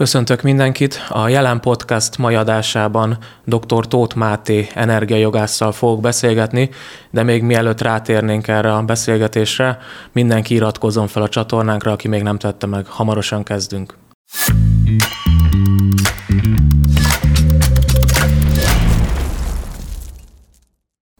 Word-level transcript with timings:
Köszöntök 0.00 0.42
mindenkit! 0.42 1.06
A 1.08 1.28
jelen 1.28 1.60
podcast 1.60 2.18
mai 2.18 2.34
adásában 2.34 3.18
dr. 3.44 3.86
Tóth 3.86 4.16
Máté 4.16 4.68
energiajogásszal 4.74 5.72
fogok 5.72 6.00
beszélgetni, 6.00 6.70
de 7.10 7.22
még 7.22 7.42
mielőtt 7.42 7.80
rátérnénk 7.80 8.48
erre 8.48 8.74
a 8.74 8.82
beszélgetésre, 8.82 9.78
mindenki 10.12 10.54
iratkozzon 10.54 11.06
fel 11.06 11.22
a 11.22 11.28
csatornánkra, 11.28 11.92
aki 11.92 12.08
még 12.08 12.22
nem 12.22 12.38
tette 12.38 12.66
meg. 12.66 12.86
Hamarosan 12.86 13.42
kezdünk. 13.42 13.94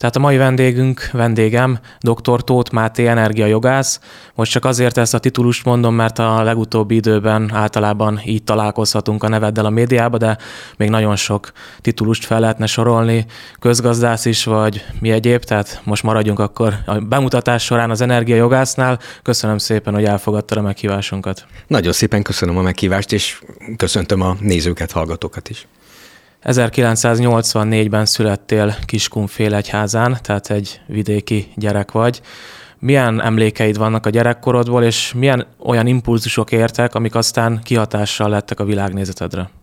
Tehát 0.00 0.16
a 0.16 0.18
mai 0.18 0.36
vendégünk, 0.36 1.08
vendégem, 1.12 1.78
dr. 1.98 2.44
Tóth 2.44 2.72
Máté 2.72 3.06
energiajogász. 3.06 4.00
Most 4.34 4.50
csak 4.50 4.64
azért 4.64 4.98
ezt 4.98 5.14
a 5.14 5.18
titulust 5.18 5.64
mondom, 5.64 5.94
mert 5.94 6.18
a 6.18 6.42
legutóbbi 6.42 6.94
időben 6.94 7.50
általában 7.54 8.20
így 8.24 8.44
találkozhatunk 8.44 9.22
a 9.22 9.28
neveddel 9.28 9.64
a 9.64 9.70
médiába, 9.70 10.16
de 10.18 10.38
még 10.76 10.88
nagyon 10.90 11.16
sok 11.16 11.52
titulust 11.80 12.24
fel 12.24 12.40
lehetne 12.40 12.66
sorolni, 12.66 13.26
közgazdász 13.58 14.24
is, 14.24 14.44
vagy 14.44 14.84
mi 15.00 15.10
egyéb, 15.10 15.44
tehát 15.44 15.80
most 15.84 16.02
maradjunk 16.02 16.38
akkor 16.38 16.74
a 16.86 16.98
bemutatás 16.98 17.64
során 17.64 17.90
az 17.90 18.00
energiajogásznál. 18.00 18.98
Köszönöm 19.22 19.58
szépen, 19.58 19.94
hogy 19.94 20.04
elfogadta 20.04 20.56
a 20.60 20.62
meghívásunkat. 20.62 21.46
Nagyon 21.66 21.92
szépen 21.92 22.22
köszönöm 22.22 22.56
a 22.56 22.62
meghívást, 22.62 23.12
és 23.12 23.42
köszöntöm 23.76 24.20
a 24.20 24.36
nézőket, 24.40 24.92
hallgatókat 24.92 25.48
is. 25.48 25.66
1984-ben 26.42 28.04
születtél 28.04 28.74
Kiskunfélegyházán, 28.84 30.18
tehát 30.22 30.50
egy 30.50 30.80
vidéki 30.86 31.52
gyerek 31.56 31.92
vagy. 31.92 32.20
Milyen 32.78 33.22
emlékeid 33.22 33.78
vannak 33.78 34.06
a 34.06 34.10
gyerekkorodból, 34.10 34.82
és 34.82 35.12
milyen 35.12 35.46
olyan 35.58 35.86
impulzusok 35.86 36.52
értek, 36.52 36.94
amik 36.94 37.14
aztán 37.14 37.60
kihatással 37.62 38.28
lettek 38.28 38.60
a 38.60 38.64
világnézetedre? 38.64 39.59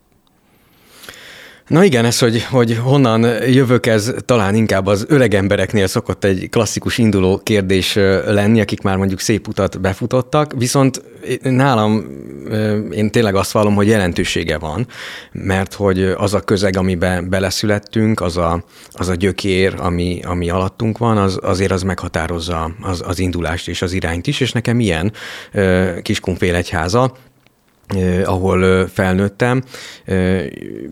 Na 1.68 1.84
igen, 1.84 2.06
ez, 2.06 2.20
hogy, 2.20 2.44
hogy 2.44 2.78
honnan 2.78 3.44
jövök, 3.50 3.86
ez 3.86 4.14
talán 4.26 4.56
inkább 4.56 4.86
az 4.86 5.06
öreg 5.10 5.34
embereknél 5.34 5.88
szokott 5.88 6.24
egy 6.24 6.48
klasszikus 6.50 6.98
induló 6.98 7.42
kérdés 7.44 7.96
lenni, 8.26 8.62
akik 8.62 8.82
már 8.82 8.98
mondjuk 8.98 9.20
szép 9.20 9.48
utat 9.48 9.82
befutottak, 9.82 10.54
viszont 10.58 11.02
nálam 11.42 12.06
én 12.92 13.10
tényleg 13.12 13.36
azt 13.36 13.52
vallom, 13.52 13.76
hogy 13.76 13.88
jelentősége 13.88 14.58
van, 14.58 14.88
mert 15.32 15.74
hogy 15.74 16.04
az 16.04 16.34
a 16.34 16.40
közeg, 16.40 16.78
amiben 16.78 17.30
beleszülettünk, 17.30 18.22
az 18.22 18.38
a, 18.38 18.64
az 18.92 19.08
a 19.08 19.16
gyökér, 19.16 19.74
ami, 19.78 20.20
ami 20.24 20.50
alattunk 20.50 20.98
van, 20.98 21.18
az, 21.18 21.40
azért 21.42 21.72
az 21.72 21.84
meghatározza 21.84 22.72
az, 22.82 23.04
az 23.06 23.20
indulást 23.20 23.68
és 23.68 23.82
az 23.82 23.94
irányt 23.94 24.28
is, 24.28 24.40
és 24.40 24.52
nekem 24.52 24.80
ilyen 24.80 25.12
Kiskunfélegyháza, 26.02 27.14
ahol 28.26 28.88
felnőttem, 28.88 29.64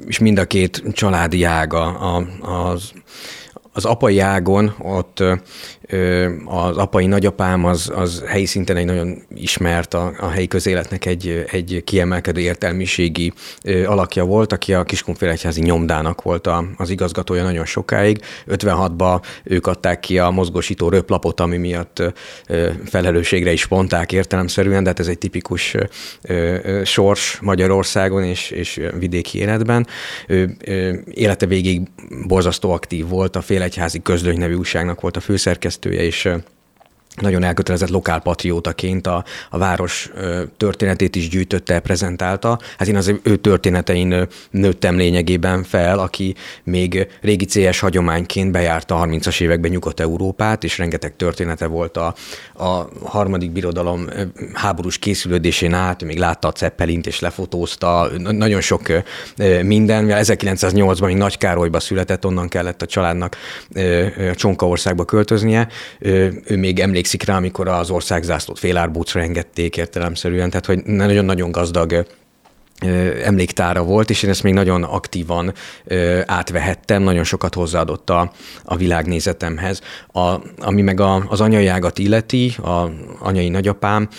és 0.07 0.19
mind 0.19 0.39
a 0.39 0.45
két 0.45 0.83
családi 0.91 1.43
ága 1.43 1.85
az, 2.39 2.91
az 3.73 3.85
apai 3.85 4.19
ágon 4.19 4.75
ott 4.79 5.23
az 6.45 6.77
apai 6.77 7.05
nagyapám 7.05 7.65
az, 7.65 7.91
az 7.95 8.23
helyi 8.27 8.45
szinten 8.45 8.77
egy 8.77 8.85
nagyon 8.85 9.21
ismert, 9.35 9.93
a, 9.93 10.13
a 10.19 10.27
helyi 10.27 10.47
közéletnek 10.47 11.05
egy, 11.05 11.45
egy 11.51 11.81
kiemelkedő 11.83 12.41
értelmiségi 12.41 13.33
alakja 13.85 14.23
volt, 14.23 14.51
aki 14.51 14.73
a 14.73 14.83
Kiskunfélegyházi 14.83 15.61
nyomdának 15.61 16.21
volt 16.21 16.47
a, 16.47 16.65
az 16.77 16.89
igazgatója 16.89 17.43
nagyon 17.43 17.65
sokáig. 17.65 18.19
56-ba 18.47 19.21
ők 19.43 19.67
adták 19.67 19.99
ki 19.99 20.19
a 20.19 20.29
mozgósító 20.29 20.89
röplapot, 20.89 21.39
ami 21.39 21.57
miatt 21.57 22.03
felelősségre 22.85 23.51
is 23.51 23.63
vonták 23.63 24.11
értelemszerűen, 24.11 24.83
de 24.83 24.89
hát 24.89 24.99
ez 24.99 25.07
egy 25.07 25.17
tipikus 25.17 25.75
sors 26.83 27.39
Magyarországon 27.41 28.23
és, 28.23 28.51
és 28.51 28.81
vidéki 28.99 29.37
életben. 29.37 29.87
Ő 30.27 30.55
élete 31.13 31.45
végig 31.45 31.81
borzasztó 32.27 32.71
aktív 32.71 33.07
volt, 33.07 33.35
a 33.35 33.41
Félegyházi 33.41 34.01
Közlöny 34.01 34.37
nevű 34.37 34.53
újságnak 34.53 35.01
volt 35.01 35.17
a 35.17 35.19
főszerkesztő, 35.19 35.74
szerkesztője, 35.75 36.01
és 36.01 36.29
nagyon 37.21 37.43
elkötelezett 37.43 37.89
lokálpatriótaként 37.89 39.07
a, 39.07 39.23
a 39.49 39.57
város 39.57 40.11
történetét 40.57 41.15
is 41.15 41.29
gyűjtötte, 41.29 41.79
prezentálta. 41.79 42.59
Hát 42.77 42.87
én 42.87 42.95
az 42.95 43.13
ő 43.23 43.35
történetein 43.35 44.27
nőttem 44.51 44.97
lényegében 44.97 45.63
fel, 45.63 45.99
aki 45.99 46.35
még 46.63 47.07
régi 47.21 47.45
CS 47.45 47.79
hagyományként 47.79 48.51
bejárta 48.51 48.95
a 48.95 49.05
30-as 49.05 49.41
években 49.41 49.71
Nyugat-Európát, 49.71 50.63
és 50.63 50.77
rengeteg 50.77 51.15
története 51.15 51.65
volt 51.65 51.97
a, 51.97 52.15
a 52.53 52.87
harmadik 53.03 53.51
birodalom 53.51 54.09
háborús 54.53 54.97
készülődésén 54.97 55.73
át, 55.73 56.03
még 56.03 56.17
látta 56.17 56.47
a 56.47 56.53
Zeppelint 56.57 57.07
és 57.07 57.19
lefotózta, 57.19 58.09
nagyon 58.17 58.61
sok 58.61 58.81
minden, 59.61 60.03
mivel 60.03 60.21
1908-ban 60.23 61.05
még 61.05 61.15
Nagy 61.15 61.37
Károlyba 61.37 61.79
született, 61.79 62.25
onnan 62.25 62.47
kellett 62.47 62.81
a 62.81 62.85
családnak 62.85 63.37
Csonkaországba 64.35 65.05
költöznie, 65.05 65.67
ő 65.99 66.43
még 66.57 66.79
emlékszik 66.79 67.04
emlékszik 67.05 67.29
rá, 67.29 67.37
amikor 67.37 67.67
az 67.67 67.89
országzászlót 67.89 68.59
félárbúcra 68.59 69.21
engedték 69.21 69.77
értelemszerűen, 69.77 70.49
tehát 70.49 70.65
hogy 70.65 70.83
nagyon-nagyon 70.85 71.51
gazdag 71.51 72.05
emléktára 73.23 73.83
volt, 73.83 74.09
és 74.09 74.23
én 74.23 74.29
ezt 74.29 74.43
még 74.43 74.53
nagyon 74.53 74.83
aktívan 74.83 75.53
átvehettem, 76.25 77.03
nagyon 77.03 77.23
sokat 77.23 77.53
hozzáadott 77.53 78.09
a, 78.09 78.31
a 78.63 78.75
világnézetemhez. 78.75 79.81
A, 80.11 80.35
ami 80.59 80.81
meg 80.81 80.99
a, 80.99 81.25
az 81.27 81.41
anyai 81.41 81.67
ágat 81.67 81.99
illeti, 81.99 82.55
a 82.63 82.89
anyai 83.19 83.49
nagyapám 83.49 84.09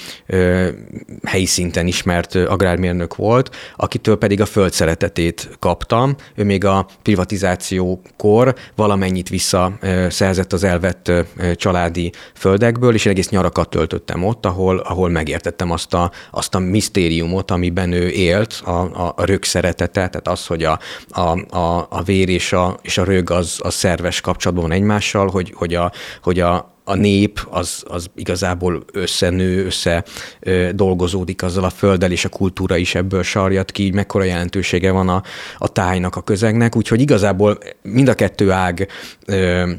helyi 1.22 1.46
szinten 1.46 1.86
ismert 1.86 2.34
agrármérnök 2.34 3.16
volt, 3.16 3.56
akitől 3.76 4.16
pedig 4.16 4.40
a 4.40 4.46
föld 4.46 4.72
szeretetét 4.72 5.48
kaptam. 5.58 6.14
Ő 6.34 6.44
még 6.44 6.64
a 6.64 6.86
privatizációkor 7.02 8.54
valamennyit 8.74 9.28
visszaszerzett 9.28 10.52
az 10.52 10.64
elvett 10.64 11.12
családi 11.54 12.12
földekből, 12.34 12.94
és 12.94 13.04
én 13.04 13.12
egész 13.12 13.28
nyarakat 13.28 13.68
töltöttem 13.68 14.24
ott, 14.24 14.46
ahol, 14.46 14.78
ahol 14.78 15.08
megértettem 15.08 15.70
azt 15.70 15.94
a, 15.94 16.10
azt 16.30 16.54
a 16.54 16.58
misztériumot, 16.58 17.50
amiben 17.50 17.92
ő 17.92 18.08
élt, 18.08 18.45
volt 18.46 18.62
a, 18.64 19.02
a, 19.02 19.12
a 19.16 19.24
rög 19.24 19.44
szeretete, 19.44 20.08
tehát 20.08 20.28
az, 20.28 20.46
hogy 20.46 20.64
a, 20.64 20.78
a, 21.08 21.56
a, 21.56 21.86
a 21.90 22.02
vér 22.02 22.28
és 22.28 22.52
a, 22.52 22.78
és 22.82 22.98
a 22.98 23.04
rög 23.04 23.30
az, 23.30 23.58
az 23.62 23.74
szerves 23.74 24.20
kapcsolatban 24.20 24.68
van 24.68 24.76
egymással, 24.76 25.28
hogy, 25.28 25.52
hogy, 25.56 25.74
a, 25.74 25.92
hogy 26.22 26.40
a, 26.40 26.74
a 26.84 26.94
nép 26.94 27.46
az, 27.50 27.82
az 27.88 28.06
igazából 28.14 28.84
összenő, 28.92 29.64
össze 29.64 30.04
ö, 30.40 30.68
dolgozódik 30.74 31.42
azzal 31.42 31.64
a 31.64 31.70
földdel, 31.70 32.10
és 32.10 32.24
a 32.24 32.28
kultúra 32.28 32.76
is 32.76 32.94
ebből 32.94 33.22
sarjat 33.22 33.70
ki, 33.70 33.82
így 33.82 33.94
mekkora 33.94 34.24
jelentősége 34.24 34.90
van 34.90 35.08
a, 35.08 35.22
a 35.58 35.68
tájnak, 35.68 36.16
a 36.16 36.22
közegnek, 36.22 36.76
úgyhogy 36.76 37.00
igazából 37.00 37.58
mind 37.82 38.08
a 38.08 38.14
kettő 38.14 38.50
ág 38.50 38.88
ö, 39.26 39.70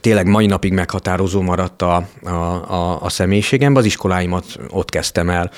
tényleg 0.00 0.26
mai 0.26 0.46
napig 0.46 0.72
meghatározó 0.72 1.40
maradt 1.40 1.82
a, 1.82 2.08
a, 2.22 2.28
a, 2.28 3.02
a 3.02 3.08
személyiségemben. 3.08 3.82
Az 3.82 3.88
iskoláimat 3.88 4.44
ott 4.68 4.90
kezdtem 4.90 5.30
el 5.30 5.50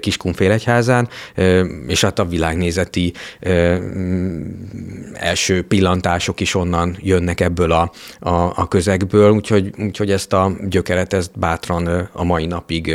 Kiskunfélegyházán, 0.00 1.08
és 1.86 2.00
hát 2.00 2.18
a 2.18 2.24
világnézeti 2.24 3.12
első 5.12 5.62
pillantások 5.62 6.40
is 6.40 6.54
onnan 6.54 6.96
jönnek 7.00 7.40
ebből 7.40 7.72
a, 7.72 7.92
a, 8.20 8.30
a 8.30 8.68
közegből, 8.68 9.30
úgyhogy, 9.30 9.70
úgyhogy 9.78 10.10
ezt 10.10 10.32
a 10.32 10.52
gyökeret 10.68 11.12
ezt 11.12 11.38
bátran 11.38 12.08
a 12.12 12.24
mai 12.24 12.46
napig 12.46 12.94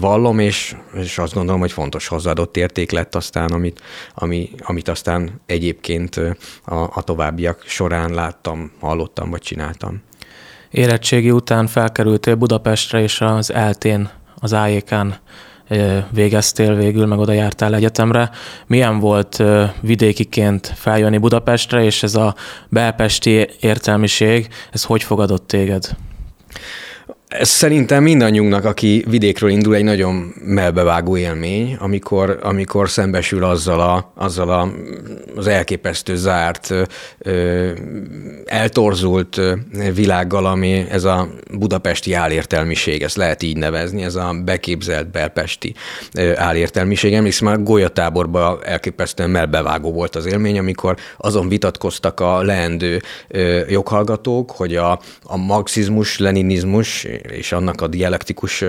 vallom, 0.00 0.38
és, 0.38 0.76
és 0.94 1.18
azt 1.18 1.34
gondolom, 1.34 1.60
hogy 1.60 1.72
fontos 1.72 2.06
hozzáadott 2.06 2.56
érték 2.56 2.90
lett 2.90 3.14
aztán, 3.14 3.50
amit, 3.50 3.80
ami, 4.14 4.50
amit 4.58 4.88
aztán 4.88 5.40
egyébként 5.46 6.20
a, 6.64 6.74
a 6.74 7.02
továbbiak 7.02 7.62
során 7.66 8.14
láttam, 8.14 8.72
hallottam 8.80 9.30
vagy 9.30 9.40
csináltam. 9.40 10.02
Érettségi 10.74 11.30
után 11.30 11.66
felkerültél 11.66 12.34
Budapestre, 12.34 13.00
és 13.00 13.20
az 13.20 13.52
eltén, 13.52 14.10
az 14.34 14.54
ájékán 14.54 15.16
végeztél 16.10 16.74
végül, 16.74 17.06
meg 17.06 17.18
oda 17.18 17.32
jártál 17.32 17.74
egyetemre. 17.74 18.30
Milyen 18.66 18.98
volt 18.98 19.42
vidékiként 19.80 20.72
feljönni 20.76 21.18
Budapestre, 21.18 21.84
és 21.84 22.02
ez 22.02 22.14
a 22.14 22.34
belpesti 22.68 23.48
értelmiség, 23.60 24.48
ez 24.72 24.84
hogy 24.84 25.02
fogadott 25.02 25.46
téged? 25.46 25.96
Ez 27.28 27.48
szerintem 27.48 28.02
mindannyiunknak, 28.02 28.64
aki 28.64 29.04
vidékről 29.08 29.50
indul, 29.50 29.74
egy 29.74 29.84
nagyon 29.84 30.34
melbevágó 30.44 31.16
élmény, 31.16 31.76
amikor, 31.80 32.38
amikor 32.42 32.90
szembesül 32.90 33.44
azzal, 33.44 33.80
a, 33.80 34.12
azzal 34.14 34.50
a, 34.50 34.72
az 35.36 35.46
elképesztő 35.46 36.16
zárt, 36.16 36.74
eltorzult 38.44 39.40
világgal, 39.94 40.46
ami 40.46 40.86
ez 40.90 41.04
a 41.04 41.28
budapesti 41.58 42.12
álértelmiség, 42.12 43.02
ezt 43.02 43.16
lehet 43.16 43.42
így 43.42 43.56
nevezni, 43.56 44.02
ez 44.02 44.14
a 44.14 44.34
beképzelt 44.44 45.10
belpesti 45.10 45.74
álértelmiség. 46.34 47.12
Emlékszem, 47.12 47.48
a 47.48 47.56
golyatáborban 47.56 48.58
elképesztően 48.64 49.30
melbevágó 49.30 49.92
volt 49.92 50.16
az 50.16 50.26
élmény, 50.26 50.58
amikor 50.58 50.96
azon 51.16 51.48
vitatkoztak 51.48 52.20
a 52.20 52.42
leendő 52.42 53.02
joghallgatók, 53.68 54.50
hogy 54.50 54.76
a, 54.76 55.00
a 55.22 55.36
marxizmus, 55.36 56.18
leninizmus 56.18 57.06
és 57.22 57.52
annak 57.52 57.80
a 57.80 57.86
dialektikus 57.86 58.64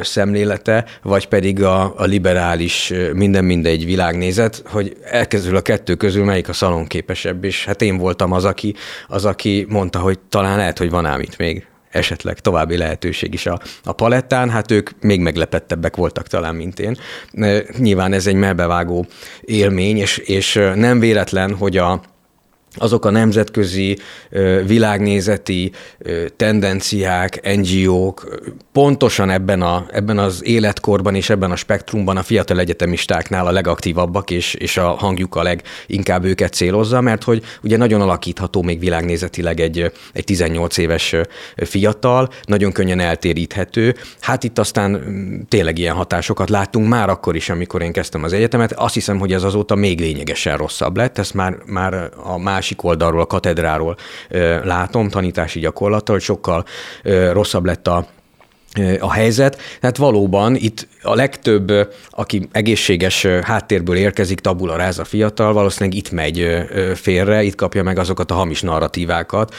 szemlélete, 0.00 0.84
vagy 1.02 1.28
pedig 1.28 1.62
a, 1.62 1.94
a 1.96 2.04
liberális 2.04 2.92
minden 3.12 3.44
mindegy 3.44 3.84
világnézet, 3.84 4.62
hogy 4.66 4.96
elkezdül 5.04 5.56
a 5.56 5.60
kettő 5.60 5.94
közül 5.94 6.24
melyik 6.24 6.48
a 6.48 6.52
szalonképesebb, 6.52 7.44
és 7.44 7.64
hát 7.64 7.82
én 7.82 7.96
voltam 7.96 8.32
az, 8.32 8.44
aki, 8.44 8.74
az, 9.08 9.24
aki 9.24 9.66
mondta, 9.68 9.98
hogy 9.98 10.18
talán 10.28 10.56
lehet, 10.56 10.78
hogy 10.78 10.90
van 10.90 11.06
ám 11.06 11.20
itt 11.20 11.36
még 11.36 11.64
esetleg 11.90 12.38
további 12.38 12.76
lehetőség 12.76 13.34
is 13.34 13.46
a, 13.46 13.60
a 13.84 13.92
palettán, 13.92 14.50
hát 14.50 14.70
ők 14.70 14.90
még 15.00 15.20
meglepettebbek 15.20 15.96
voltak 15.96 16.26
talán, 16.26 16.54
mint 16.54 16.80
én. 16.80 16.96
Nyilván 17.78 18.12
ez 18.12 18.26
egy 18.26 18.34
melbevágó 18.34 19.06
élmény, 19.40 19.96
és, 19.96 20.16
és 20.16 20.60
nem 20.74 21.00
véletlen, 21.00 21.54
hogy 21.54 21.76
a, 21.76 22.00
azok 22.76 23.04
a 23.04 23.10
nemzetközi 23.10 23.98
világnézeti 24.66 25.72
tendenciák, 26.36 27.56
NGO-k 27.56 28.40
pontosan 28.72 29.30
ebben, 29.30 29.62
a, 29.62 29.86
ebben 29.92 30.18
az 30.18 30.40
életkorban 30.44 31.14
és 31.14 31.30
ebben 31.30 31.50
a 31.50 31.56
spektrumban 31.56 32.16
a 32.16 32.22
fiatal 32.22 32.58
egyetemistáknál 32.58 33.46
a 33.46 33.50
legaktívabbak, 33.50 34.30
és, 34.30 34.54
és 34.54 34.76
a 34.76 34.88
hangjuk 34.88 35.34
a 35.36 35.42
leginkább 35.42 36.24
őket 36.24 36.52
célozza, 36.52 37.00
mert 37.00 37.24
hogy 37.24 37.42
ugye 37.62 37.76
nagyon 37.76 38.00
alakítható 38.00 38.62
még 38.62 38.78
világnézetileg 38.78 39.60
egy, 39.60 39.92
egy 40.12 40.24
18 40.24 40.76
éves 40.76 41.14
fiatal, 41.56 42.28
nagyon 42.44 42.72
könnyen 42.72 43.00
eltéríthető. 43.00 43.94
Hát 44.20 44.44
itt 44.44 44.58
aztán 44.58 45.02
tényleg 45.48 45.78
ilyen 45.78 45.94
hatásokat 45.94 46.50
láttunk 46.50 46.88
már 46.88 47.08
akkor 47.08 47.36
is, 47.36 47.48
amikor 47.48 47.82
én 47.82 47.92
kezdtem 47.92 48.22
az 48.22 48.32
egyetemet. 48.32 48.72
Azt 48.72 48.94
hiszem, 48.94 49.18
hogy 49.18 49.32
ez 49.32 49.42
azóta 49.42 49.74
még 49.74 50.00
lényegesen 50.00 50.56
rosszabb 50.56 50.96
lett, 50.96 51.18
ezt 51.18 51.34
már, 51.34 51.56
már 51.66 52.10
a 52.22 52.38
más 52.38 52.59
másik 52.60 52.84
oldalról, 52.84 53.20
a 53.20 53.26
katedráról 53.26 53.96
látom, 54.62 55.08
tanítási 55.08 55.60
gyakorlattal, 55.60 56.14
hogy 56.14 56.24
sokkal 56.24 56.64
rosszabb 57.32 57.64
lett 57.64 57.86
a 57.86 58.06
a 59.00 59.12
helyzet. 59.12 59.60
Tehát 59.80 59.96
valóban 59.96 60.56
itt 60.56 60.88
a 61.02 61.14
legtöbb, 61.14 61.72
aki 62.10 62.48
egészséges 62.52 63.26
háttérből 63.42 63.96
érkezik, 63.96 64.40
tabula 64.40 64.76
ráz 64.76 64.98
a 64.98 65.04
fiatal, 65.04 65.52
valószínűleg 65.52 65.98
itt 65.98 66.10
megy 66.10 66.46
félre, 66.94 67.42
itt 67.42 67.54
kapja 67.54 67.82
meg 67.82 67.98
azokat 67.98 68.30
a 68.30 68.34
hamis 68.34 68.62
narratívákat, 68.62 69.54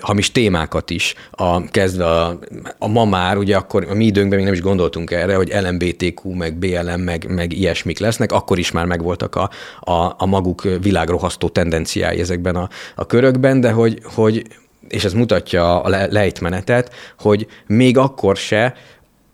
hamis 0.00 0.32
témákat 0.32 0.90
is, 0.90 1.14
a, 1.30 1.70
kezdve 1.70 2.04
a, 2.04 2.38
a 2.78 2.88
ma 2.88 3.04
már, 3.04 3.36
ugye 3.36 3.56
akkor 3.56 3.86
a 3.90 3.94
mi 3.94 4.04
időnkben 4.04 4.36
még 4.36 4.46
nem 4.46 4.54
is 4.54 4.62
gondoltunk 4.62 5.10
erre, 5.10 5.34
hogy 5.36 5.52
LMBTQ, 5.62 6.30
meg 6.30 6.54
BLM, 6.54 7.00
meg, 7.00 7.34
meg 7.34 7.52
ilyesmik 7.52 7.98
lesznek, 7.98 8.32
akkor 8.32 8.58
is 8.58 8.70
már 8.70 8.86
megvoltak 8.86 9.34
a, 9.34 9.50
a, 9.80 10.14
a 10.18 10.26
maguk 10.26 10.62
világrohasztó 10.82 11.48
tendenciái 11.48 12.20
ezekben 12.20 12.56
a, 12.56 12.68
a 12.94 13.06
körökben, 13.06 13.60
de 13.60 13.70
hogy, 13.70 14.00
hogy 14.14 14.46
és 14.88 15.04
ez 15.04 15.12
mutatja 15.12 15.82
a 15.82 15.88
lejtmenetet, 15.88 16.94
hogy 17.18 17.46
még 17.66 17.98
akkor 17.98 18.36
se 18.36 18.74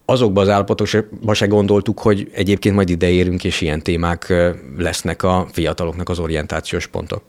azokban 0.04 0.42
az 0.42 0.48
állapotokban 0.48 1.34
se 1.34 1.46
gondoltuk, 1.46 1.98
hogy 2.00 2.30
egyébként 2.32 2.74
majd 2.74 2.88
ide 2.88 3.08
érünk, 3.08 3.44
és 3.44 3.60
ilyen 3.60 3.82
témák 3.82 4.34
lesznek 4.78 5.22
a 5.22 5.46
fiataloknak 5.52 6.08
az 6.08 6.18
orientációs 6.18 6.86
pontok. 6.86 7.22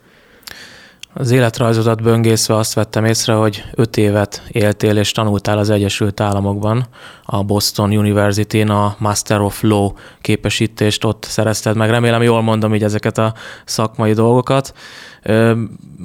Az 1.13 1.31
életrajzodat 1.31 2.01
böngészve 2.01 2.55
azt 2.55 2.73
vettem 2.73 3.05
észre, 3.05 3.33
hogy 3.33 3.63
öt 3.75 3.97
évet 3.97 4.43
éltél 4.51 4.97
és 4.97 5.11
tanultál 5.11 5.57
az 5.57 5.69
Egyesült 5.69 6.19
Államokban, 6.19 6.85
a 7.25 7.43
Boston 7.43 7.97
University-n 7.97 8.69
a 8.69 8.95
Master 8.99 9.41
of 9.41 9.61
Law 9.61 9.91
képesítést 10.21 11.03
ott 11.03 11.23
szerezted 11.23 11.75
meg. 11.75 11.89
Remélem 11.89 12.21
jól 12.21 12.41
mondom 12.41 12.75
így 12.75 12.83
ezeket 12.83 13.17
a 13.17 13.33
szakmai 13.65 14.13
dolgokat. 14.13 14.73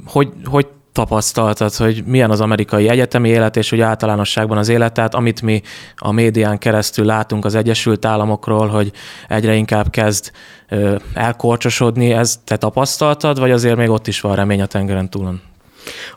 Hogy, 0.06 0.32
hogy 0.44 0.66
tapasztaltad, 0.94 1.74
hogy 1.74 2.02
milyen 2.06 2.30
az 2.30 2.40
amerikai 2.40 2.88
egyetemi 2.88 3.28
élet, 3.28 3.56
és 3.56 3.70
hogy 3.70 3.80
általánosságban 3.80 4.58
az 4.58 4.68
élet, 4.68 4.92
tehát 4.92 5.14
amit 5.14 5.42
mi 5.42 5.62
a 5.96 6.12
médián 6.12 6.58
keresztül 6.58 7.04
látunk 7.04 7.44
az 7.44 7.54
Egyesült 7.54 8.04
Államokról, 8.04 8.68
hogy 8.68 8.92
egyre 9.28 9.54
inkább 9.54 9.90
kezd 9.90 10.30
elkorcsosodni, 11.14 12.12
ez 12.12 12.40
te 12.44 12.56
tapasztaltad, 12.56 13.38
vagy 13.38 13.50
azért 13.50 13.76
még 13.76 13.90
ott 13.90 14.06
is 14.06 14.20
van 14.20 14.34
remény 14.34 14.62
a 14.62 14.66
tengeren 14.66 15.10
túlon? 15.10 15.40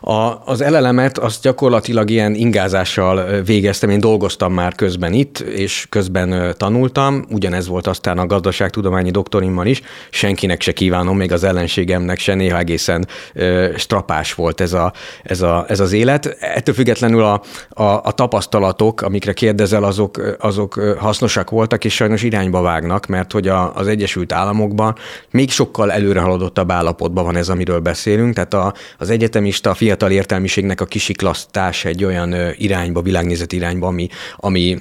A, 0.00 0.32
az 0.44 0.60
elelemet 0.60 1.18
azt 1.18 1.42
gyakorlatilag 1.42 2.10
ilyen 2.10 2.34
ingázással 2.34 3.42
végeztem, 3.42 3.90
én 3.90 4.00
dolgoztam 4.00 4.52
már 4.52 4.74
közben 4.74 5.12
itt, 5.12 5.38
és 5.38 5.86
közben 5.88 6.54
tanultam, 6.56 7.24
ugyanez 7.30 7.68
volt 7.68 7.86
aztán 7.86 8.18
a 8.18 8.26
gazdaságtudományi 8.26 9.10
doktorimmal 9.10 9.66
is, 9.66 9.82
senkinek 10.10 10.60
se 10.60 10.72
kívánom, 10.72 11.16
még 11.16 11.32
az 11.32 11.44
ellenségemnek 11.44 12.18
se, 12.18 12.34
néha 12.34 12.58
egészen 12.58 13.06
strapás 13.76 14.34
volt 14.34 14.60
ez, 14.60 14.72
a, 14.72 14.92
ez, 15.22 15.40
a, 15.40 15.64
ez 15.68 15.80
az 15.80 15.92
élet. 15.92 16.36
Ettől 16.40 16.74
függetlenül 16.74 17.22
a, 17.22 17.42
a, 17.68 17.82
a 17.82 18.12
tapasztalatok, 18.12 19.00
amikre 19.02 19.32
kérdezel, 19.32 19.84
azok, 19.84 20.36
azok 20.38 20.96
hasznosak 20.98 21.50
voltak, 21.50 21.84
és 21.84 21.94
sajnos 21.94 22.22
irányba 22.22 22.60
vágnak, 22.60 23.06
mert 23.06 23.32
hogy 23.32 23.48
a, 23.48 23.74
az 23.74 23.86
Egyesült 23.86 24.32
Államokban 24.32 24.94
még 25.30 25.50
sokkal 25.50 25.92
előre 25.92 26.20
haladottabb 26.20 26.70
állapotban 26.70 27.24
van 27.24 27.36
ez, 27.36 27.48
amiről 27.48 27.80
beszélünk, 27.80 28.34
tehát 28.34 28.54
a, 28.54 28.74
az 28.98 29.10
egyetemi 29.10 29.50
a 29.66 29.74
fiatal 29.74 30.10
értelmiségnek 30.10 30.80
a 30.80 30.84
kisiklasztás 30.84 31.84
egy 31.84 32.04
olyan 32.04 32.34
irányba, 32.56 33.02
világnézet 33.02 33.52
irányba, 33.52 33.86
ami, 33.86 34.08
ami 34.36 34.78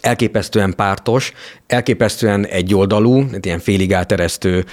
elképesztően 0.00 0.74
pártos, 0.76 1.32
elképesztően 1.66 2.46
egyoldalú, 2.46 3.24
ilyen 3.40 3.58
félig 3.58 3.94
áteresztő 3.94 4.64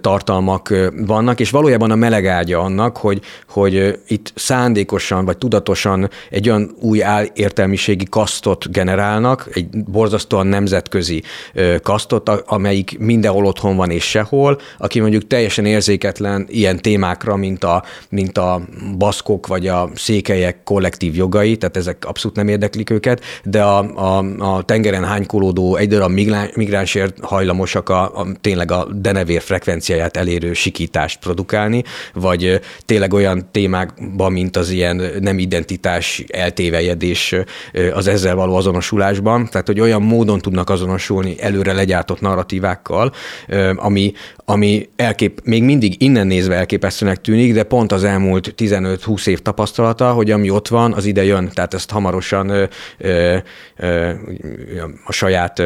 tartalmak 0.00 0.74
vannak, 1.06 1.40
és 1.40 1.50
valójában 1.50 1.90
a 1.90 1.94
meleg 1.94 2.26
ágya 2.26 2.60
annak, 2.60 2.96
hogy, 2.96 3.20
hogy 3.48 3.98
itt 4.06 4.32
szándékosan 4.34 5.24
vagy 5.24 5.38
tudatosan 5.38 6.10
egy 6.30 6.48
olyan 6.48 6.76
új 6.80 7.02
értelmiségi 7.34 8.06
kasztot 8.10 8.72
generálnak, 8.72 9.48
egy 9.52 9.66
borzasztóan 9.84 10.46
nemzetközi 10.46 11.22
kasztot, 11.82 12.28
amelyik 12.28 12.98
mindenhol 12.98 13.46
otthon 13.46 13.76
van 13.76 13.90
és 13.90 14.04
sehol, 14.04 14.60
aki 14.78 15.00
mondjuk 15.00 15.26
teljesen 15.26 15.66
érzéketlen 15.66 16.46
ilyen 16.48 16.76
témákra, 16.76 17.36
mint 17.36 17.64
a, 17.64 17.84
mint 18.08 18.38
a 18.38 18.60
baszkok 18.98 19.46
vagy 19.46 19.66
a 19.66 19.90
székelyek 19.94 20.62
kollektív 20.64 21.14
jogai, 21.14 21.56
tehát 21.56 21.76
ezek 21.76 22.04
abszolút 22.06 22.36
nem 22.36 22.48
érdeklik 22.48 22.90
őket, 22.90 23.22
de 23.44 23.62
a, 23.62 23.78
a, 23.94 24.24
a 24.38 24.63
tengeren 24.64 25.04
hánykolódó 25.04 25.76
egy 25.76 25.88
darab 25.88 26.10
migránsért 26.54 27.20
hajlamosak 27.20 27.88
a, 27.88 28.02
a, 28.02 28.26
tényleg 28.40 28.70
a 28.70 28.86
denevér 28.94 29.42
frekvenciáját 29.42 30.16
elérő 30.16 30.52
sikítást 30.52 31.18
produkálni, 31.18 31.82
vagy 32.12 32.60
tényleg 32.84 33.12
olyan 33.12 33.48
témákban, 33.50 34.32
mint 34.32 34.56
az 34.56 34.70
ilyen 34.70 35.02
nem 35.20 35.38
identitás 35.38 36.24
eltévejedés 36.28 37.34
az 37.92 38.06
ezzel 38.06 38.34
való 38.34 38.54
azonosulásban, 38.54 39.48
tehát 39.50 39.66
hogy 39.66 39.80
olyan 39.80 40.02
módon 40.02 40.38
tudnak 40.38 40.70
azonosulni 40.70 41.36
előre 41.40 41.72
legyártott 41.72 42.20
narratívákkal, 42.20 43.12
ami, 43.76 44.12
ami 44.44 44.88
elkép, 44.96 45.40
még 45.44 45.62
mindig 45.62 46.02
innen 46.02 46.26
nézve 46.26 46.54
elképesztőnek 46.54 47.20
tűnik, 47.20 47.54
de 47.54 47.62
pont 47.62 47.92
az 47.92 48.04
elmúlt 48.04 48.54
15-20 48.56 49.26
év 49.26 49.40
tapasztalata, 49.40 50.12
hogy 50.12 50.30
ami 50.30 50.50
ott 50.50 50.68
van, 50.68 50.92
az 50.92 51.04
ide 51.04 51.24
jön, 51.24 51.50
tehát 51.54 51.74
ezt 51.74 51.90
hamarosan 51.90 52.48
ö, 52.48 52.64
ö, 52.98 53.36
ö, 53.76 54.12
a 55.04 55.12
saját 55.12 55.62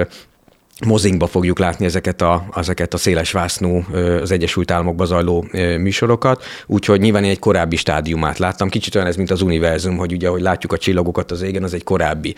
mozinkba 0.86 1.26
fogjuk 1.26 1.58
látni 1.58 1.84
ezeket 1.84 2.22
a, 2.22 2.48
ezeket 2.54 2.94
a 2.94 2.96
széles 2.96 3.32
vásznú 3.32 3.84
az 4.20 4.30
Egyesült 4.30 4.70
Államokba 4.70 5.04
zajló 5.04 5.46
műsorokat, 5.78 6.44
úgyhogy 6.66 7.00
nyilván 7.00 7.24
én 7.24 7.30
egy 7.30 7.38
korábbi 7.38 7.76
stádiumát 7.76 8.38
láttam. 8.38 8.68
Kicsit 8.68 8.94
olyan 8.94 9.06
ez, 9.06 9.16
mint 9.16 9.30
az 9.30 9.42
univerzum, 9.42 9.96
hogy 9.96 10.12
ugye, 10.12 10.28
ahogy 10.28 10.40
látjuk 10.40 10.72
a 10.72 10.78
csillagokat 10.78 11.30
az 11.30 11.42
égen, 11.42 11.62
az 11.62 11.74
egy 11.74 11.84
korábbi 11.84 12.34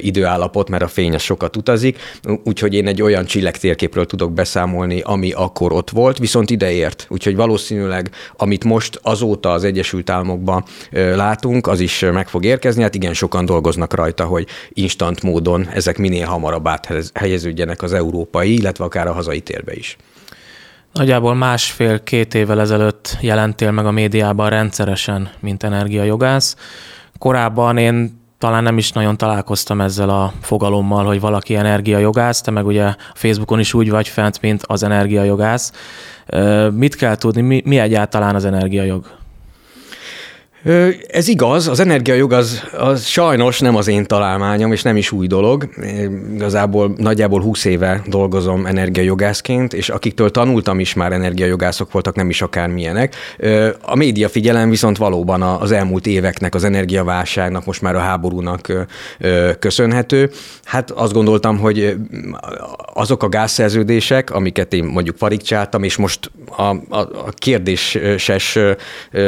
időállapot, 0.00 0.68
mert 0.68 0.82
a 0.82 0.88
fény 0.88 1.14
az 1.14 1.22
sokat 1.22 1.56
utazik, 1.56 1.98
úgyhogy 2.44 2.74
én 2.74 2.86
egy 2.86 3.02
olyan 3.02 3.24
csillagtérképről 3.24 4.06
tudok 4.06 4.32
beszámolni, 4.32 5.00
ami 5.00 5.32
akkor 5.32 5.72
ott 5.72 5.90
volt, 5.90 6.18
viszont 6.18 6.50
ideért. 6.50 7.06
Úgyhogy 7.08 7.36
valószínűleg, 7.36 8.10
amit 8.36 8.64
most 8.64 9.00
azóta 9.02 9.50
az 9.50 9.64
Egyesült 9.64 10.10
Államokban 10.10 10.64
látunk, 10.90 11.66
az 11.66 11.80
is 11.80 12.04
meg 12.12 12.28
fog 12.28 12.44
érkezni. 12.44 12.82
Hát 12.82 12.94
igen, 12.94 13.14
sokan 13.14 13.44
dolgoznak 13.44 13.94
rajta, 13.94 14.24
hogy 14.24 14.46
instant 14.68 15.22
módon 15.22 15.68
ezek 15.72 15.98
minél 15.98 16.26
hamarabb 16.26 16.66
áthelyeződjenek 16.66 17.81
az 17.82 17.92
európai, 17.92 18.54
illetve 18.54 18.84
akár 18.84 19.06
a 19.06 19.12
hazai 19.12 19.40
térbe 19.40 19.74
is. 19.74 19.96
Nagyjából 20.92 21.34
másfél-két 21.34 22.34
évvel 22.34 22.60
ezelőtt 22.60 23.16
jelentél 23.20 23.70
meg 23.70 23.86
a 23.86 23.90
médiában 23.90 24.48
rendszeresen, 24.48 25.30
mint 25.40 25.62
energiajogász. 25.62 26.56
Korábban 27.18 27.76
én 27.76 28.20
talán 28.38 28.62
nem 28.62 28.78
is 28.78 28.92
nagyon 28.92 29.16
találkoztam 29.16 29.80
ezzel 29.80 30.08
a 30.08 30.32
fogalommal, 30.40 31.04
hogy 31.04 31.20
valaki 31.20 31.54
energiajogász, 31.54 32.40
te 32.40 32.50
meg 32.50 32.66
ugye 32.66 32.94
Facebookon 33.14 33.58
is 33.58 33.74
úgy 33.74 33.90
vagy 33.90 34.08
fent, 34.08 34.40
mint 34.40 34.62
az 34.66 34.82
energiajogász. 34.82 35.72
Mit 36.72 36.96
kell 36.96 37.16
tudni, 37.16 37.40
mi, 37.40 37.62
mi 37.64 37.78
egyáltalán 37.78 38.34
az 38.34 38.44
energiajog? 38.44 39.06
Ez 41.08 41.28
igaz, 41.28 41.68
az 41.68 41.80
energiajog 41.80 42.32
az, 42.32 42.62
az 42.78 43.04
sajnos 43.04 43.60
nem 43.60 43.76
az 43.76 43.88
én 43.88 44.04
találmányom, 44.04 44.72
és 44.72 44.82
nem 44.82 44.96
is 44.96 45.12
új 45.12 45.26
dolog. 45.26 45.68
Én 45.82 46.30
igazából 46.34 46.94
nagyjából 46.96 47.40
20 47.40 47.64
éve 47.64 48.02
dolgozom 48.06 48.66
energiajogászként, 48.66 49.72
és 49.72 49.88
akiktől 49.88 50.30
tanultam 50.30 50.80
is 50.80 50.94
már 50.94 51.12
energiajogászok 51.12 51.92
voltak, 51.92 52.14
nem 52.14 52.28
is 52.28 52.42
akármilyenek. 52.42 53.14
A 53.82 53.96
média 53.96 54.28
figyelem 54.28 54.70
viszont 54.70 54.96
valóban 54.96 55.42
az 55.42 55.72
elmúlt 55.72 56.06
éveknek, 56.06 56.54
az 56.54 56.64
energiaválságnak, 56.64 57.64
most 57.64 57.82
már 57.82 57.94
a 57.94 58.00
háborúnak 58.00 58.86
köszönhető. 59.58 60.30
Hát 60.64 60.90
azt 60.90 61.12
gondoltam, 61.12 61.58
hogy 61.58 61.96
azok 62.94 63.22
a 63.22 63.28
gázszerződések, 63.28 64.30
amiket 64.30 64.72
én 64.72 64.84
mondjuk 64.84 65.16
farigcsáltam, 65.16 65.82
és 65.82 65.96
most 65.96 66.30
a, 66.56 66.62
a, 66.62 66.76
a 66.98 67.32
kérdéses 67.36 68.58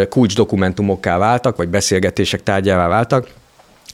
kulcsdokumentumokká 0.08 1.18
váltak, 1.24 1.56
vagy 1.56 1.68
beszélgetések 1.68 2.42
tárgyává 2.42 2.88
váltak, 2.88 3.28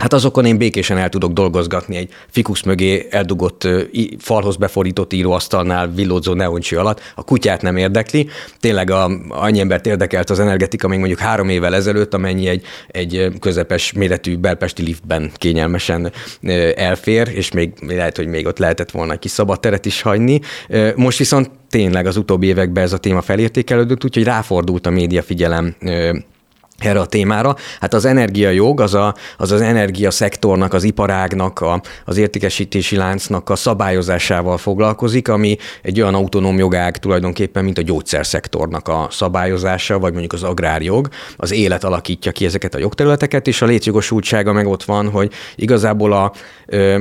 Hát 0.01 0.13
azokon 0.13 0.45
én 0.45 0.59
békésen 0.59 0.99
el 0.99 1.09
tudok 1.09 1.33
dolgozgatni 1.33 1.97
egy 1.97 2.09
fikusz 2.29 2.63
mögé 2.63 3.07
eldugott 3.11 3.69
falhoz 4.19 4.57
beforított 4.57 5.13
íróasztalnál 5.13 5.93
villódzó 5.93 6.33
neoncső 6.33 6.79
alatt. 6.79 7.13
A 7.15 7.25
kutyát 7.25 7.63
nem 7.63 7.77
érdekli. 7.77 8.29
Tényleg 8.61 8.91
a, 8.91 9.11
annyi 9.29 9.61
embert 9.61 9.87
érdekelt 9.87 10.31
az 10.31 10.41
energetika 10.41 10.89
még 10.89 10.99
mondjuk 10.99 11.19
három 11.19 11.49
évvel 11.49 11.75
ezelőtt, 11.75 12.15
amennyi 12.15 12.49
egy, 12.49 12.65
egy 12.89 13.29
közepes 13.41 13.93
méretű 13.93 14.37
belpesti 14.37 14.83
liftben 14.83 15.31
kényelmesen 15.35 16.13
elfér, 16.75 17.29
és 17.35 17.51
még 17.51 17.73
lehet, 17.87 18.17
hogy 18.17 18.27
még 18.27 18.47
ott 18.47 18.59
lehetett 18.59 18.91
volna 18.91 19.13
egy 19.13 19.19
kis 19.19 19.31
szabad 19.31 19.61
teret 19.61 19.87
is 19.87 20.03
hagyni. 20.03 20.41
Most 20.95 21.19
viszont 21.19 21.51
tényleg 21.71 22.07
az 22.07 22.17
utóbbi 22.17 22.47
években 22.47 22.85
ez 22.85 22.93
a 22.93 22.99
téma 22.99 23.21
felértékelődött, 23.21 24.05
úgyhogy 24.05 24.25
ráfordult 24.25 24.87
a 24.87 24.91
média 24.91 25.23
figyelem 25.23 25.75
erre 26.81 27.01
a 27.01 27.07
témára. 27.07 27.57
Hát 27.81 27.95
az 27.95 28.05
energiajog 28.05 28.81
az 28.81 28.95
a, 28.95 29.15
az, 29.37 29.51
az 29.51 29.61
energiaszektornak, 29.61 30.73
az 30.73 30.85
iparágnak, 30.85 31.61
a, 31.61 31.81
az 32.05 32.17
értékesítési 32.17 32.97
láncnak 32.97 33.51
a 33.51 33.57
szabályozásával 33.57 34.59
foglalkozik, 34.59 35.29
ami 35.29 35.57
egy 35.83 36.01
olyan 36.01 36.15
autonóm 36.15 36.59
jogág 36.59 36.97
tulajdonképpen, 36.97 37.65
mint 37.65 37.79
a 37.79 37.83
gyógyszerszektornak 37.83 38.89
a 38.89 39.09
szabályozása, 39.11 39.99
vagy 39.99 40.11
mondjuk 40.11 40.33
az 40.33 40.43
agrárjog. 40.43 41.09
Az 41.37 41.53
élet 41.53 41.85
alakítja 41.85 42.33
ki 42.33 42.45
ezeket 42.45 42.75
a 42.75 42.79
jogterületeket, 42.79 43.47
és 43.47 43.63
a 43.63 43.67
létjogosultsága 43.67 44.53
meg 44.53 44.67
ott 44.67 44.85
van, 44.85 45.11
hogy 45.11 45.33
igazából 45.57 46.13
a, 46.13 46.33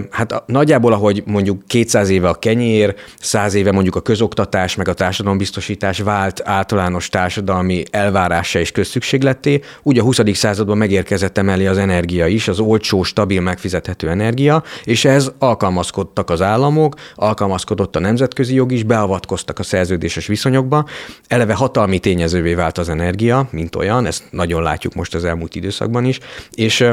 hát 0.09 0.31
a, 0.31 0.43
nagyjából, 0.48 0.93
ahogy 0.93 1.24
mondjuk 1.25 1.67
200 1.67 2.09
éve 2.09 2.29
a 2.29 2.33
kenyér, 2.33 2.95
100 3.19 3.53
éve 3.53 3.71
mondjuk 3.71 3.95
a 3.95 4.01
közoktatás, 4.01 4.75
meg 4.75 4.88
a 4.88 4.93
társadalombiztosítás 4.93 6.00
vált 6.00 6.41
általános 6.43 7.09
társadalmi 7.09 7.83
elvárása 7.91 8.59
és 8.59 8.71
közszükségleté, 8.71 9.62
úgy 9.83 9.99
a 9.99 10.03
20. 10.03 10.19
században 10.33 10.77
megérkezett 10.77 11.38
emellé 11.38 11.65
az 11.65 11.77
energia 11.77 12.27
is, 12.27 12.47
az 12.47 12.59
olcsó, 12.59 13.03
stabil, 13.03 13.41
megfizethető 13.41 14.09
energia, 14.09 14.63
és 14.83 15.05
ez 15.05 15.31
alkalmazkodtak 15.39 16.29
az 16.29 16.41
államok, 16.41 16.95
alkalmazkodott 17.15 17.95
a 17.95 17.99
nemzetközi 17.99 18.55
jog 18.55 18.71
is, 18.71 18.83
beavatkoztak 18.83 19.59
a 19.59 19.63
szerződéses 19.63 20.27
viszonyokba. 20.27 20.85
Eleve 21.27 21.53
hatalmi 21.53 21.99
tényezővé 21.99 22.53
vált 22.53 22.77
az 22.77 22.89
energia, 22.89 23.47
mint 23.51 23.75
olyan, 23.75 24.05
ezt 24.05 24.23
nagyon 24.31 24.63
látjuk 24.63 24.93
most 24.93 25.15
az 25.15 25.25
elmúlt 25.25 25.55
időszakban 25.55 26.05
is, 26.05 26.19
és 26.51 26.85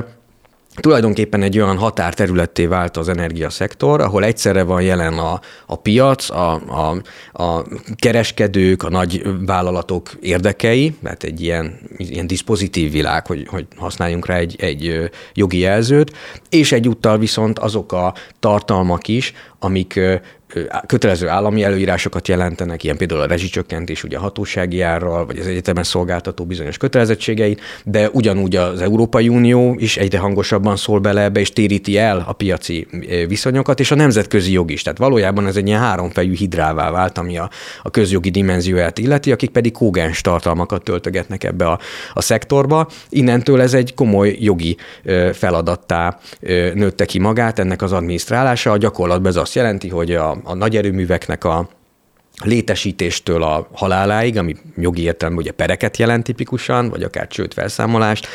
tulajdonképpen 0.80 1.42
egy 1.42 1.58
olyan 1.58 1.76
határterületté 1.76 2.66
vált 2.66 2.96
az 2.96 3.08
energiaszektor, 3.08 4.00
ahol 4.00 4.24
egyszerre 4.24 4.62
van 4.62 4.82
jelen 4.82 5.18
a, 5.18 5.40
a 5.66 5.76
piac, 5.76 6.30
a, 6.30 6.52
a, 6.52 7.02
a 7.42 7.64
kereskedők, 7.96 8.82
a 8.82 8.88
nagy 8.88 9.22
vállalatok 9.46 10.10
érdekei, 10.20 10.96
mert 11.00 11.24
egy 11.24 11.40
ilyen, 11.40 11.78
ilyen 11.96 12.26
diszpozitív 12.26 12.92
világ, 12.92 13.26
hogy, 13.26 13.46
hogy 13.50 13.66
használjunk 13.76 14.26
rá 14.26 14.36
egy, 14.36 14.56
egy 14.58 15.10
jogi 15.34 15.58
jelzőt, 15.58 16.12
és 16.50 16.72
egyúttal 16.72 17.18
viszont 17.18 17.58
azok 17.58 17.92
a 17.92 18.14
tartalmak 18.38 19.08
is, 19.08 19.32
amik 19.58 20.00
kötelező 20.86 21.28
állami 21.28 21.62
előírásokat 21.62 22.28
jelentenek, 22.28 22.84
ilyen 22.84 22.96
például 22.96 23.20
a 23.20 23.26
rezsicsökkentés 23.26 24.04
ugye 24.04 24.16
a 24.16 24.20
hatósági 24.20 24.80
árral, 24.80 25.26
vagy 25.26 25.38
az 25.38 25.46
egyetemen 25.46 25.82
szolgáltató 25.82 26.44
bizonyos 26.44 26.76
kötelezettségeit, 26.76 27.60
de 27.84 28.10
ugyanúgy 28.12 28.56
az 28.56 28.80
Európai 28.80 29.28
Unió 29.28 29.74
is 29.78 29.96
egyre 29.96 30.18
hangosabban 30.18 30.76
szól 30.76 30.98
bele 30.98 31.22
ebbe, 31.22 31.40
és 31.40 31.50
téríti 31.50 31.98
el 31.98 32.24
a 32.26 32.32
piaci 32.32 32.86
viszonyokat, 33.28 33.80
és 33.80 33.90
a 33.90 33.94
nemzetközi 33.94 34.52
jog 34.52 34.70
is. 34.70 34.82
Tehát 34.82 34.98
valójában 34.98 35.46
ez 35.46 35.56
egy 35.56 35.66
ilyen 35.66 35.80
háromfejű 35.80 36.34
hidrává 36.34 36.90
vált, 36.90 37.18
ami 37.18 37.38
a, 37.38 37.50
a 37.82 37.90
közjogi 37.90 38.30
dimenzióját 38.30 38.98
illeti, 38.98 39.32
akik 39.32 39.50
pedig 39.50 39.72
kógens 39.72 40.20
tartalmakat 40.20 40.82
töltögetnek 40.82 41.44
ebbe 41.44 41.66
a, 41.66 41.78
a 42.12 42.20
szektorba. 42.20 42.88
Innentől 43.08 43.60
ez 43.60 43.74
egy 43.74 43.94
komoly 43.94 44.36
jogi 44.40 44.76
feladattá 45.32 46.18
nőtte 46.74 47.04
ki 47.04 47.18
magát 47.18 47.58
ennek 47.58 47.82
az 47.82 47.92
adminisztrálása. 47.92 48.70
A 48.70 48.76
gyakorlatban 48.76 49.30
ez 49.30 49.36
azt 49.36 49.45
jelenti, 49.54 49.88
hogy 49.88 50.14
a 50.14 50.36
a, 50.44 50.54
nagy 50.54 50.76
erőműveknek 50.76 51.44
a 51.44 51.68
létesítéstől 52.44 53.42
a 53.42 53.68
haláláig, 53.72 54.38
ami 54.38 54.56
jogi 54.76 55.02
értelemben 55.02 55.44
ugye 55.44 55.52
pereket 55.52 55.96
jelent 55.96 56.24
tipikusan, 56.24 56.88
vagy 56.88 57.02
akár 57.02 57.26
csőd 57.26 57.52
felszámolást, 57.52 58.26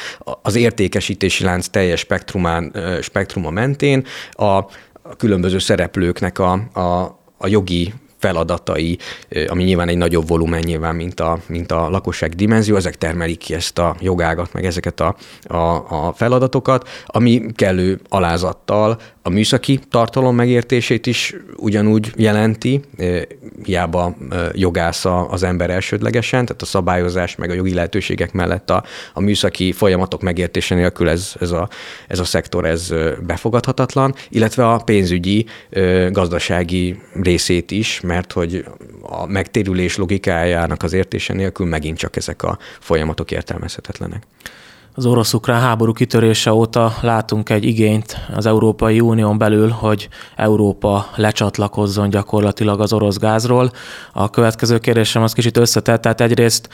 az 0.41 0.55
értékesítési 0.55 1.43
lánc 1.43 1.67
teljes 1.67 1.99
spektrumán, 1.99 2.75
spektruma 3.01 3.49
mentén 3.49 4.05
a, 4.31 4.45
a 4.45 5.15
különböző 5.17 5.59
szereplőknek 5.59 6.39
a, 6.39 6.51
a, 6.73 7.19
a 7.37 7.47
jogi 7.47 7.93
feladatai, 8.21 8.97
ami 9.47 9.63
nyilván 9.63 9.87
egy 9.87 9.97
nagyobb 9.97 10.27
volumen 10.27 10.61
nyilván, 10.65 10.95
mint 10.95 11.19
a, 11.19 11.39
mint 11.47 11.71
a 11.71 11.89
lakosság 11.89 12.33
dimenzió, 12.35 12.75
ezek 12.75 12.97
termelik 12.97 13.37
ki 13.37 13.53
ezt 13.53 13.79
a 13.79 13.95
jogágat, 13.99 14.53
meg 14.53 14.65
ezeket 14.65 14.99
a, 14.99 15.15
a, 15.43 15.57
a 16.07 16.13
feladatokat, 16.15 16.89
ami 17.05 17.45
kellő 17.55 17.99
alázattal 18.09 18.99
a 19.23 19.29
műszaki 19.29 19.79
tartalom 19.89 20.35
megértését 20.35 21.07
is 21.07 21.35
ugyanúgy 21.55 22.11
jelenti, 22.15 22.81
hiába 23.63 24.15
jogásza 24.53 25.27
az 25.27 25.43
ember 25.43 25.69
elsődlegesen, 25.69 26.45
tehát 26.45 26.61
a 26.61 26.65
szabályozás 26.65 27.35
meg 27.35 27.49
a 27.49 27.53
jogi 27.53 27.73
lehetőségek 27.73 28.33
mellett 28.33 28.69
a, 28.69 28.83
a 29.13 29.21
műszaki 29.21 29.71
folyamatok 29.71 30.21
megértése 30.21 30.75
nélkül 30.75 31.09
ez, 31.09 31.33
ez, 31.39 31.51
a, 31.51 31.69
ez 32.07 32.19
a 32.19 32.23
szektor 32.23 32.65
ez 32.65 32.93
befogadhatatlan, 33.25 34.15
illetve 34.29 34.67
a 34.67 34.77
pénzügyi, 34.77 35.45
gazdasági 36.09 37.01
részét 37.21 37.71
is, 37.71 37.99
mert 38.11 38.31
hogy 38.31 38.65
a 39.01 39.25
megtérülés 39.25 39.97
logikájának 39.97 40.83
az 40.83 40.93
értése 40.93 41.33
nélkül 41.33 41.65
megint 41.65 41.97
csak 41.97 42.15
ezek 42.15 42.43
a 42.43 42.57
folyamatok 42.79 43.31
értelmezhetetlenek. 43.31 44.23
Az 44.93 45.05
orosz-ukrán 45.05 45.61
háború 45.61 45.93
kitörése 45.93 46.53
óta 46.53 46.93
látunk 47.01 47.49
egy 47.49 47.63
igényt 47.63 48.17
az 48.35 48.45
Európai 48.45 48.99
Unión 48.99 49.37
belül, 49.37 49.69
hogy 49.69 50.09
Európa 50.35 51.07
lecsatlakozzon 51.15 52.09
gyakorlatilag 52.09 52.81
az 52.81 52.93
orosz 52.93 53.17
gázról. 53.17 53.71
A 54.13 54.29
következő 54.29 54.77
kérdésem 54.77 55.23
az 55.23 55.33
kicsit 55.33 55.57
összetett, 55.57 56.01
tehát 56.01 56.21
egyrészt 56.21 56.69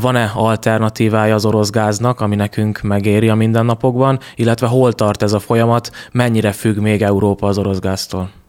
van-e 0.00 0.30
alternatívája 0.34 1.34
az 1.34 1.44
orosz 1.44 1.70
gáznak, 1.70 2.20
ami 2.20 2.36
nekünk 2.36 2.80
megéri 2.80 3.28
a 3.28 3.34
mindennapokban, 3.34 4.18
illetve 4.34 4.66
hol 4.66 4.92
tart 4.92 5.22
ez 5.22 5.32
a 5.32 5.38
folyamat, 5.38 5.90
mennyire 6.12 6.52
függ 6.52 6.76
még 6.76 7.02
Európa 7.02 7.46
az 7.46 7.58
orosz 7.58 7.78
gáztól? 7.78 8.39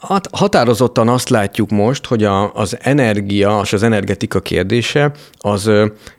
Hát 0.00 0.28
határozottan 0.32 1.08
azt 1.08 1.28
látjuk 1.28 1.70
most, 1.70 2.06
hogy 2.06 2.24
a, 2.24 2.52
az 2.54 2.76
energia 2.80 3.60
és 3.62 3.72
az 3.72 3.82
energetika 3.82 4.40
kérdése 4.40 5.12
az 5.38 5.70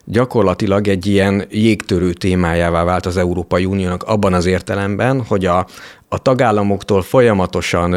gyakorlatilag 0.04 0.88
egy 0.88 1.06
ilyen 1.06 1.44
jégtörő 1.50 2.12
témájává 2.12 2.84
vált 2.84 3.06
az 3.06 3.16
Európai 3.16 3.64
Uniónak 3.64 4.02
abban 4.02 4.34
az 4.34 4.46
értelemben, 4.46 5.24
hogy 5.24 5.46
a, 5.46 5.66
a 6.08 6.18
tagállamoktól 6.18 7.02
folyamatosan 7.02 7.96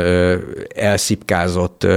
elszipkázott 0.76 1.88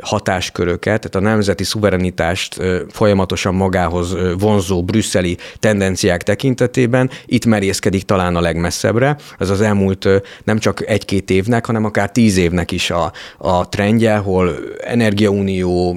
hatásköröket, 0.00 0.82
tehát 0.82 1.14
a 1.14 1.30
nemzeti 1.30 1.64
szuverenitást 1.64 2.62
folyamatosan 2.90 3.54
magához 3.54 4.16
vonzó 4.38 4.84
brüsszeli 4.84 5.36
tendenciák 5.58 6.22
tekintetében 6.22 7.10
itt 7.26 7.46
merészkedik 7.46 8.02
talán 8.02 8.36
a 8.36 8.40
legmesszebbre. 8.40 9.16
Ez 9.38 9.50
az 9.50 9.60
elmúlt 9.60 10.08
nem 10.44 10.58
csak 10.58 10.88
egy-két 10.88 11.30
évnek, 11.30 11.66
hanem 11.66 11.84
akár 11.84 12.10
tíz 12.10 12.36
évnek 12.36 12.70
is 12.70 12.90
a, 12.90 13.12
a 13.38 13.68
trendje, 13.68 14.16
hol 14.16 14.56
energiaunió, 14.84 15.96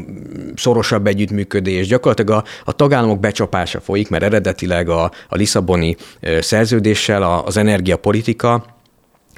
szorosabb 0.55 1.07
együttműködés, 1.07 1.87
gyakorlatilag 1.87 2.43
a, 2.43 2.43
a 2.63 2.71
tagállamok 2.71 3.19
becsapása 3.19 3.79
folyik, 3.79 4.09
mert 4.09 4.23
eredetileg 4.23 4.89
a, 4.89 5.03
a 5.29 5.35
Lisszaboni 5.35 5.95
szerződéssel 6.39 7.23
a, 7.23 7.45
az 7.45 7.57
energiapolitika 7.57 8.75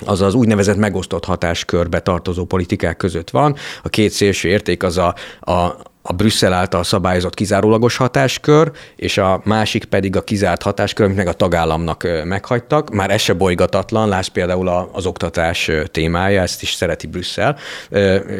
az 0.06 0.22
az 0.22 0.34
úgynevezett 0.34 0.78
megosztott 0.78 1.26
hatáskörbe 1.26 2.00
tartozó 2.00 2.46
politikák 2.46 2.98
között 2.98 3.30
van. 3.30 3.56
A 3.84 3.90
két 3.90 4.12
szélső 4.12 4.50
érték 4.50 4.84
az 4.84 4.98
a, 4.98 5.16
a 5.40 5.76
a 6.02 6.14
Brüsszel 6.14 6.54
által 6.54 6.84
szabályozott 6.84 7.34
kizárólagos 7.34 7.98
hatáskör, 7.98 8.72
és 8.96 9.18
a 9.18 9.42
másik 9.44 9.86
pedig 9.86 10.16
a 10.16 10.22
kizárt 10.22 10.62
hatáskör, 10.62 11.06
amit 11.06 11.18
meg 11.18 11.28
a 11.28 11.34
tagállamnak 11.34 12.08
meghagytak. 12.24 12.90
Már 12.90 13.12
ez 13.12 13.22
se 13.22 13.34
bolygatatlan, 13.34 14.08
láss 14.08 14.28
például 14.28 14.90
az 14.92 15.06
oktatás 15.06 15.72
témája, 15.92 16.42
ezt 16.42 16.62
is 16.62 16.72
szereti 16.72 17.08
Brüsszel 17.08 17.58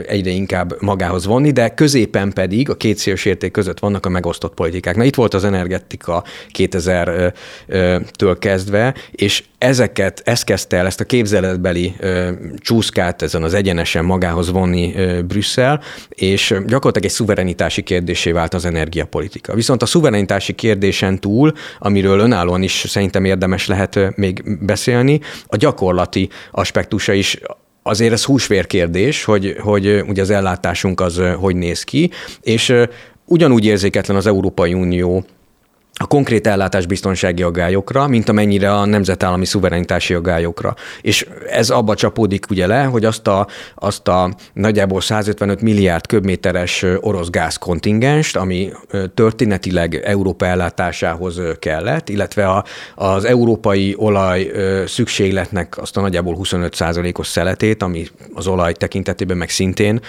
egyre 0.08 0.30
inkább 0.30 0.82
magához 0.82 1.26
vonni, 1.26 1.52
de 1.52 1.70
középen 1.70 2.34
pedig 2.34 2.70
a 2.70 2.76
két 2.76 2.98
szélső 2.98 3.30
érték 3.30 3.52
között 3.52 3.80
vannak 3.80 4.06
a 4.06 4.10
megosztott 4.10 4.54
politikák. 4.54 4.96
Na 4.96 5.04
itt 5.04 5.16
volt 5.16 5.34
az 5.34 5.44
energetika 5.44 6.24
2000-től 6.58 8.36
kezdve, 8.40 8.96
és 9.12 9.44
ezeket, 9.58 10.22
ezt 10.26 10.44
kezdte 10.44 10.78
el, 10.78 10.86
ezt 10.86 11.00
a 11.00 11.04
képzeletbeli 11.04 11.96
csúszkát 12.58 13.22
ezen 13.22 13.44
az 13.44 13.54
egyenesen 13.54 14.06
magához 14.06 14.52
vonni 14.52 14.94
Brüsszel, 15.28 15.82
és 16.10 16.48
gyakorlatilag 16.48 17.06
egy 17.06 17.12
szuverenitási 17.50 17.82
kérdésé 17.82 18.32
vált 18.32 18.54
az 18.54 18.66
energiapolitika. 18.66 19.54
Viszont 19.54 19.82
a 19.82 19.86
szuverenitási 19.86 20.54
kérdésen 20.54 21.20
túl, 21.20 21.54
amiről 21.80 22.20
önállóan 22.20 22.64
is 22.64 22.86
szerintem 22.88 23.26
érdemes 23.26 23.68
lehet 23.68 24.16
még 24.16 24.44
beszélni, 24.66 25.20
a 25.48 25.56
gyakorlati 25.56 26.30
aspektusa 26.52 27.14
is 27.14 27.40
azért 27.84 28.12
ez 28.14 28.24
húsvér 28.24 28.68
kérdés, 28.68 29.24
hogy, 29.24 29.56
hogy 29.60 30.04
ugye 30.08 30.22
az 30.22 30.30
ellátásunk 30.30 31.02
az 31.02 31.22
hogy 31.40 31.56
néz 31.56 31.84
ki, 31.84 32.12
és 32.42 32.74
ugyanúgy 33.26 33.66
érzéketlen 33.66 34.18
az 34.18 34.28
Európai 34.28 34.74
Unió 34.74 35.26
a 36.02 36.08
konkrét 36.08 36.48
ellátás 36.48 36.86
biztonsági 36.86 37.44
aggályokra, 37.44 38.08
mint 38.08 38.30
amennyire 38.30 38.74
a 38.74 38.86
nemzetállami 38.86 39.46
szuverenitási 39.46 40.14
aggályokra. 40.14 40.76
És 41.02 41.28
ez 41.50 41.70
abba 41.70 41.96
csapódik 41.96 42.46
ugye 42.50 42.68
le, 42.68 42.84
hogy 42.84 43.06
azt 43.06 43.28
a, 43.28 43.48
azt 43.76 44.08
a 44.08 44.36
nagyjából 44.54 45.02
155 45.02 45.62
milliárd 45.62 46.08
köbméteres 46.08 46.86
orosz 47.00 47.30
gázkontingenst, 47.30 48.36
ami 48.36 48.72
történetileg 49.14 49.96
Európa 49.96 50.46
ellátásához 50.46 51.42
kellett, 51.60 52.10
illetve 52.10 52.48
a, 52.48 52.64
az 52.96 53.26
európai 53.26 53.96
olaj 53.98 54.52
szükségletnek 54.88 55.78
azt 55.78 55.98
a 55.98 56.02
nagyjából 56.02 56.36
25 56.36 56.76
os 57.14 57.28
szeletét, 57.28 57.84
ami 57.84 58.08
az 58.34 58.48
olaj 58.48 58.74
tekintetében 58.74 59.38
meg 59.38 59.50
szintén 59.50 60.00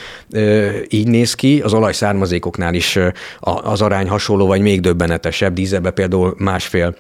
így 0.89 1.09
néz 1.09 1.35
ki. 1.35 1.61
Az 1.61 1.73
olaj 1.73 1.93
származékoknál 1.93 2.75
is 2.75 2.99
az 3.41 3.83
arány 3.83 4.09
hasonló, 4.09 4.47
vagy 4.47 4.61
még 4.61 4.81
döbbenetesebb, 4.81 5.53
dízel 5.53 5.79
ebbe 5.81 5.91
például 5.91 6.35
másfél 6.39 6.97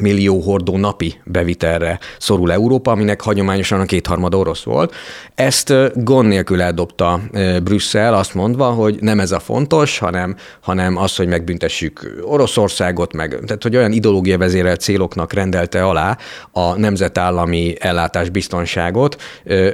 millió 0.00 0.40
hordó 0.40 0.76
napi 0.76 1.14
bevitelre 1.24 1.98
szorul 2.18 2.52
Európa, 2.52 2.90
aminek 2.90 3.20
hagyományosan 3.20 3.80
a 3.80 3.84
kétharmad 3.84 4.34
orosz 4.34 4.62
volt. 4.62 4.94
Ezt 5.34 5.74
gond 6.04 6.28
nélkül 6.28 6.62
eldobta 6.62 7.20
Brüsszel, 7.62 8.14
azt 8.14 8.34
mondva, 8.34 8.70
hogy 8.70 8.98
nem 9.00 9.20
ez 9.20 9.32
a 9.32 9.38
fontos, 9.38 9.98
hanem, 9.98 10.36
hanem 10.60 10.96
az, 10.96 11.16
hogy 11.16 11.26
megbüntessük 11.26 12.20
Oroszországot, 12.22 13.12
meg, 13.12 13.38
tehát 13.46 13.62
hogy 13.62 13.76
olyan 13.76 13.92
ideológia 13.92 14.38
vezérelt 14.38 14.80
céloknak 14.80 15.32
rendelte 15.32 15.84
alá 15.84 16.18
a 16.52 16.78
nemzetállami 16.78 17.74
ellátás 17.78 18.28
biztonságot, 18.28 19.22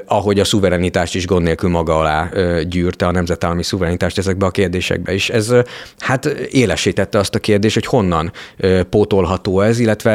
ahogy 0.07 0.41
a 0.41 0.45
szuverenitást 0.45 1.15
is 1.15 1.27
gond 1.27 1.45
nélkül 1.45 1.71
maga 1.71 1.99
alá 1.99 2.29
gyűrte 2.63 3.07
a 3.07 3.11
nemzetállami 3.11 3.63
szuverenitást 3.63 4.19
ezekbe 4.19 4.47
a 4.47 4.51
kérdésekbe. 4.51 5.13
És 5.13 5.31
ez 5.31 5.53
hát 5.99 6.25
élesítette 6.51 7.19
azt 7.19 7.35
a 7.35 7.39
kérdést, 7.39 7.75
hogy 7.75 7.87
honnan 7.87 8.33
pótolható 8.91 9.61
ez, 9.61 9.79
illetve 9.79 10.06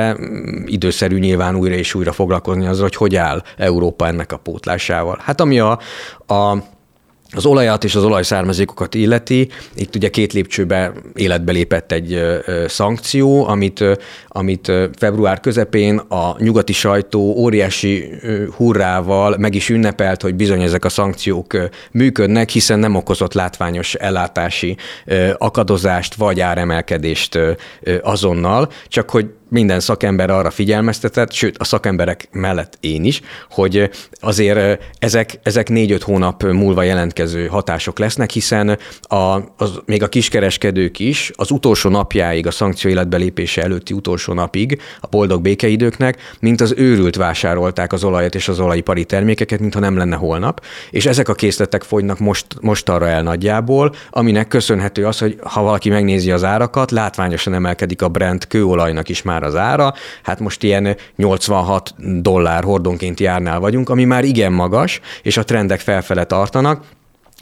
időszerű 0.66 1.20
nyilván 1.20 1.56
újra 1.56 1.76
és 1.76 1.94
újra 1.94 2.12
foglalkozni 2.12 2.66
azzal, 2.66 2.84
hogy 2.84 2.96
hogy 2.96 3.16
áll 3.16 3.44
Európa 3.58 4.08
ennek 4.08 4.32
a 4.32 4.38
pótlásával. 4.38 5.20
Hát 5.24 5.42
ami 5.42 5.60
a, 5.60 5.80
a 6.28 6.58
az 7.34 7.46
olajat 7.46 7.84
és 7.84 7.96
az 7.96 8.04
olajszármazékokat 8.04 8.96
illeti, 8.96 9.50
itt 9.76 9.96
ugye 9.96 10.10
két 10.10 10.34
lépcsőbe 10.34 10.94
életbe 11.14 11.52
lépett 11.52 11.92
egy 11.92 12.22
szankció, 12.68 13.48
amit, 13.48 13.84
amit 14.28 14.72
február 14.98 15.40
közepén 15.40 15.98
a 15.98 16.36
nyugati 16.38 16.74
sajtó 16.74 17.20
óriási 17.20 18.10
hurrával 18.56 19.36
meg 19.38 19.56
is 19.56 19.70
ünnepelt, 19.70 20.22
hogy 20.22 20.36
bizony 20.36 20.62
ezek 20.62 20.86
a 20.86 20.90
szankciók 20.90 21.70
működnek, 21.92 22.50
hiszen 22.50 22.80
nem 22.80 22.96
okozott 22.96 23.34
látványos 23.34 23.94
ellátási 23.94 24.78
akadozást 25.38 26.16
vagy 26.16 26.40
áremelkedést 26.40 27.40
azonnal, 28.02 28.70
csak 28.88 29.10
hogy 29.10 29.30
minden 29.52 29.80
szakember 29.80 30.30
arra 30.30 30.50
figyelmeztetett, 30.50 31.32
sőt 31.32 31.58
a 31.58 31.64
szakemberek 31.64 32.28
mellett 32.32 32.78
én 32.80 33.04
is, 33.04 33.22
hogy 33.50 33.90
azért 34.14 34.84
ezek, 35.00 35.40
ezek 35.44 35.70
négy-öt 35.70 36.04
hónap 36.04 36.44
múlva 36.44 36.84
jelentkező 36.84 37.48
hatások 37.48 38.00
lesznek, 38.00 38.30
hiszen 38.30 38.78
a, 39.02 39.16
az, 39.58 39.82
még 39.86 40.04
a 40.04 40.08
kiskereskedők 40.08 41.00
is 41.00 41.32
az 41.36 41.52
utolsó 41.52 41.90
napjáig, 41.90 42.48
a 42.48 42.52
szankció 42.52 42.90
életbelépése 42.90 43.62
előtti 43.62 43.94
utolsó 43.94 44.34
napig, 44.34 44.82
a 45.00 45.08
boldog 45.08 45.42
békeidőknek, 45.42 46.18
mint 46.40 46.62
az 46.62 46.74
őrült 46.78 47.16
vásárolták 47.16 47.94
az 47.94 48.04
olajat 48.04 48.36
és 48.36 48.48
az 48.48 48.60
olajipari 48.60 49.06
termékeket, 49.06 49.60
mintha 49.60 49.80
nem 49.80 49.98
lenne 49.98 50.16
holnap, 50.16 50.66
és 50.90 51.06
ezek 51.06 51.30
a 51.30 51.34
készletek 51.34 51.84
fogynak 51.84 52.20
most, 52.20 52.46
most 52.62 52.90
arra 52.90 53.08
el 53.08 53.24
nagyjából, 53.24 53.96
aminek 54.10 54.48
köszönhető 54.48 55.06
az, 55.06 55.20
hogy 55.20 55.38
ha 55.44 55.62
valaki 55.62 55.90
megnézi 55.90 56.32
az 56.32 56.44
árakat, 56.44 56.92
látványosan 56.92 57.54
emelkedik 57.54 58.02
a 58.02 58.08
Brent 58.08 58.48
kőolajnak 58.48 59.10
is 59.10 59.22
már 59.22 59.41
már 59.42 59.50
az 59.50 59.56
ára, 59.56 59.94
hát 60.24 60.40
most 60.40 60.64
ilyen 60.64 60.98
86 61.16 61.94
dollár 62.22 62.64
hordonként 62.64 63.20
járnál 63.20 63.60
vagyunk, 63.60 63.90
ami 63.90 64.04
már 64.04 64.24
igen 64.24 64.54
magas, 64.54 65.00
és 65.22 65.38
a 65.38 65.44
trendek 65.44 65.80
felfele 65.80 66.24
tartanak, 66.24 66.84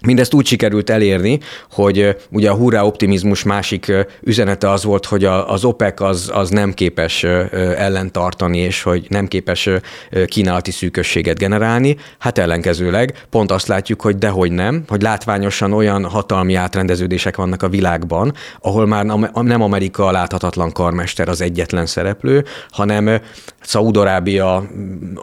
Mindezt 0.06 0.34
úgy 0.34 0.46
sikerült 0.46 0.90
elérni, 0.90 1.40
hogy 1.72 2.16
ugye 2.32 2.50
a 2.50 2.56
hurrá 2.56 2.84
optimizmus 2.84 3.44
másik 3.44 3.92
üzenete 4.22 4.70
az 4.70 4.84
volt, 4.84 5.06
hogy 5.06 5.26
az 5.26 5.64
OPEC 5.64 6.02
az, 6.02 6.30
az 6.34 6.50
nem 6.50 6.74
képes 6.74 7.24
ellentartani, 7.78 8.58
és 8.58 8.82
hogy 8.82 9.06
nem 9.10 9.28
képes 9.28 9.70
kínálati 10.26 10.72
szűkösséget 10.72 11.38
generálni. 11.38 11.98
Hát 12.20 12.38
ellenkezőleg 12.38 13.26
pont 13.30 13.52
azt 13.52 13.68
látjuk, 13.68 14.02
hogy 14.02 14.18
dehogy 14.18 14.52
nem, 14.52 14.84
hogy 14.88 15.02
látványosan 15.02 15.74
olyan 15.74 16.06
hatalmi 16.06 16.56
átrendeződések 16.56 17.36
vannak 17.36 17.64
a 17.64 17.70
világban, 17.70 18.34
ahol 18.62 18.86
már 18.86 19.06
nem 19.34 19.62
Amerika 19.62 20.06
a 20.06 20.12
láthatatlan 20.12 20.72
karmester 20.72 21.30
az 21.30 21.42
egyetlen 21.42 21.86
szereplő, 21.86 22.46
hanem 22.70 23.22
Szaúd-Arábia, 23.62 24.70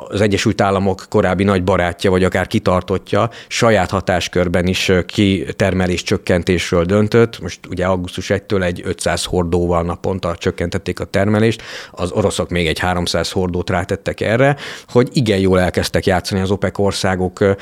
az 0.09 0.21
Egyesült 0.21 0.61
Államok 0.61 1.07
korábbi 1.09 1.45
nagy 1.45 1.65
barátja, 1.65 2.11
vagy 2.11 2.25
akár 2.25 2.47
kitartotja, 2.47 3.31
saját 3.49 3.91
hatáskörben 3.91 4.67
is 4.67 4.93
kitermelés 5.07 6.03
csökkentésről 6.03 6.85
döntött. 6.85 7.41
Most 7.41 7.61
ugye 7.71 7.87
augusztus 7.87 8.27
1-től 8.29 8.63
egy 8.63 8.83
500 8.85 9.25
hordóval 9.25 9.83
naponta 9.83 10.37
csökkentették 10.37 11.01
a 11.01 11.05
termelést, 11.05 11.63
az 11.91 12.11
oroszok 12.11 12.51
még 12.51 12.67
egy 12.67 12.79
300 12.79 13.31
hordót 13.31 13.71
rátettek 13.71 14.21
erre, 14.21 14.57
hogy 14.89 15.09
igen 15.13 15.39
jól 15.39 15.61
elkezdtek 15.61 16.07
játszani 16.07 16.41
az 16.41 16.51
OPEC 16.51 16.79
országok 16.79 17.57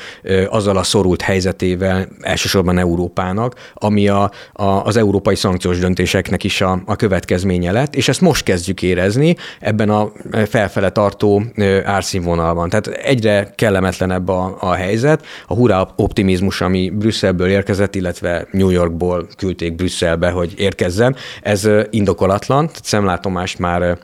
azzal 0.47 0.77
a 0.77 0.83
szorult 0.83 1.21
helyzetével, 1.21 2.07
elsősorban 2.21 2.77
Európának, 2.77 3.71
ami 3.73 4.07
a, 4.07 4.31
a, 4.53 4.63
az 4.63 4.97
európai 4.97 5.35
szankciós 5.35 5.79
döntéseknek 5.79 6.43
is 6.43 6.61
a, 6.61 6.81
a 6.85 6.95
következménye 6.95 7.71
lett, 7.71 7.95
és 7.95 8.07
ezt 8.07 8.21
most 8.21 8.43
kezdjük 8.43 8.81
érezni 8.81 9.35
ebben 9.59 9.89
a 9.89 10.11
fel 10.49 10.64
felfele 10.65 10.89
tartó 10.89 11.43
árszínvonalban. 11.83 12.69
Tehát 12.69 12.87
egyre 12.87 13.53
kellemetlenebb 13.55 14.27
a, 14.27 14.57
a 14.59 14.73
helyzet. 14.73 15.25
A 15.47 15.53
hurrá 15.53 15.87
optimizmus, 15.95 16.61
ami 16.61 16.89
Brüsszelből 16.89 17.47
érkezett, 17.47 17.95
illetve 17.95 18.47
New 18.51 18.69
Yorkból 18.69 19.27
küldték 19.37 19.75
Brüsszelbe, 19.75 20.29
hogy 20.29 20.53
érkezzen, 20.57 21.15
ez 21.41 21.69
indokolatlan, 21.89 22.65
tehát 22.65 22.85
szemlátomást 22.85 23.59
már 23.59 23.97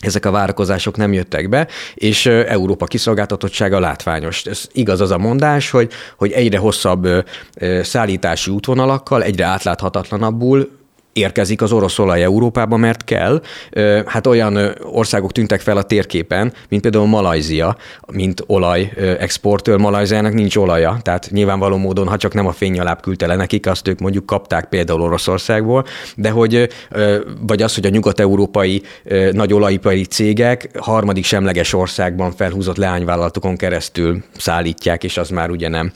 ezek 0.00 0.24
a 0.24 0.30
várakozások 0.30 0.96
nem 0.96 1.12
jöttek 1.12 1.48
be, 1.48 1.68
és 1.94 2.26
Európa 2.26 2.86
kiszolgáltatottsága 2.86 3.80
látványos. 3.80 4.44
Ez 4.44 4.68
igaz 4.72 5.00
az 5.00 5.10
a 5.10 5.18
mondás, 5.18 5.70
hogy, 5.70 5.92
hogy 6.16 6.32
egyre 6.32 6.58
hosszabb 6.58 7.08
szállítási 7.82 8.50
útvonalakkal, 8.50 9.22
egyre 9.22 9.44
átláthatatlanabbul 9.44 10.80
érkezik 11.12 11.62
az 11.62 11.72
orosz 11.72 11.98
olaj 11.98 12.22
Európába, 12.22 12.76
mert 12.76 13.04
kell. 13.04 13.42
Hát 14.06 14.26
olyan 14.26 14.74
országok 14.82 15.32
tűntek 15.32 15.60
fel 15.60 15.76
a 15.76 15.82
térképen, 15.82 16.52
mint 16.68 16.82
például 16.82 17.06
Malajzia, 17.06 17.76
mint 18.12 18.44
olaj 18.46 18.92
exportőr. 19.18 19.78
Malajziának 19.78 20.32
nincs 20.32 20.56
olaja, 20.56 20.98
tehát 21.02 21.28
nyilvánvaló 21.30 21.76
módon, 21.76 22.08
ha 22.08 22.16
csak 22.16 22.34
nem 22.34 22.46
a 22.46 22.52
fényaláb 22.52 23.00
küldte 23.00 23.26
le 23.26 23.36
nekik, 23.36 23.66
azt 23.66 23.88
ők 23.88 23.98
mondjuk 23.98 24.26
kapták 24.26 24.68
például 24.68 25.00
Oroszországból, 25.00 25.84
de 26.16 26.30
hogy, 26.30 26.68
vagy 27.46 27.62
az, 27.62 27.74
hogy 27.74 27.86
a 27.86 27.88
nyugat-európai 27.88 28.82
nagy 29.32 29.52
olajipari 29.52 30.04
cégek 30.04 30.68
harmadik 30.78 31.24
semleges 31.24 31.72
országban 31.72 32.32
felhúzott 32.32 32.76
leányvállalatokon 32.76 33.56
keresztül 33.56 34.22
szállítják, 34.36 35.04
és 35.04 35.16
az 35.16 35.28
már 35.28 35.50
ugye 35.50 35.68
nem 35.68 35.92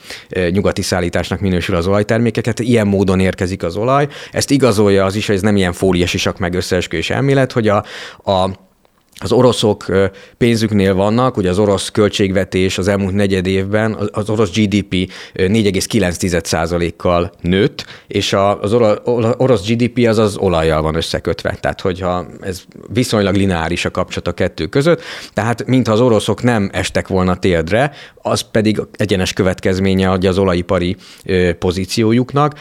nyugati 0.50 0.82
szállításnak 0.82 1.40
minősül 1.40 1.76
az 1.76 1.86
olajtermékeket. 1.86 2.60
Ilyen 2.60 2.86
módon 2.86 3.20
érkezik 3.20 3.62
az 3.62 3.76
olaj. 3.76 4.08
Ezt 4.32 4.50
igazolja 4.50 5.04
az 5.06 5.14
is, 5.14 5.26
hogy 5.26 5.34
ez 5.34 5.42
nem 5.42 5.56
ilyen 5.56 5.72
fóliás 5.72 6.14
isak 6.14 6.38
meg 6.38 6.54
összeesküvés 6.54 7.10
elmélet, 7.10 7.52
hogy 7.52 7.68
a, 7.68 7.84
a 8.24 8.50
az 9.20 9.32
oroszok 9.32 9.86
pénzüknél 10.38 10.94
vannak, 10.94 11.36
ugye 11.36 11.50
az 11.50 11.58
orosz 11.58 11.88
költségvetés 11.88 12.78
az 12.78 12.88
elmúlt 12.88 13.14
negyed 13.14 13.46
évben, 13.46 14.08
az 14.12 14.30
orosz 14.30 14.50
GDP 14.50 15.12
4,9%-kal 15.34 17.32
nőtt, 17.40 17.86
és 18.06 18.32
az 18.60 18.72
orosz 19.36 19.66
GDP 19.66 20.06
az 20.08 20.18
az 20.18 20.36
olajjal 20.36 20.82
van 20.82 20.94
összekötve. 20.94 21.56
Tehát, 21.60 21.80
hogyha 21.80 22.26
ez 22.40 22.62
viszonylag 22.92 23.34
lineáris 23.34 23.84
a 23.84 23.90
kapcsolat 23.90 24.28
a 24.28 24.32
kettő 24.32 24.66
között, 24.66 25.02
tehát 25.32 25.66
mintha 25.66 25.92
az 25.92 26.00
oroszok 26.00 26.42
nem 26.42 26.70
estek 26.72 27.08
volna 27.08 27.36
térdre, 27.36 27.92
az 28.22 28.40
pedig 28.40 28.80
egyenes 28.92 29.32
következménye 29.32 30.10
adja 30.10 30.30
az 30.30 30.38
olajipari 30.38 30.96
pozíciójuknak 31.58 32.54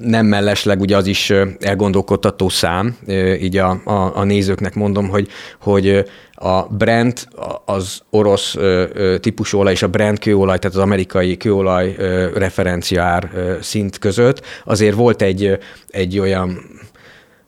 nem 0.00 0.26
mellesleg 0.26 0.80
ugye 0.80 0.96
az 0.96 1.06
is 1.06 1.32
elgondolkodtató 1.60 2.48
szám, 2.48 2.96
így 3.40 3.56
a, 3.56 3.80
a, 3.84 4.16
a 4.16 4.24
nézőknek 4.24 4.74
mondom, 4.74 5.08
hogy, 5.08 5.28
hogy 5.60 6.04
a 6.34 6.62
Brent, 6.62 7.28
az 7.64 8.00
orosz 8.10 8.56
típusú 9.20 9.58
olaj 9.58 9.72
és 9.72 9.82
a 9.82 9.88
Brent 9.88 10.18
kőolaj, 10.18 10.58
tehát 10.58 10.76
az 10.76 10.82
amerikai 10.82 11.36
kőolaj 11.36 11.94
referenciár 12.34 13.30
szint 13.60 13.98
között. 13.98 14.42
Azért 14.64 14.94
volt 14.94 15.22
egy, 15.22 15.58
egy 15.88 16.18
olyan 16.18 16.58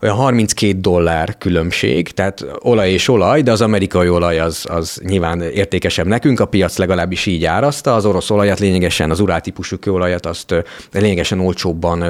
olyan 0.03 0.17
32 0.17 0.81
dollár 0.81 1.39
különbség, 1.39 2.11
tehát 2.11 2.45
olaj 2.59 2.91
és 2.91 3.09
olaj, 3.09 3.43
de 3.43 3.53
az 3.53 3.61
amerikai 3.61 4.09
olaj 4.09 4.39
az, 4.39 4.67
az 4.69 5.01
nyilván 5.05 5.41
értékesebb 5.41 6.07
nekünk, 6.07 6.41
a 6.41 6.47
piac 6.47 6.77
legalábbis 6.77 7.27
így 7.27 7.45
árazta, 7.45 7.95
az 7.95 8.05
orosz 8.05 8.31
olajat 8.31 8.59
lényegesen, 8.59 9.11
az 9.11 9.21
uráltípusú 9.21 9.79
kőolajat 9.79 10.27
azt 10.27 10.55
lényegesen 10.93 11.41
olcsóbban 11.41 12.03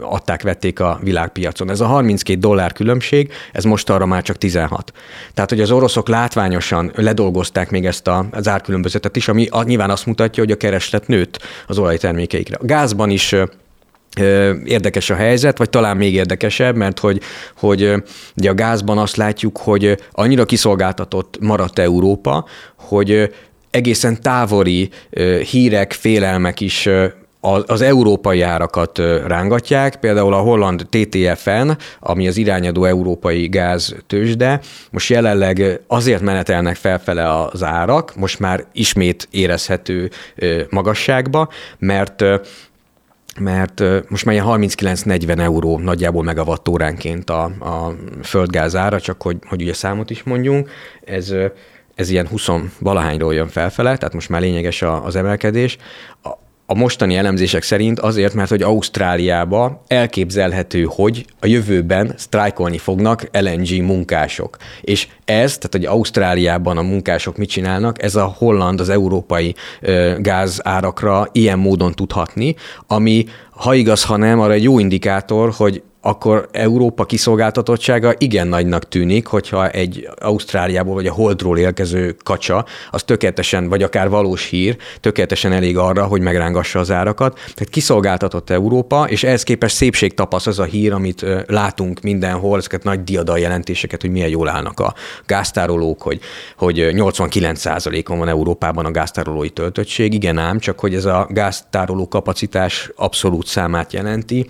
adták, 0.00 0.42
vették 0.42 0.80
a 0.80 0.98
világpiacon. 1.02 1.70
Ez 1.70 1.80
a 1.80 1.86
32 1.86 2.38
dollár 2.38 2.72
különbség, 2.72 3.32
ez 3.52 3.64
most 3.64 3.90
arra 3.90 4.06
már 4.06 4.22
csak 4.22 4.38
16. 4.38 4.92
Tehát, 5.34 5.50
hogy 5.50 5.60
az 5.60 5.70
oroszok 5.70 6.08
látványosan 6.08 6.92
ledolgozták 6.94 7.70
még 7.70 7.86
ezt 7.86 8.06
a, 8.06 8.26
az 8.30 8.48
árkülönbözetet 8.48 9.16
is, 9.16 9.28
ami 9.28 9.48
nyilván 9.64 9.90
azt 9.90 10.06
mutatja, 10.06 10.42
hogy 10.42 10.52
a 10.52 10.56
kereslet 10.56 11.06
nőtt 11.06 11.38
az 11.66 11.78
olajtermékeikre. 11.78 12.56
A 12.60 12.64
gázban 12.64 13.10
is 13.10 13.34
érdekes 14.64 15.10
a 15.10 15.14
helyzet, 15.14 15.58
vagy 15.58 15.70
talán 15.70 15.96
még 15.96 16.14
érdekesebb, 16.14 16.76
mert 16.76 16.98
hogy, 16.98 17.20
hogy 17.56 17.94
ugye 18.36 18.50
a 18.50 18.54
gázban 18.54 18.98
azt 18.98 19.16
látjuk, 19.16 19.56
hogy 19.58 19.96
annyira 20.12 20.44
kiszolgáltatott 20.44 21.36
maradt 21.40 21.78
Európa, 21.78 22.44
hogy 22.76 23.34
egészen 23.70 24.20
távoli 24.22 24.90
hírek, 25.50 25.92
félelmek 25.92 26.60
is 26.60 26.88
az 27.66 27.80
európai 27.80 28.40
árakat 28.40 28.98
rángatják, 29.26 29.96
például 29.96 30.34
a 30.34 30.38
holland 30.40 30.86
TTFN, 30.90 31.70
ami 32.00 32.28
az 32.28 32.36
irányadó 32.36 32.84
európai 32.84 33.46
gáz 33.48 33.94
tőzsde, 34.06 34.60
most 34.90 35.10
jelenleg 35.10 35.80
azért 35.86 36.20
menetelnek 36.20 36.76
felfele 36.76 37.38
az 37.38 37.62
árak, 37.62 38.16
most 38.16 38.38
már 38.38 38.64
ismét 38.72 39.28
érezhető 39.30 40.10
magasságba, 40.70 41.48
mert 41.78 42.24
mert 43.40 43.82
most 44.08 44.24
már 44.24 44.34
ilyen 44.34 44.46
39-40 44.48 45.38
euró 45.38 45.78
nagyjából 45.78 46.22
megawattóránként 46.22 47.30
a, 47.30 47.44
a 47.44 47.94
földgáz 48.22 48.76
ára, 48.76 49.00
csak 49.00 49.22
hogy, 49.22 49.36
hogy 49.46 49.62
ugye 49.62 49.74
számot 49.74 50.10
is 50.10 50.22
mondjunk, 50.22 50.70
ez, 51.04 51.34
ez 51.94 52.10
ilyen 52.10 52.28
20 52.28 52.48
valahányról 52.78 53.34
jön 53.34 53.48
felfele, 53.48 53.96
tehát 53.96 54.14
most 54.14 54.28
már 54.28 54.40
lényeges 54.40 54.82
az 54.82 55.16
emelkedés 55.16 55.78
a 56.66 56.74
mostani 56.74 57.16
elemzések 57.16 57.62
szerint 57.62 57.98
azért, 57.98 58.34
mert 58.34 58.48
hogy 58.48 58.62
Ausztráliába 58.62 59.82
elképzelhető, 59.86 60.82
hogy 60.82 61.24
a 61.40 61.46
jövőben 61.46 62.14
sztrájkolni 62.16 62.78
fognak 62.78 63.28
LNG 63.32 63.82
munkások. 63.82 64.56
És 64.80 65.08
ez, 65.24 65.58
tehát 65.58 65.70
hogy 65.70 65.84
Ausztráliában 65.84 66.78
a 66.78 66.82
munkások 66.82 67.36
mit 67.36 67.48
csinálnak, 67.48 68.02
ez 68.02 68.14
a 68.14 68.34
holland, 68.38 68.80
az 68.80 68.88
európai 68.88 69.54
gázárakra 70.18 71.28
ilyen 71.32 71.58
módon 71.58 71.92
tudhatni, 71.92 72.54
ami 72.86 73.24
ha 73.50 73.74
igaz, 73.74 74.04
ha 74.04 74.16
nem, 74.16 74.40
arra 74.40 74.52
egy 74.52 74.62
jó 74.62 74.78
indikátor, 74.78 75.52
hogy 75.56 75.82
akkor 76.04 76.48
Európa 76.52 77.04
kiszolgáltatottsága 77.04 78.14
igen 78.18 78.46
nagynak 78.46 78.88
tűnik, 78.88 79.26
hogyha 79.26 79.68
egy 79.68 80.08
Ausztráliából 80.20 80.94
vagy 80.94 81.06
a 81.06 81.12
Holdról 81.12 81.58
érkező 81.58 82.16
kacsa, 82.24 82.64
az 82.90 83.02
tökéletesen, 83.02 83.68
vagy 83.68 83.82
akár 83.82 84.08
valós 84.08 84.48
hír, 84.48 84.76
tökéletesen 85.00 85.52
elég 85.52 85.76
arra, 85.76 86.04
hogy 86.04 86.20
megrángassa 86.20 86.78
az 86.78 86.90
árakat. 86.90 87.34
Tehát 87.34 87.68
kiszolgáltatott 87.70 88.50
Európa, 88.50 89.04
és 89.08 89.24
ehhez 89.24 89.42
képest 89.42 89.76
szépség 89.76 90.14
tapasz 90.14 90.46
az 90.46 90.58
a 90.58 90.64
hír, 90.64 90.92
amit 90.92 91.24
látunk 91.46 92.00
mindenhol, 92.00 92.58
ezeket 92.58 92.84
nagy 92.84 93.04
diadal 93.04 93.38
jelentéseket, 93.38 94.00
hogy 94.00 94.10
milyen 94.10 94.28
jól 94.28 94.48
állnak 94.48 94.80
a 94.80 94.94
gáztárolók, 95.26 96.02
hogy, 96.02 96.20
hogy 96.56 96.90
89%-on 96.92 98.18
van 98.18 98.28
Európában 98.28 98.84
a 98.84 98.90
gáztárolói 98.90 99.50
töltöttség. 99.50 100.14
Igen 100.14 100.38
ám, 100.38 100.58
csak 100.58 100.80
hogy 100.80 100.94
ez 100.94 101.04
a 101.04 101.26
gáztároló 101.30 102.08
kapacitás 102.08 102.90
abszolút 102.96 103.46
számát 103.46 103.92
jelenti, 103.92 104.46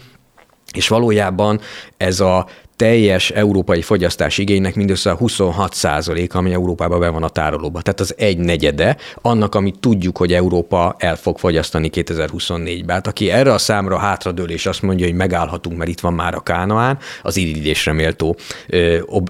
és 0.72 0.88
valójában 0.88 1.60
ez 1.96 2.20
a 2.20 2.46
teljes 2.82 3.30
európai 3.30 3.82
fogyasztás 3.82 4.38
igénynek 4.38 4.74
mindössze 4.74 5.10
a 5.10 5.14
26 5.14 5.74
százalék, 5.74 6.34
ami 6.34 6.52
Európában 6.52 7.00
be 7.00 7.08
van 7.08 7.22
a 7.22 7.28
tárolóban. 7.28 7.82
Tehát 7.82 8.00
az 8.00 8.14
egy 8.18 8.38
negyede 8.38 8.96
annak, 9.14 9.54
amit 9.54 9.78
tudjuk, 9.78 10.16
hogy 10.16 10.32
Európa 10.32 10.94
el 10.98 11.16
fog 11.16 11.38
fogyasztani 11.38 11.90
2024-ben. 11.94 12.94
Hát 12.94 13.06
aki 13.06 13.30
erre 13.30 13.52
a 13.52 13.58
számra 13.58 13.98
hátradől 13.98 14.50
és 14.50 14.66
azt 14.66 14.82
mondja, 14.82 15.06
hogy 15.06 15.14
megállhatunk, 15.14 15.76
mert 15.76 15.90
itt 15.90 16.00
van 16.00 16.12
már 16.12 16.34
a 16.34 16.40
Kánoán, 16.40 16.98
az 17.22 17.36
irigylésre 17.36 17.92
méltó 17.92 18.36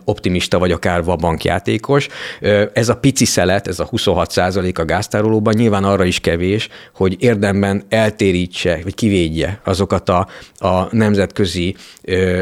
optimista 0.05 0.59
vagy 0.59 0.73
akár 0.73 1.05
bankjátékos. 1.05 2.09
Ez 2.73 2.88
a 2.88 2.97
pici 2.97 3.25
szelet, 3.25 3.69
ez 3.69 3.81
a 3.81 3.85
26 3.85 4.31
százalék 4.31 4.79
a 4.79 4.85
gáztárolóban 4.85 5.55
nyilván 5.55 5.85
arra 5.85 6.05
is 6.05 6.21
kevés, 6.21 6.69
hogy 6.95 7.17
érdemben 7.19 7.83
eltérítse, 7.88 8.79
vagy 8.83 8.95
kivédje 8.95 9.61
azokat 9.65 10.09
a, 10.09 10.27
a 10.59 10.88
nemzetközi 10.91 11.77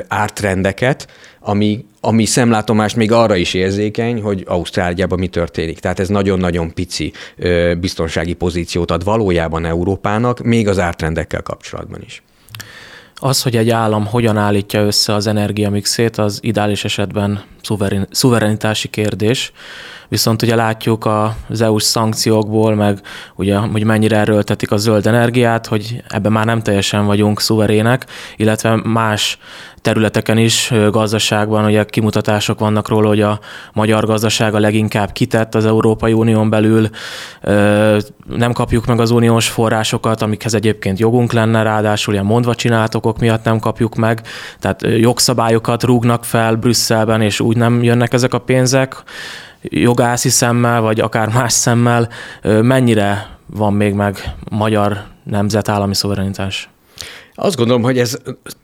ártrendeket, 0.08 0.99
ami, 1.40 1.84
ami 2.00 2.24
szemlátomást 2.24 2.96
még 2.96 3.12
arra 3.12 3.36
is 3.36 3.54
érzékeny, 3.54 4.20
hogy 4.20 4.44
Ausztráliában 4.46 5.18
mi 5.18 5.28
történik. 5.28 5.78
Tehát 5.78 6.00
ez 6.00 6.08
nagyon-nagyon 6.08 6.74
pici 6.74 7.12
biztonsági 7.80 8.34
pozíciót 8.34 8.90
ad 8.90 9.04
valójában 9.04 9.64
Európának, 9.64 10.40
még 10.40 10.68
az 10.68 10.78
ártrendekkel 10.78 11.42
kapcsolatban 11.42 12.00
is. 12.04 12.22
Az, 13.14 13.42
hogy 13.42 13.56
egy 13.56 13.70
állam 13.70 14.06
hogyan 14.06 14.36
állítja 14.36 14.80
össze 14.80 15.14
az 15.14 15.26
energiamixét, 15.26 16.16
az 16.18 16.38
ideális 16.42 16.84
esetben 16.84 17.42
szuverin, 17.62 18.06
szuverenitási 18.10 18.88
kérdés. 18.88 19.52
Viszont 20.10 20.42
ugye 20.42 20.54
látjuk 20.54 21.08
az 21.48 21.60
EU-s 21.60 21.82
szankciókból, 21.82 22.74
meg 22.74 23.00
ugye, 23.34 23.56
hogy 23.56 23.84
mennyire 23.84 24.16
erőltetik 24.16 24.70
a 24.70 24.76
zöld 24.76 25.06
energiát, 25.06 25.66
hogy 25.66 26.02
ebben 26.08 26.32
már 26.32 26.44
nem 26.44 26.62
teljesen 26.62 27.06
vagyunk 27.06 27.40
szuverének, 27.40 28.06
illetve 28.36 28.80
más 28.84 29.38
területeken 29.82 30.38
is, 30.38 30.72
gazdaságban 30.90 31.64
ugye 31.64 31.84
kimutatások 31.84 32.58
vannak 32.58 32.88
róla, 32.88 33.08
hogy 33.08 33.20
a 33.20 33.40
magyar 33.72 34.06
gazdaság 34.06 34.54
a 34.54 34.58
leginkább 34.58 35.12
kitett 35.12 35.54
az 35.54 35.66
Európai 35.66 36.12
Unión 36.12 36.50
belül, 36.50 36.88
nem 38.26 38.52
kapjuk 38.52 38.86
meg 38.86 39.00
az 39.00 39.10
uniós 39.10 39.48
forrásokat, 39.48 40.22
amikhez 40.22 40.54
egyébként 40.54 40.98
jogunk 40.98 41.32
lenne, 41.32 41.62
ráadásul 41.62 42.14
ilyen 42.14 42.26
mondva 42.26 42.54
csináltokok 42.54 43.18
miatt 43.18 43.44
nem 43.44 43.58
kapjuk 43.58 43.94
meg, 43.94 44.22
tehát 44.58 44.82
jogszabályokat 44.82 45.82
rúgnak 45.82 46.24
fel 46.24 46.54
Brüsszelben, 46.54 47.20
és 47.20 47.40
úgy 47.40 47.56
nem 47.56 47.82
jönnek 47.82 48.12
ezek 48.12 48.34
a 48.34 48.38
pénzek, 48.38 49.02
jogászi 49.62 50.28
szemmel, 50.28 50.80
vagy 50.80 51.00
akár 51.00 51.28
más 51.28 51.52
szemmel, 51.52 52.08
mennyire 52.42 53.38
van 53.46 53.72
még 53.72 53.94
meg 53.94 54.34
magyar 54.50 55.04
nemzetállami 55.24 55.94
szuverenitás? 55.94 56.68
Azt 57.34 57.56
gondolom, 57.56 57.82
hogy 57.82 57.98
ez 57.98 58.16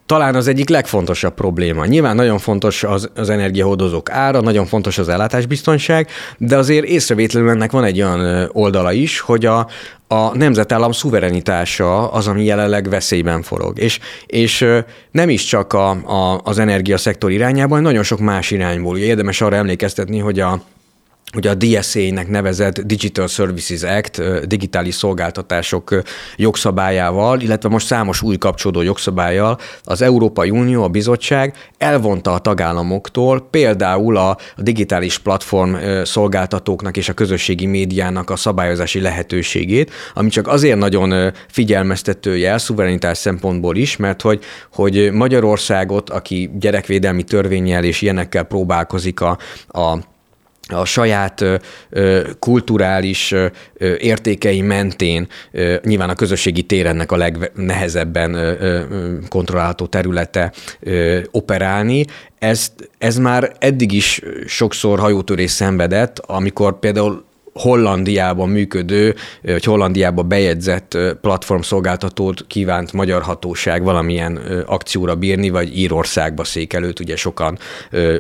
talán 0.07 0.35
az 0.35 0.49
egyik 0.49 0.69
legfontosabb 0.69 1.35
probléma. 1.35 1.87
Nyilván 1.87 2.17
nagyon 2.17 2.39
fontos 2.39 2.85
az, 2.85 3.11
az 3.15 3.31
energiahordozók 3.31 4.11
ára, 4.11 4.41
nagyon 4.41 4.67
fontos 4.67 4.99
az 4.99 5.09
ellátásbiztonság, 5.09 6.09
de 6.39 6.57
azért 6.57 6.85
észrevétlenül 6.87 7.51
ennek 7.51 7.71
van 7.71 7.85
egy 7.85 8.03
olyan 8.03 8.51
oldala 8.53 8.93
is, 8.93 9.21
hogy 9.21 9.47
a, 9.47 9.69
a 10.09 10.37
nemzetállam 10.37 10.93
szuverenitása 10.93 12.11
az, 12.11 12.27
ami 12.29 12.45
jelenleg 12.45 12.89
veszélyben 12.89 13.43
forog. 13.43 13.79
És, 13.79 13.99
és 14.27 14.67
nem 15.11 15.29
is 15.29 15.45
csak 15.45 15.73
a, 15.73 15.91
a, 15.91 16.41
az 16.45 16.59
energiaszektor 16.59 17.31
irányában, 17.31 17.83
nagyon 17.83 18.03
sok 18.03 18.19
más 18.19 18.51
irányból. 18.51 18.99
Érdemes 18.99 19.41
arra 19.41 19.57
emlékeztetni, 19.57 20.19
hogy 20.19 20.41
a 20.41 20.61
ugye 21.35 21.51
a 21.51 21.55
DSA-nek 21.55 22.29
nevezett 22.29 22.81
Digital 22.81 23.27
Services 23.27 23.83
Act 23.83 24.47
digitális 24.47 24.95
szolgáltatások 24.95 26.03
jogszabályával, 26.37 27.41
illetve 27.41 27.69
most 27.69 27.87
számos 27.87 28.23
új 28.23 28.37
kapcsolódó 28.39 28.83
jogszabályjal 28.83 29.59
az 29.85 30.03
Európai 30.03 30.51
Unió, 30.51 30.83
a 30.83 30.89
bizottság 30.89 31.55
elvonta 31.79 32.33
a 32.33 32.39
tagállamoktól 32.39 33.49
például 33.51 34.17
a 34.17 34.37
digitális 34.57 35.19
platform 35.19 35.75
szolgáltatóknak 36.05 36.97
és 36.97 37.09
a 37.09 37.13
közösségi 37.13 37.67
médiának 37.67 38.31
a 38.31 38.37
szabályozási 38.37 39.01
lehetőségét, 39.01 39.91
ami 40.15 40.29
csak 40.29 40.49
azért 40.49 40.79
nagyon 40.79 41.33
figyelmeztető 41.49 42.37
jel 42.37 42.59
szuverenitás 42.59 43.19
szempontból 43.19 43.77
is, 43.77 43.97
mert 43.97 44.23
hogy, 44.23 44.45
hogy 44.73 45.13
Magyarországot, 45.13 46.11
aki 46.11 46.51
gyerekvédelmi 46.59 47.23
törvényel 47.23 47.85
és 47.85 48.03
ilyenekkel 48.03 48.43
próbálkozik 48.43 49.21
a, 49.21 49.39
a 49.69 49.99
a 50.69 50.85
saját 50.85 51.45
kulturális 52.39 53.35
értékei 53.99 54.61
mentén 54.61 55.29
nyilván 55.83 56.11
a 56.11 56.15
közösségi 56.15 56.63
tér 56.63 56.87
ennek 56.87 57.13
a 57.13 57.17
legnehezebben 57.17 58.59
kontrollálható 59.29 59.87
területe 59.87 60.53
operálni. 61.31 62.05
Ez, 62.39 62.73
ez 62.99 63.17
már 63.17 63.53
eddig 63.59 63.93
is 63.93 64.21
sokszor 64.47 64.99
hajótörés 64.99 65.51
szenvedett, 65.51 66.19
amikor 66.19 66.79
például 66.79 67.26
Hollandiában 67.57 68.49
működő, 68.49 69.15
vagy 69.43 69.65
Hollandiában 69.65 70.29
bejegyzett 70.29 70.99
platformszolgáltatót 71.21 72.45
kívánt 72.47 72.93
magyar 72.93 73.23
hatóság 73.23 73.83
valamilyen 73.83 74.37
akcióra 74.67 75.15
bírni, 75.15 75.51
vagy 75.51 75.79
Írországba 75.79 76.45
székelőt, 76.45 77.01
ugye 77.01 77.17
sokan 77.17 77.59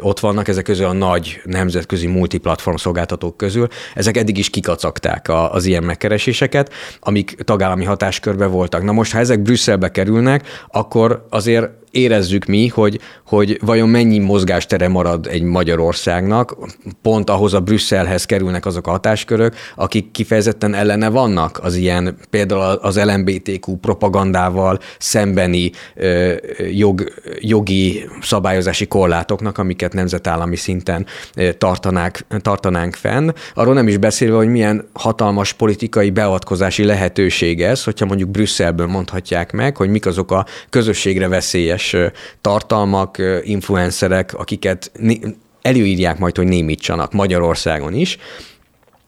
ott 0.00 0.20
vannak, 0.20 0.48
ezek 0.48 0.64
közül 0.64 0.86
a 0.86 0.92
nagy 0.92 1.40
nemzetközi 1.44 2.06
multiplatform 2.06 2.76
szolgáltatók 2.76 3.36
közül. 3.36 3.68
Ezek 3.94 4.16
eddig 4.16 4.38
is 4.38 4.50
kikacagták 4.50 5.26
az 5.50 5.64
ilyen 5.64 5.82
megkereséseket, 5.82 6.72
amik 7.00 7.34
tagállami 7.44 7.84
hatáskörbe 7.84 8.46
voltak. 8.46 8.82
Na 8.82 8.92
most, 8.92 9.12
ha 9.12 9.18
ezek 9.18 9.40
Brüsszelbe 9.40 9.90
kerülnek, 9.90 10.46
akkor 10.68 11.26
azért 11.30 11.70
érezzük 11.96 12.44
mi, 12.44 12.66
hogy, 12.66 13.00
hogy 13.26 13.58
vajon 13.64 13.88
mennyi 13.88 14.18
mozgástere 14.18 14.88
marad 14.88 15.26
egy 15.26 15.42
Magyarországnak, 15.42 16.56
pont 17.02 17.30
ahhoz 17.30 17.54
a 17.54 17.60
Brüsszelhez 17.60 18.24
kerülnek 18.24 18.66
azok 18.66 18.86
a 18.86 18.90
hatáskörök, 18.90 19.54
akik 19.76 20.10
kifejezetten 20.10 20.74
ellene 20.74 21.08
vannak 21.08 21.58
az 21.62 21.74
ilyen, 21.74 22.16
például 22.30 22.60
az 22.60 23.00
LMBTQ 23.04 23.76
propagandával 23.76 24.78
szembeni 24.98 25.70
ö, 25.94 26.34
jog, 26.70 27.12
jogi 27.38 28.08
szabályozási 28.20 28.86
korlátoknak, 28.86 29.58
amiket 29.58 29.92
nemzetállami 29.92 30.56
szinten 30.56 31.06
tartanák, 31.58 32.26
tartanánk 32.40 32.94
fenn. 32.94 33.30
Arról 33.54 33.74
nem 33.74 33.88
is 33.88 33.96
beszélve, 33.96 34.36
hogy 34.36 34.48
milyen 34.48 34.88
hatalmas 34.92 35.52
politikai 35.52 36.10
beavatkozási 36.10 36.84
lehetőség 36.84 37.62
ez, 37.62 37.84
hogyha 37.84 38.06
mondjuk 38.06 38.30
Brüsszelből 38.30 38.86
mondhatják 38.86 39.52
meg, 39.52 39.76
hogy 39.76 39.88
mik 39.88 40.06
azok 40.06 40.30
a 40.30 40.46
közösségre 40.70 41.28
veszélyes 41.28 41.85
veszélyes 41.90 42.12
tartalmak, 42.40 43.16
influencerek, 43.42 44.34
akiket 44.34 44.92
előírják 45.62 46.18
majd, 46.18 46.36
hogy 46.36 46.46
némítsanak 46.46 47.12
Magyarországon 47.12 47.94
is, 47.94 48.18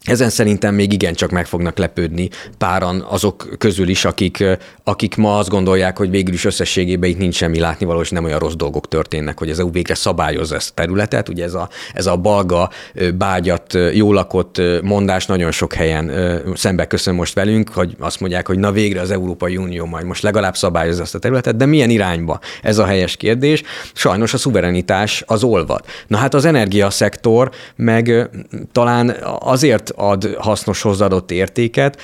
ezen 0.04 0.30
szerintem 0.30 0.74
még 0.74 0.92
igencsak 0.92 1.30
meg 1.30 1.46
fognak 1.46 1.78
lepődni 1.78 2.28
páran 2.58 3.04
azok 3.08 3.48
közül 3.58 3.88
is, 3.88 4.04
akik, 4.04 4.44
akik 4.84 5.16
ma 5.16 5.38
azt 5.38 5.48
gondolják, 5.48 5.98
hogy 5.98 6.10
végül 6.10 6.34
is 6.34 6.44
összességében 6.44 7.10
itt 7.10 7.18
nincs 7.18 7.34
semmi 7.34 7.58
látnivaló, 7.58 8.00
és 8.00 8.10
nem 8.10 8.24
olyan 8.24 8.38
rossz 8.38 8.54
dolgok 8.54 8.88
történnek, 8.88 9.38
hogy 9.38 9.50
az 9.50 9.58
EU 9.58 9.70
végre 9.70 9.94
szabályozza 9.94 10.54
ezt 10.54 10.70
a 10.70 10.74
területet. 10.74 11.28
Ugye 11.28 11.44
ez 11.44 11.54
a, 11.54 11.68
ez 11.94 12.06
a 12.06 12.16
balga, 12.16 12.70
bágyat, 13.14 13.78
jó 13.92 14.12
lakott 14.12 14.60
mondás 14.82 15.26
nagyon 15.26 15.50
sok 15.50 15.72
helyen 15.72 16.12
szembe 16.54 16.86
köszön 16.86 17.14
most 17.14 17.34
velünk, 17.34 17.68
hogy 17.68 17.96
azt 17.98 18.20
mondják, 18.20 18.46
hogy 18.46 18.58
na 18.58 18.72
végre 18.72 19.00
az 19.00 19.10
Európai 19.10 19.56
Unió 19.56 19.84
majd 19.84 20.04
most 20.04 20.22
legalább 20.22 20.56
szabályozza 20.56 21.02
ezt 21.02 21.14
a 21.14 21.18
területet, 21.18 21.56
de 21.56 21.66
milyen 21.66 21.90
irányba? 21.90 22.40
Ez 22.62 22.78
a 22.78 22.84
helyes 22.84 23.16
kérdés. 23.16 23.62
Sajnos 23.92 24.34
a 24.34 24.38
szuverenitás 24.38 25.22
az 25.26 25.42
olvad. 25.42 25.84
Na 26.06 26.16
hát 26.16 26.34
az 26.34 26.44
energiaszektor 26.44 27.50
meg 27.76 28.30
talán 28.72 29.16
azért 29.38 29.87
ad 29.96 30.34
hasznos 30.38 30.82
hozzáadott 30.82 31.30
értéket, 31.30 32.00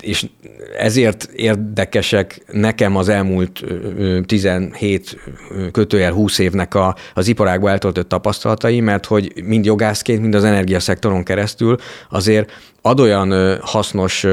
és 0.00 0.26
ezért 0.78 1.28
érdekesek 1.34 2.42
nekem 2.52 2.96
az 2.96 3.08
elmúlt 3.08 3.64
17 4.26 5.18
kötőjel 5.72 6.12
20 6.12 6.38
évnek 6.38 6.74
a, 6.74 6.96
az 7.14 7.28
iparágban 7.28 7.70
eltöltött 7.70 8.08
tapasztalatai, 8.08 8.80
mert 8.80 9.06
hogy 9.06 9.32
mind 9.44 9.64
jogászként, 9.64 10.20
mind 10.20 10.34
az 10.34 10.44
energiaszektoron 10.44 11.22
keresztül 11.22 11.76
azért 12.10 12.52
ad 12.86 13.00
olyan 13.00 13.58
hasznos 13.60 14.26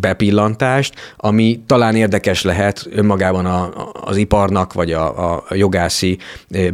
bepillantást, 0.00 0.94
ami 1.16 1.60
talán 1.66 1.96
érdekes 1.96 2.42
lehet 2.42 2.86
önmagában 2.90 3.46
a, 3.46 3.90
az 3.92 4.16
iparnak, 4.16 4.72
vagy 4.72 4.92
a, 4.92 5.34
a 5.34 5.44
jogászi 5.50 6.18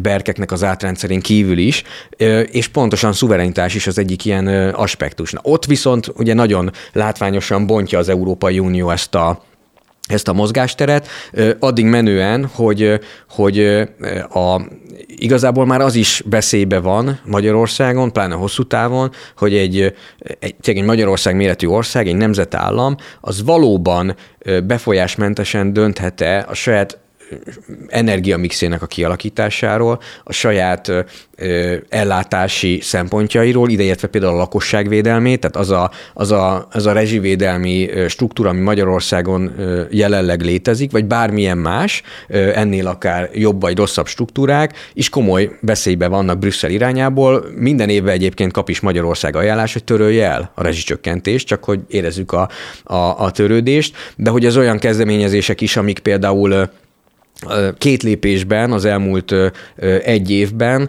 berkeknek 0.00 0.52
az 0.52 0.64
átrendszerén 0.64 1.20
kívül 1.20 1.58
is, 1.58 1.82
és 2.50 2.68
pontosan 2.68 3.12
szuverenitás 3.12 3.74
is 3.74 3.86
az 3.86 3.98
egyik 3.98 4.24
ilyen 4.24 4.31
aspektus. 4.72 5.32
Na, 5.32 5.40
ott 5.42 5.64
viszont 5.64 6.12
ugye 6.16 6.34
nagyon 6.34 6.70
látványosan 6.92 7.66
bontja 7.66 7.98
az 7.98 8.08
Európai 8.08 8.58
Unió 8.58 8.90
ezt 8.90 9.14
a 9.14 9.42
ezt 10.06 10.28
a 10.28 10.32
mozgásteret, 10.32 11.08
addig 11.58 11.84
menően, 11.84 12.50
hogy, 12.54 13.00
hogy 13.28 13.58
a, 14.28 14.60
igazából 15.06 15.66
már 15.66 15.80
az 15.80 15.94
is 15.94 16.22
veszélybe 16.30 16.80
van 16.80 17.20
Magyarországon, 17.24 18.12
pláne 18.12 18.34
hosszú 18.34 18.62
távon, 18.62 19.10
hogy 19.36 19.54
egy, 19.54 19.94
egy, 20.38 20.54
egy 20.62 20.82
Magyarország 20.82 21.36
méretű 21.36 21.66
ország, 21.66 22.08
egy 22.08 22.16
nemzetállam, 22.16 22.96
az 23.20 23.44
valóban 23.44 24.16
befolyásmentesen 24.64 25.72
dönthet-e 25.72 26.46
a 26.48 26.54
saját 26.54 27.01
energiamixének 27.88 28.82
a 28.82 28.86
kialakításáról, 28.86 30.00
a 30.24 30.32
saját 30.32 30.92
ellátási 31.88 32.80
szempontjairól, 32.82 33.70
ideértve 33.70 34.08
például 34.08 34.34
a 34.34 34.36
lakosságvédelmét, 34.36 35.40
tehát 35.40 35.56
az 35.56 35.70
a, 35.70 35.90
az 36.14 36.30
a, 36.30 36.68
az 36.70 36.86
a 36.86 36.92
rezsivédelmi 36.92 37.90
struktúra, 38.08 38.48
ami 38.48 38.60
Magyarországon 38.60 39.52
jelenleg 39.90 40.40
létezik, 40.40 40.90
vagy 40.90 41.04
bármilyen 41.04 41.58
más, 41.58 42.02
ennél 42.54 42.86
akár 42.86 43.30
jobb 43.32 43.60
vagy 43.60 43.76
rosszabb 43.76 44.06
struktúrák, 44.06 44.90
is 44.92 45.08
komoly 45.08 45.50
veszélybe 45.60 46.06
vannak 46.08 46.38
Brüsszel 46.38 46.70
irányából. 46.70 47.44
Minden 47.56 47.88
évben 47.88 48.12
egyébként 48.12 48.52
kap 48.52 48.68
is 48.68 48.80
Magyarország 48.80 49.36
ajánlás, 49.36 49.72
hogy 49.72 49.84
törölje 49.84 50.26
el 50.30 50.52
a 50.54 50.62
rezsicsökkentést, 50.62 51.46
csak 51.46 51.64
hogy 51.64 51.80
érezzük 51.88 52.32
a, 52.32 52.48
a, 52.84 52.94
a 52.96 53.30
törődést, 53.30 53.96
de 54.16 54.30
hogy 54.30 54.46
az 54.46 54.56
olyan 54.56 54.78
kezdeményezések 54.78 55.60
is, 55.60 55.76
amik 55.76 55.98
például 55.98 56.70
két 57.78 58.02
lépésben 58.02 58.72
az 58.72 58.84
elmúlt 58.84 59.34
egy 60.04 60.30
évben 60.30 60.88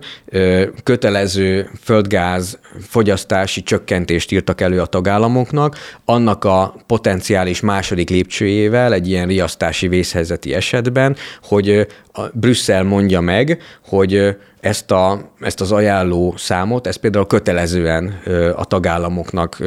kötelező 0.84 1.70
földgáz 1.82 2.60
fogyasztási 2.88 3.63
csökkentést 3.63 4.32
írtak 4.32 4.62
elő 4.62 4.82
a 4.82 4.86
tagállamoknak, 4.86 5.78
annak 6.06 6.44
a 6.44 6.76
potenciális 6.88 7.60
második 7.62 8.10
lépcsőjével 8.10 8.94
egy 8.94 9.08
ilyen 9.08 9.28
riasztási 9.28 9.88
vészhelyzeti 9.88 10.54
esetben, 10.54 11.16
hogy 11.44 11.88
Brüsszel 12.34 12.84
mondja 12.84 13.22
meg, 13.22 13.62
hogy 13.86 14.36
ezt, 14.60 14.92
a, 14.92 15.32
ezt 15.39 15.62
az 15.62 15.72
ajánló 15.72 16.34
számot, 16.38 16.88
ezt 16.88 16.98
például 16.98 17.28
kötelezően 17.28 18.22
a 18.56 18.66
tagállamoknak 18.66 19.58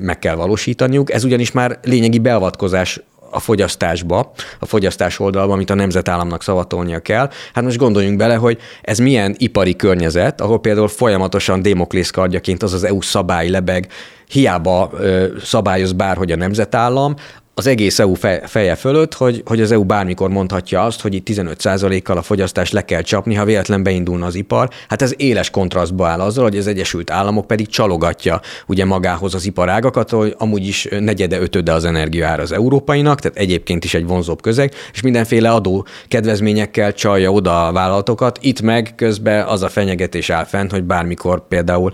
meg 0.00 0.18
kell 0.18 0.34
valósítaniuk. 0.34 1.12
Ez 1.12 1.24
ugyanis 1.24 1.52
már 1.52 1.78
lényegi 1.82 2.18
beavatkozás 2.18 3.00
a 3.30 3.40
fogyasztásba, 3.40 4.32
a 4.58 4.66
fogyasztás 4.66 5.18
oldalba, 5.18 5.52
amit 5.52 5.70
a 5.70 5.74
nemzetállamnak 5.74 6.42
szavatolnia 6.42 6.98
kell. 6.98 7.30
Hát 7.54 7.64
most 7.64 7.76
gondoljunk 7.76 8.16
bele, 8.16 8.34
hogy 8.34 8.58
ez 8.82 8.98
milyen 8.98 9.34
ipari 9.38 9.76
környezet, 9.76 10.40
ahol 10.40 10.60
például 10.60 10.88
folyamatosan 10.88 11.62
Démoklész 11.62 12.10
kardjaként 12.10 12.62
az 12.62 12.72
az 12.72 12.84
EU 12.84 13.00
szabály 13.00 13.48
lebeg, 13.48 13.88
hiába 14.28 14.90
ö, 14.92 15.26
szabályoz 15.42 15.92
bárhogy 15.92 16.32
a 16.32 16.36
nemzetállam, 16.36 17.14
az 17.58 17.66
egész 17.66 17.98
EU 17.98 18.14
feje 18.44 18.74
fölött, 18.74 19.14
hogy, 19.14 19.42
hogy 19.44 19.60
az 19.60 19.72
EU 19.72 19.84
bármikor 19.84 20.30
mondhatja 20.30 20.84
azt, 20.84 21.00
hogy 21.00 21.14
itt 21.14 21.28
15%-kal 21.30 22.16
a 22.16 22.22
fogyasztást 22.22 22.72
le 22.72 22.84
kell 22.84 23.02
csapni, 23.02 23.34
ha 23.34 23.44
véletlen 23.44 23.82
beindulna 23.82 24.26
az 24.26 24.34
ipar. 24.34 24.68
Hát 24.88 25.02
ez 25.02 25.14
éles 25.16 25.50
kontrasztba 25.50 26.06
áll 26.06 26.20
azzal, 26.20 26.44
hogy 26.44 26.56
az 26.56 26.66
Egyesült 26.66 27.10
Államok 27.10 27.46
pedig 27.46 27.68
csalogatja 27.68 28.40
ugye 28.66 28.84
magához 28.84 29.34
az 29.34 29.46
iparágakat, 29.46 30.10
hogy 30.10 30.34
amúgy 30.38 30.66
is 30.66 30.88
negyede, 31.00 31.40
ötöde 31.40 31.72
az 31.72 31.84
energiaár 31.84 32.40
az 32.40 32.52
európainak, 32.52 33.20
tehát 33.20 33.38
egyébként 33.38 33.84
is 33.84 33.94
egy 33.94 34.06
vonzóbb 34.06 34.42
közeg, 34.42 34.72
és 34.92 35.00
mindenféle 35.00 35.50
adó 35.50 35.86
kedvezményekkel 36.08 36.92
csalja 36.92 37.32
oda 37.32 37.66
a 37.66 37.72
vállalatokat. 37.72 38.38
Itt 38.40 38.60
meg 38.60 38.92
közben 38.96 39.46
az 39.46 39.62
a 39.62 39.68
fenyegetés 39.68 40.30
áll 40.30 40.44
fent, 40.44 40.70
hogy 40.70 40.84
bármikor 40.84 41.48
például 41.48 41.92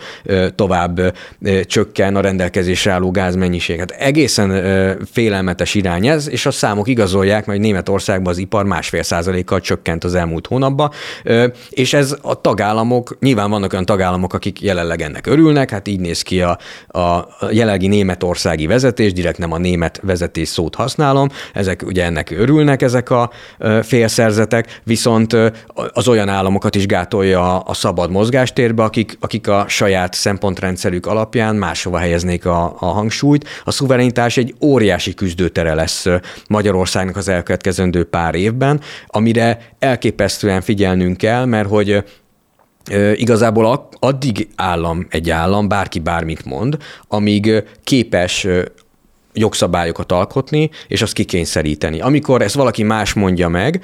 tovább 0.55 1.17
csökken 1.65 2.17
a 2.17 2.21
rendelkezésre 2.21 2.93
álló 2.93 3.11
gázmennyiség. 3.11 3.79
Hát 3.79 3.91
egészen 3.91 4.51
félelmetes 5.13 5.51
rettenetes 5.53 5.75
irány 5.75 6.07
ez, 6.07 6.29
és 6.29 6.47
a 6.47 6.51
számok 6.51 6.89
igazolják, 6.89 7.45
hogy 7.45 7.61
Németországban 7.61 8.33
az 8.33 8.39
ipar 8.39 8.65
másfél 8.65 9.03
százalékkal 9.03 9.61
csökkent 9.61 10.05
az 10.05 10.15
elmúlt 10.15 10.47
hónapban, 10.47 10.91
és 11.71 11.93
ez 11.93 12.17
a 12.23 12.41
tagállamok, 12.41 13.17
nyilván 13.21 13.51
vannak 13.51 13.73
olyan 13.73 13.85
tagállamok, 13.85 14.35
akik 14.35 14.61
jelenleg 14.61 15.03
ennek 15.03 15.27
örülnek, 15.27 15.71
hát 15.71 15.89
így 15.89 16.01
néz 16.01 16.23
ki 16.23 16.43
a, 16.43 16.59
a 16.89 17.29
jelenlegi 17.51 17.87
németországi 17.87 18.67
vezetés, 18.67 19.13
direkt 19.13 19.39
nem 19.39 19.53
a 19.53 19.59
német 19.59 20.01
vezetés 20.03 20.49
szót 20.49 20.75
használom, 20.75 21.29
ezek 21.53 21.83
ugye 21.87 22.05
ennek 22.05 22.31
örülnek 22.31 22.83
ezek 22.83 23.11
a 23.11 23.31
félszerzetek, 23.83 24.81
viszont 24.85 25.37
az 25.93 26.09
olyan 26.09 26.29
államokat 26.29 26.75
is 26.75 26.87
gátolja 26.87 27.59
a 27.59 27.75
szabad 27.75 28.11
mozgástérbe, 28.11 28.83
akik, 28.83 29.17
akik 29.21 29.49
a 29.49 29.65
saját 29.69 30.15
szempontrendszerük 30.15 31.07
alapján 31.07 31.57
máshova 31.57 31.99
helyeznék 31.99 32.47
a, 32.47 32.75
a 32.79 32.87
hangsúlyt. 32.87 33.49
A 33.65 33.71
szuverenitás 33.71 34.37
egy 34.37 34.55
óriási 34.61 35.15
küzdőtere 35.43 35.75
lesz 35.75 36.07
Magyarországnak 36.49 37.17
az 37.17 37.29
elkövetkezendő 37.29 38.05
pár 38.05 38.35
évben, 38.35 38.81
amire 39.07 39.69
elképesztően 39.79 40.61
figyelnünk 40.61 41.17
kell, 41.17 41.45
mert 41.45 41.69
hogy 41.69 42.05
igazából 43.15 43.89
addig 43.99 44.49
állam 44.57 45.07
egy 45.11 45.31
állam, 45.31 45.69
bárki 45.69 45.99
bármit 45.99 46.45
mond, 46.45 46.77
amíg 47.09 47.65
képes 47.85 48.47
jogszabályokat 49.33 50.13
alkotni, 50.13 50.71
és 50.89 51.03
azt 51.03 51.13
kikényszeríteni. 51.13 52.01
Amikor 52.01 52.43
ezt 52.43 52.55
valaki 52.55 52.83
más 52.83 53.13
mondja 53.13 53.49
meg, 53.49 53.83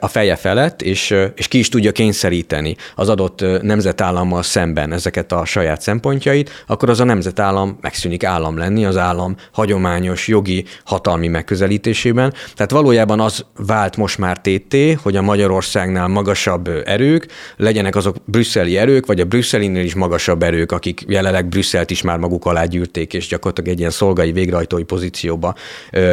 a 0.00 0.08
feje 0.08 0.36
felett, 0.36 0.82
és, 0.82 1.14
és 1.34 1.48
ki 1.48 1.58
is 1.58 1.68
tudja 1.68 1.92
kényszeríteni 1.92 2.76
az 2.94 3.08
adott 3.08 3.62
nemzetállammal 3.62 4.42
szemben 4.42 4.92
ezeket 4.92 5.32
a 5.32 5.44
saját 5.44 5.80
szempontjait, 5.80 6.50
akkor 6.66 6.90
az 6.90 7.00
a 7.00 7.04
nemzetállam 7.04 7.78
megszűnik 7.80 8.24
állam 8.24 8.56
lenni 8.56 8.84
az 8.84 8.96
állam 8.96 9.36
hagyományos 9.52 10.28
jogi 10.28 10.64
hatalmi 10.84 11.28
megközelítésében. 11.28 12.34
Tehát 12.54 12.70
valójában 12.70 13.20
az 13.20 13.44
vált 13.66 13.96
most 13.96 14.18
már 14.18 14.40
tété, 14.40 14.92
hogy 14.92 15.16
a 15.16 15.22
Magyarországnál 15.22 16.08
magasabb 16.08 16.68
erők, 16.84 17.26
legyenek 17.56 17.96
azok 17.96 18.16
brüsszeli 18.24 18.76
erők, 18.76 19.06
vagy 19.06 19.20
a 19.20 19.24
brüsszelinél 19.24 19.84
is 19.84 19.94
magasabb 19.94 20.42
erők, 20.42 20.72
akik 20.72 21.04
jelenleg 21.08 21.46
Brüsszelt 21.46 21.90
is 21.90 22.02
már 22.02 22.18
maguk 22.18 22.44
alá 22.44 22.64
gyűrték, 22.64 23.14
és 23.14 23.26
gyakorlatilag 23.26 23.70
egy 23.70 23.78
ilyen 23.78 23.90
szolgai 23.90 24.32
végrehajtói 24.32 24.84
pozícióba 24.86 25.54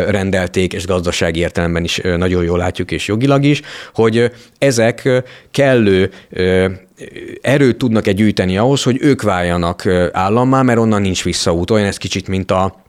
rendelték, 0.08 0.74
és 0.74 0.86
gazdasági 0.86 1.40
értelemben 1.40 1.84
is 1.84 2.02
nagyon 2.18 2.44
jól 2.44 2.58
látjuk, 2.58 2.92
és 2.92 3.08
jogilag 3.08 3.44
is, 3.44 3.62
hogy 3.94 4.32
ezek 4.58 5.24
kellő 5.52 6.12
erőt 7.42 7.78
tudnak 7.78 8.08
egy 8.08 8.16
gyűjteni 8.16 8.58
ahhoz, 8.58 8.84
hogy 8.84 8.98
ők 9.02 9.22
váljanak 9.22 9.86
állammá, 10.12 10.62
mert 10.62 10.80
onnan 10.80 11.02
nincs 11.02 11.24
visszaút. 11.24 11.72
Olyan 11.72 11.88
ez 11.88 11.98
kicsit, 11.98 12.28
mint 12.28 12.52
a 12.52 12.83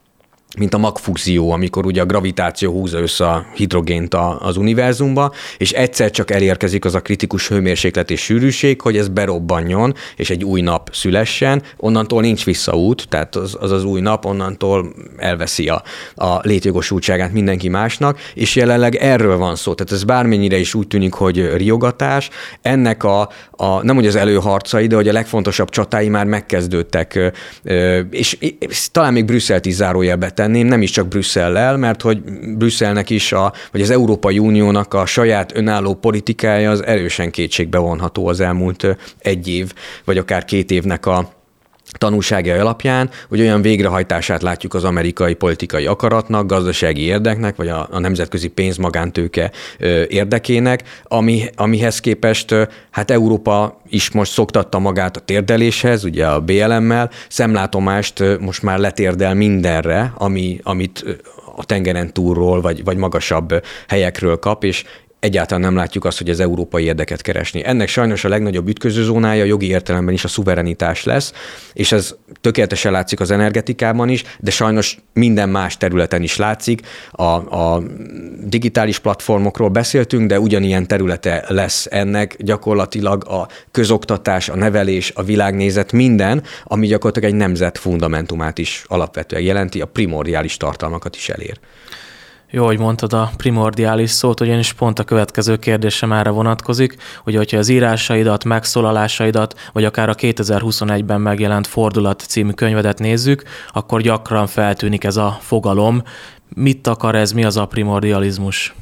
mint 0.59 0.75
a 0.75 0.79
magfúzió, 0.79 1.51
amikor 1.51 1.87
ugye 1.87 2.01
a 2.01 2.07
gravitáció 2.07 2.73
húzza 2.73 3.01
össze 3.01 3.27
a 3.27 3.47
hidrogént 3.55 4.14
az 4.38 4.57
univerzumba, 4.57 5.33
és 5.59 5.73
egyszer 5.73 6.11
csak 6.11 6.31
elérkezik 6.31 6.85
az 6.85 6.95
a 6.95 7.01
kritikus 7.01 7.49
hőmérséklet 7.49 8.11
és 8.11 8.21
sűrűség, 8.21 8.81
hogy 8.81 8.97
ez 8.97 9.09
berobbanjon, 9.09 9.95
és 10.17 10.31
egy 10.31 10.45
új 10.45 10.61
nap 10.61 10.90
szülessen, 10.93 11.62
onnantól 11.77 12.21
nincs 12.21 12.45
visszaút, 12.45 13.09
tehát 13.09 13.37
az 13.37 13.55
az, 13.61 13.73
az 13.73 13.85
új 13.85 14.01
nap 14.01 14.25
onnantól 14.25 14.93
elveszi 15.17 15.69
a, 15.69 15.83
a 16.14 16.38
létjogosultságát 16.43 17.33
mindenki 17.33 17.69
másnak, 17.69 18.19
és 18.35 18.57
jelenleg 18.57 18.95
erről 18.95 19.37
van 19.37 19.57
szó. 19.57 19.75
Tehát 19.75 19.93
ez 19.93 20.05
bármennyire 20.05 20.57
is 20.57 20.75
úgy 20.75 20.87
tűnik, 20.87 21.12
hogy 21.12 21.57
riogatás, 21.57 22.31
ennek 22.62 23.05
a, 23.05 23.29
a 23.51 23.83
nem 23.83 23.95
hogy 23.95 24.07
az 24.07 24.17
előharcai, 24.17 24.87
de 24.87 24.95
hogy 24.95 25.09
a 25.09 25.12
legfontosabb 25.12 25.69
csatái 25.69 26.09
már 26.09 26.27
megkezdődtek, 26.27 27.33
és, 28.11 28.38
és 28.59 28.90
talán 28.90 29.12
még 29.12 29.25
Brüsszelt 29.25 29.67
is 29.67 29.75
zárójelbe 29.75 30.31
tenném, 30.44 30.66
nem 30.66 30.83
is 30.83 30.90
csak 30.90 31.09
Brüsszellel, 31.09 31.76
mert 31.76 32.02
hogy 32.02 32.22
Brüsszelnek 32.57 33.11
is, 33.11 33.33
a, 33.33 33.52
vagy 33.72 33.80
az 33.80 33.90
Európai 33.90 34.38
Uniónak 34.38 34.94
a 34.94 35.07
saját 35.07 35.57
önálló 35.57 35.94
politikája 35.94 36.70
az 36.70 36.85
erősen 36.85 37.30
kétségbe 37.30 37.78
vonható 37.78 38.26
az 38.26 38.40
elmúlt 38.40 38.96
egy 39.18 39.48
év, 39.48 39.72
vagy 40.04 40.18
akár 40.18 40.44
két 40.44 40.70
évnek 40.70 41.07
a, 41.07 41.33
tanulságai 41.98 42.59
alapján, 42.59 43.11
hogy 43.28 43.40
olyan 43.40 43.62
végrehajtását 43.62 44.42
látjuk 44.42 44.74
az 44.74 44.85
amerikai 44.85 45.35
politikai 45.35 45.87
akaratnak, 45.87 46.46
gazdasági 46.46 47.02
érdeknek, 47.02 47.57
vagy 47.57 47.68
a, 47.68 47.88
a 47.90 47.98
nemzetközi 47.98 48.48
pénzmagántőke 48.48 49.50
érdekének, 50.09 50.83
ami, 51.02 51.42
amihez 51.57 52.00
képest 52.00 52.54
hát 52.90 53.11
Európa 53.11 53.80
is 53.88 54.11
most 54.11 54.33
szoktatta 54.33 54.78
magát 54.78 55.16
a 55.16 55.20
térdeléshez, 55.20 56.04
ugye 56.04 56.26
a 56.26 56.40
BLM-mel, 56.40 57.11
szemlátomást 57.28 58.22
most 58.40 58.62
már 58.62 58.78
letérdel 58.78 59.35
mindenre, 59.35 60.12
ami, 60.16 60.61
amit 60.62 61.04
a 61.57 61.64
tengeren 61.64 62.12
túlról, 62.12 62.61
vagy, 62.61 62.85
vagy 62.85 62.96
magasabb 62.96 63.62
helyekről 63.88 64.38
kap, 64.38 64.64
és 64.64 64.85
egyáltalán 65.25 65.63
nem 65.63 65.77
látjuk 65.77 66.05
azt, 66.05 66.19
hogy 66.19 66.31
az 66.31 66.41
európai 66.41 66.85
érdeket 66.85 67.23
keresni. 67.23 67.65
Ennek 67.65 67.89
sajnos 67.89 68.25
a 68.25 68.29
legnagyobb 68.29 68.69
ütközőzónája 68.69 69.45
jogi 69.45 69.67
értelemben 69.67 70.15
is 70.15 70.25
a 70.25 70.29
szuverenitás 70.29 71.05
lesz, 71.05 71.33
és 71.73 71.93
ez 71.93 72.15
tökéletesen 72.41 72.93
látszik 72.93 73.21
az 73.21 73.31
energetikában 73.31 74.09
is, 74.09 74.23
de 74.39 74.51
sajnos 74.51 74.99
minden 75.13 75.49
más 75.49 75.77
területen 75.77 76.23
is 76.23 76.37
látszik. 76.37 76.81
A, 77.11 77.23
a 77.57 77.83
digitális 78.45 78.99
platformokról 78.99 79.69
beszéltünk, 79.69 80.29
de 80.29 80.41
ugyanilyen 80.41 80.87
területe 80.87 81.45
lesz 81.49 81.87
ennek 81.91 82.37
gyakorlatilag 82.39 83.29
a 83.29 83.49
közoktatás, 83.71 84.49
a 84.49 84.57
nevelés, 84.57 85.13
a 85.15 85.23
világnézet, 85.23 85.93
minden, 85.93 86.43
ami 86.65 86.87
gyakorlatilag 86.87 87.31
egy 87.31 87.39
nemzet 87.39 87.79
fundamentumát 87.79 88.59
is 88.59 88.85
alapvetően 88.87 89.43
jelenti, 89.43 89.81
a 89.81 89.87
primordiális 89.87 90.57
tartalmakat 90.57 91.17
is 91.17 91.29
elér. 91.29 91.59
Jó, 92.50 92.64
hogy 92.64 92.78
mondtad 92.78 93.12
a 93.12 93.30
primordiális 93.37 94.11
szót, 94.11 94.40
ugyanis 94.40 94.72
pont 94.72 94.98
a 94.98 95.04
következő 95.04 95.57
kérdésem 95.57 96.12
erre 96.12 96.30
vonatkozik, 96.30 96.96
hogy 97.22 97.35
hogyha 97.35 97.59
az 97.59 97.68
írásaidat, 97.68 98.44
megszólalásaidat, 98.44 99.70
vagy 99.72 99.85
akár 99.85 100.09
a 100.09 100.14
2021-ben 100.14 101.20
megjelent 101.20 101.66
Fordulat 101.66 102.20
című 102.20 102.50
könyvedet 102.50 102.98
nézzük, 102.98 103.42
akkor 103.72 104.00
gyakran 104.00 104.46
feltűnik 104.46 105.04
ez 105.04 105.16
a 105.16 105.38
fogalom. 105.40 106.02
Mit 106.54 106.87
akar 106.87 107.14
ez, 107.14 107.33
mi 107.33 107.44
az 107.44 107.57
a 107.57 107.66
primordializmus? 107.66 108.74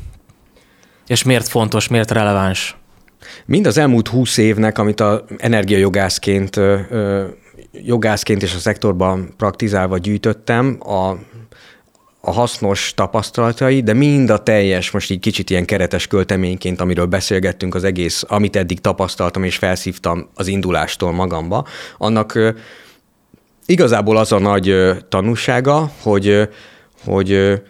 És 1.06 1.22
miért 1.22 1.48
fontos, 1.48 1.88
miért 1.88 2.10
releváns? 2.10 2.76
Mind 3.46 3.66
az 3.66 3.78
elmúlt 3.78 4.08
húsz 4.08 4.36
évnek, 4.36 4.78
amit 4.78 5.00
a 5.00 5.24
energiajogászként 5.36 6.60
jogászként 7.72 8.42
és 8.42 8.54
a 8.54 8.58
szektorban 8.58 9.34
praktizálva 9.36 9.98
gyűjtöttem, 9.98 10.78
a 10.80 11.14
a 12.24 12.30
hasznos 12.30 12.92
tapasztalatai, 12.94 13.80
de 13.80 13.92
mind 13.92 14.30
a 14.30 14.42
teljes, 14.42 14.90
most 14.90 15.10
így 15.10 15.18
kicsit 15.18 15.50
ilyen 15.50 15.64
keretes 15.64 16.06
költeményként, 16.06 16.80
amiről 16.80 17.06
beszélgettünk 17.06 17.74
az 17.74 17.84
egész, 17.84 18.24
amit 18.28 18.56
eddig 18.56 18.80
tapasztaltam 18.80 19.44
és 19.44 19.56
felszívtam 19.56 20.28
az 20.34 20.46
indulástól 20.46 21.12
magamba, 21.12 21.66
annak 21.98 22.54
igazából 23.66 24.16
az 24.16 24.32
a 24.32 24.38
nagy 24.38 24.74
tanúsága, 25.08 25.90
hogy, 26.02 26.48
hogy 27.04 27.60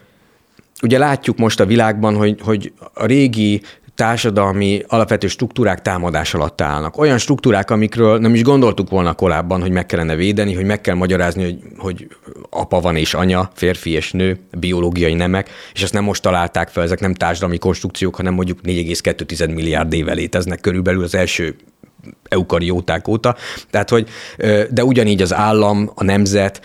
ugye 0.81 0.97
látjuk 0.97 1.37
most 1.37 1.59
a 1.59 1.65
világban, 1.65 2.15
hogy, 2.15 2.39
hogy 2.41 2.73
a 2.93 3.05
régi 3.05 3.61
társadalmi 3.95 4.83
alapvető 4.87 5.27
struktúrák 5.27 5.81
támadás 5.81 6.33
alatt 6.33 6.61
állnak. 6.61 6.97
Olyan 6.97 7.17
struktúrák, 7.17 7.71
amikről 7.71 8.17
nem 8.17 8.33
is 8.33 8.43
gondoltuk 8.43 8.89
volna 8.89 9.13
korábban, 9.13 9.61
hogy 9.61 9.71
meg 9.71 9.85
kellene 9.85 10.15
védeni, 10.15 10.53
hogy 10.53 10.65
meg 10.65 10.81
kell 10.81 10.95
magyarázni, 10.95 11.43
hogy, 11.43 11.57
hogy 11.77 12.07
apa 12.49 12.79
van 12.79 12.95
és 12.95 13.13
anya, 13.13 13.51
férfi 13.53 13.91
és 13.91 14.11
nő, 14.11 14.39
biológiai 14.57 15.13
nemek, 15.13 15.49
és 15.73 15.83
ezt 15.83 15.93
nem 15.93 16.03
most 16.03 16.21
találták 16.21 16.69
fel, 16.69 16.83
ezek 16.83 16.99
nem 16.99 17.13
társadalmi 17.13 17.57
konstrukciók, 17.57 18.15
hanem 18.15 18.33
mondjuk 18.33 18.59
4,2 18.63 19.53
milliárd 19.53 19.93
éve 19.93 20.13
léteznek 20.13 20.59
körülbelül 20.59 21.03
az 21.03 21.15
első 21.15 21.55
eukarióták 22.29 23.07
óta. 23.07 23.35
Tehát, 23.69 23.89
hogy, 23.89 24.09
de 24.69 24.83
ugyanígy 24.83 25.21
az 25.21 25.33
állam, 25.33 25.91
a 25.95 26.03
nemzet, 26.03 26.61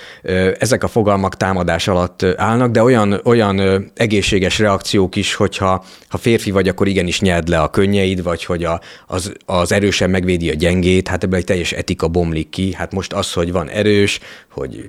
ezek 0.59 0.83
a 0.83 0.88
fogalmak 0.88 1.37
támadás 1.37 1.88
alatt 1.88 2.22
állnak, 2.22 2.70
de 2.70 2.83
olyan, 2.83 3.20
olyan 3.24 3.90
egészséges 3.94 4.59
reakciók 4.59 5.16
is, 5.16 5.35
hogyha 5.35 5.85
ha 6.09 6.18
férfi 6.18 6.51
vagy, 6.51 6.68
akkor 6.68 6.88
igenis 6.88 7.20
nyerd 7.20 7.48
le 7.48 7.61
a 7.61 7.70
könnyeid, 7.70 8.22
vagy 8.22 8.44
hogy 8.44 8.64
a, 8.64 8.81
az, 9.07 9.33
az 9.46 9.72
erősen 9.72 10.11
megvédi 10.11 10.51
a 10.51 10.55
gyengét, 10.55 11.09
hát 11.09 11.24
ebből 11.24 11.38
egy 11.38 11.44
teljes 11.44 11.72
etika 11.72 12.09
bomlik 12.09 12.48
ki. 12.48 12.72
Hát 12.72 12.92
most 12.92 13.12
az, 13.12 13.33
hogy 13.33 13.53
van 13.53 13.68
erős, 13.68 14.20
hogy 14.51 14.88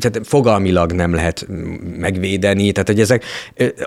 tehát 0.00 0.26
fogalmilag 0.26 0.92
nem 0.92 1.14
lehet 1.14 1.46
megvédeni, 1.96 2.72
tehát 2.72 2.88
hogy 2.88 3.00
ezek 3.00 3.24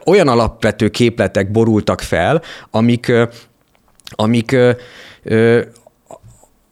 olyan 0.05 0.27
alapvető 0.27 0.89
képletek 0.89 1.51
borultak 1.51 2.01
fel, 2.01 2.41
amik, 2.71 3.11
amik 4.09 4.55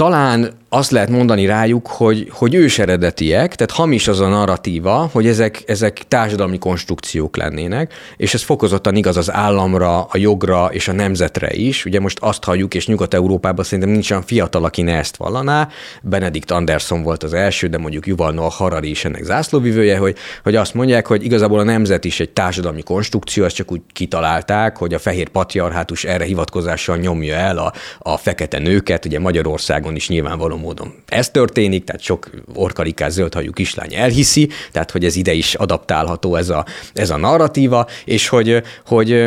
talán 0.00 0.60
azt 0.72 0.90
lehet 0.90 1.08
mondani 1.08 1.46
rájuk, 1.46 1.86
hogy, 1.86 2.28
hogy 2.32 2.54
őseredetiek, 2.54 3.54
tehát 3.54 3.72
hamis 3.72 4.08
az 4.08 4.20
a 4.20 4.28
narratíva, 4.28 5.08
hogy 5.12 5.26
ezek, 5.26 5.62
ezek 5.66 6.02
társadalmi 6.08 6.58
konstrukciók 6.58 7.36
lennének, 7.36 7.92
és 8.16 8.34
ez 8.34 8.42
fokozottan 8.42 8.96
igaz 8.96 9.16
az 9.16 9.32
államra, 9.32 10.02
a 10.02 10.16
jogra 10.16 10.68
és 10.72 10.88
a 10.88 10.92
nemzetre 10.92 11.52
is. 11.52 11.84
Ugye 11.84 12.00
most 12.00 12.18
azt 12.20 12.44
halljuk, 12.44 12.74
és 12.74 12.86
Nyugat-Európában 12.86 13.64
szerintem 13.64 13.92
nincs 13.92 14.10
olyan 14.10 14.22
fiatal, 14.22 14.64
aki 14.64 14.82
ne 14.82 14.96
ezt 14.96 15.16
vallaná. 15.16 15.68
Benedikt 16.02 16.50
Anderson 16.50 17.02
volt 17.02 17.22
az 17.22 17.32
első, 17.32 17.66
de 17.66 17.78
mondjuk 17.78 18.06
Yuval 18.06 18.32
Noah 18.32 18.52
Harari 18.52 18.90
is 18.90 19.04
ennek 19.04 19.22
zászlóvivője, 19.22 19.96
hogy, 19.96 20.16
hogy 20.42 20.56
azt 20.56 20.74
mondják, 20.74 21.06
hogy 21.06 21.24
igazából 21.24 21.58
a 21.58 21.64
nemzet 21.64 22.04
is 22.04 22.20
egy 22.20 22.30
társadalmi 22.30 22.82
konstrukció, 22.82 23.44
ezt 23.44 23.54
csak 23.54 23.72
úgy 23.72 23.80
kitalálták, 23.92 24.76
hogy 24.76 24.94
a 24.94 24.98
fehér 24.98 25.28
patriarhátus 25.28 26.04
erre 26.04 26.24
hivatkozással 26.24 26.96
nyomja 26.96 27.34
el 27.34 27.58
a, 27.58 27.72
a 27.98 28.16
fekete 28.16 28.58
nőket, 28.58 29.04
ugye 29.04 29.18
Magyarországon 29.18 29.89
is 29.94 30.08
nyilvánvaló 30.08 30.56
módon 30.56 30.94
ez 31.10 31.30
történik, 31.30 31.84
tehát 31.84 32.02
sok 32.02 32.30
orkarikás 32.54 33.12
zöldhajú 33.12 33.52
kislány 33.52 33.94
elhiszi, 33.94 34.48
tehát 34.72 34.90
hogy 34.90 35.04
ez 35.04 35.16
ide 35.16 35.32
is 35.32 35.54
adaptálható 35.54 36.36
ez 36.36 36.48
a, 36.48 36.64
ez 36.94 37.10
a 37.10 37.16
narratíva, 37.16 37.86
és 38.04 38.28
hogy, 38.28 38.62
hogy, 38.86 39.26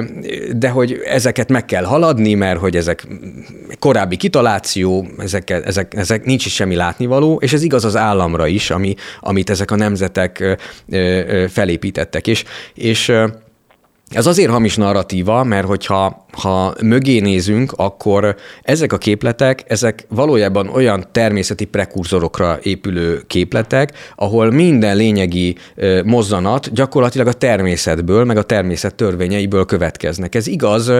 de 0.55 0.69
hogy 0.69 1.01
ezeket 1.05 1.49
meg 1.49 1.65
kell 1.65 1.83
haladni, 1.83 2.33
mert 2.33 2.59
hogy 2.59 2.75
ezek 2.75 3.07
korábbi 3.79 4.17
kitaláció, 4.17 5.07
ezek, 5.17 5.49
ezek, 5.49 5.93
ezek 5.93 6.25
nincs 6.25 6.45
is 6.45 6.53
semmi 6.53 6.75
látnivaló, 6.75 7.39
és 7.41 7.53
ez 7.53 7.63
igaz 7.63 7.85
az 7.85 7.95
államra 7.95 8.47
is, 8.47 8.69
ami, 8.69 8.95
amit 9.19 9.49
ezek 9.49 9.71
a 9.71 9.75
nemzetek 9.75 10.57
felépítettek. 11.49 12.27
És, 12.27 12.43
és 12.73 13.11
ez 14.13 14.25
azért 14.25 14.51
hamis 14.51 14.75
narratíva, 14.75 15.43
mert 15.43 15.67
hogyha 15.67 16.25
ha 16.31 16.73
mögé 16.81 17.19
nézünk, 17.19 17.71
akkor 17.75 18.35
ezek 18.61 18.93
a 18.93 18.97
képletek, 18.97 19.63
ezek 19.67 20.05
valójában 20.09 20.67
olyan 20.67 21.07
természeti 21.11 21.65
prekurzorokra 21.65 22.59
épülő 22.61 23.21
képletek, 23.27 23.91
ahol 24.15 24.51
minden 24.51 24.95
lényegi 24.95 25.55
mozzanat 26.03 26.73
gyakorlatilag 26.73 27.27
a 27.27 27.33
természetből, 27.33 28.23
meg 28.23 28.37
a 28.37 28.43
természet 28.43 28.95
törvényeiből 28.95 29.65
következnek. 29.65 30.35
Ez 30.35 30.47
igaz 30.47 30.91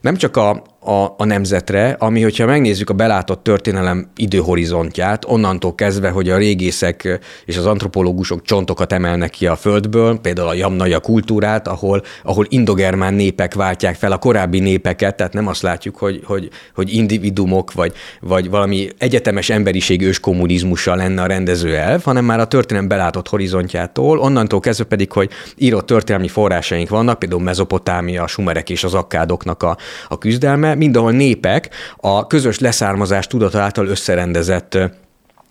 nem 0.00 0.16
csak 0.16 0.36
a, 0.36 0.62
a, 0.88 1.14
a 1.16 1.24
nemzetre, 1.24 1.96
ami, 1.98 2.22
hogyha 2.22 2.46
megnézzük 2.46 2.90
a 2.90 2.94
belátott 2.94 3.42
történelem 3.42 4.10
időhorizontját, 4.16 5.24
onnantól 5.24 5.74
kezdve, 5.74 6.10
hogy 6.10 6.30
a 6.30 6.36
régészek 6.36 7.20
és 7.44 7.56
az 7.56 7.66
antropológusok 7.66 8.42
csontokat 8.42 8.92
emelnek 8.92 9.30
ki 9.30 9.46
a 9.46 9.56
földből, 9.56 10.18
például 10.18 10.48
a 10.48 10.54
jamnaja 10.54 11.00
kultúrát, 11.00 11.68
ahol, 11.68 12.02
ahol 12.22 12.46
indogermán 12.48 13.14
népek 13.14 13.54
váltják 13.54 13.94
fel 13.94 14.12
a 14.12 14.18
korábbi 14.18 14.58
népeket, 14.58 15.16
tehát 15.16 15.32
nem 15.32 15.46
azt 15.46 15.62
látjuk, 15.62 15.96
hogy, 15.96 16.20
hogy, 16.24 16.48
hogy 16.74 16.94
individumok 16.94 17.72
vagy, 17.72 17.92
vagy 18.20 18.50
valami 18.50 18.88
egyetemes 18.98 19.50
emberiség 19.50 20.02
őskommunizmussal 20.02 20.96
lenne 20.96 21.22
a 21.22 21.26
rendező 21.26 21.76
elv, 21.76 22.02
hanem 22.02 22.24
már 22.24 22.40
a 22.40 22.46
történelem 22.46 22.88
belátott 22.88 23.28
horizontjától, 23.28 24.18
onnantól 24.18 24.60
kezdve 24.60 24.84
pedig, 24.84 25.12
hogy 25.12 25.30
írott 25.56 25.86
történelmi 25.86 26.28
forrásaink 26.28 26.88
vannak, 26.88 27.18
például 27.18 27.42
Mezopotámia, 27.42 28.22
a 28.22 28.26
sumerek 28.26 28.70
és 28.70 28.84
az 28.84 28.94
akkádoknak 28.94 29.62
a, 29.62 29.76
a 30.08 30.18
küzdelme, 30.18 30.76
mindenhol 30.78 31.12
népek 31.12 31.68
a 31.96 32.26
közös 32.26 32.58
leszármazás 32.58 33.26
tudata 33.26 33.60
által 33.60 33.86
összerendezett 33.86 34.78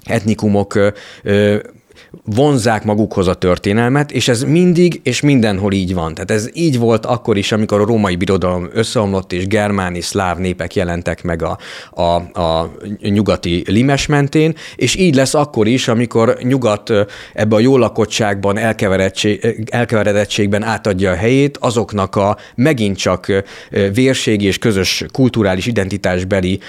etnikumok 0.03 0.79
vonzák 2.23 2.83
magukhoz 2.83 3.27
a 3.27 3.33
történelmet, 3.33 4.11
és 4.11 4.27
ez 4.27 4.43
mindig 4.43 4.99
és 5.03 5.21
mindenhol 5.21 5.73
így 5.73 5.93
van. 5.93 6.13
Tehát 6.13 6.31
ez 6.31 6.49
így 6.53 6.77
volt 6.77 7.05
akkor 7.05 7.37
is, 7.37 7.51
amikor 7.51 7.81
a 7.81 7.85
római 7.85 8.15
birodalom 8.15 8.69
összeomlott, 8.73 9.33
és 9.33 9.47
germáni, 9.47 10.01
szláv 10.01 10.37
népek 10.37 10.75
jelentek 10.75 11.23
meg 11.23 11.41
a, 11.43 11.57
a, 11.91 12.41
a 12.41 12.71
nyugati 12.99 13.63
limes 13.67 14.05
mentén, 14.05 14.55
és 14.75 14.95
így 14.95 15.15
lesz 15.15 15.33
akkor 15.33 15.67
is, 15.67 15.87
amikor 15.87 16.37
nyugat 16.41 16.93
ebbe 17.33 17.55
a 17.55 17.59
jó 17.59 17.77
lakottságban, 17.77 18.57
elkeveredettségben 19.69 20.63
átadja 20.63 21.11
a 21.11 21.15
helyét 21.15 21.57
azoknak 21.57 22.15
a 22.15 22.37
megint 22.55 22.97
csak 22.97 23.43
vérségi 23.93 24.45
és 24.45 24.57
közös 24.57 25.05
kulturális 25.11 25.65
identitásbeli 25.65 26.59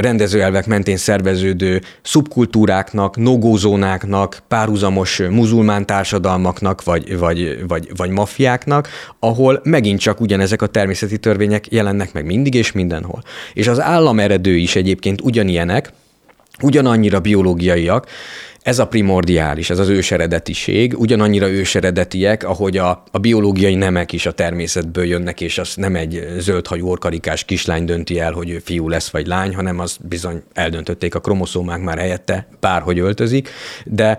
rendezőelvek 0.00 0.66
mentén 0.66 0.96
szerveződő 0.96 1.80
szubkultúráknak, 2.02 3.16
nogózónáknak, 3.16 4.42
párhuzamos 4.48 4.79
párhuzamos 4.80 5.22
muzulmán 5.30 5.86
társadalmaknak, 5.86 6.84
vagy, 6.84 7.18
vagy, 7.18 7.66
vagy, 7.68 7.88
vagy 7.96 8.10
mafiáknak, 8.10 8.88
ahol 9.18 9.60
megint 9.64 10.00
csak 10.00 10.20
ugyanezek 10.20 10.62
a 10.62 10.66
természeti 10.66 11.18
törvények 11.18 11.72
jelennek 11.72 12.12
meg 12.12 12.24
mindig 12.24 12.54
és 12.54 12.72
mindenhol. 12.72 13.22
És 13.54 13.68
az 13.68 13.80
állameredő 13.80 14.56
is 14.56 14.76
egyébként 14.76 15.20
ugyanilyenek, 15.20 15.92
ugyanannyira 16.62 17.20
biológiaiak, 17.20 18.06
ez 18.62 18.78
a 18.78 18.86
primordiális, 18.86 19.70
ez 19.70 19.78
az 19.78 19.88
őseredetiség, 19.88 20.98
ugyanannyira 20.98 21.48
őseredetiek, 21.48 22.44
ahogy 22.44 22.76
a, 22.76 23.02
a 23.10 23.18
biológiai 23.18 23.74
nemek 23.74 24.12
is 24.12 24.26
a 24.26 24.32
természetből 24.32 25.04
jönnek, 25.04 25.40
és 25.40 25.58
az 25.58 25.74
nem 25.74 25.96
egy 25.96 26.26
zöldhajú 26.38 26.86
orkarikás 26.86 27.44
kislány 27.44 27.84
dönti 27.84 28.18
el, 28.18 28.32
hogy 28.32 28.50
ő 28.50 28.58
fiú 28.58 28.88
lesz 28.88 29.10
vagy 29.10 29.26
lány, 29.26 29.54
hanem 29.54 29.78
az 29.78 29.96
bizony 30.08 30.42
eldöntötték 30.52 31.14
a 31.14 31.20
kromoszómák 31.20 31.80
már 31.80 31.98
helyette, 31.98 32.46
bárhogy 32.60 32.98
öltözik, 32.98 33.48
de 33.84 34.18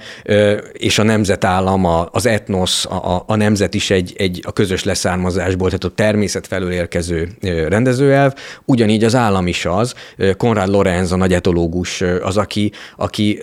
és 0.73 0.99
a 0.99 1.03
nemzetállam, 1.03 1.85
az 2.11 2.25
etnosz, 2.25 2.85
a, 2.85 3.23
a 3.27 3.35
nemzet 3.35 3.73
is 3.73 3.89
egy, 3.89 4.13
egy 4.17 4.41
a 4.43 4.51
közös 4.51 4.83
leszármazásból, 4.83 5.67
tehát 5.67 5.83
a 5.83 5.89
természet 5.89 6.47
felől 6.47 6.71
érkező 6.71 7.29
rendezőelv, 7.67 8.33
ugyanígy 8.65 9.03
az 9.03 9.15
állam 9.15 9.47
is 9.47 9.65
az. 9.65 9.93
Konrad 10.37 10.69
Lorenz, 10.69 11.11
a 11.11 11.15
nagy 11.15 11.33
etológus, 11.33 12.01
az, 12.21 12.37
aki, 12.37 12.71
aki 12.95 13.41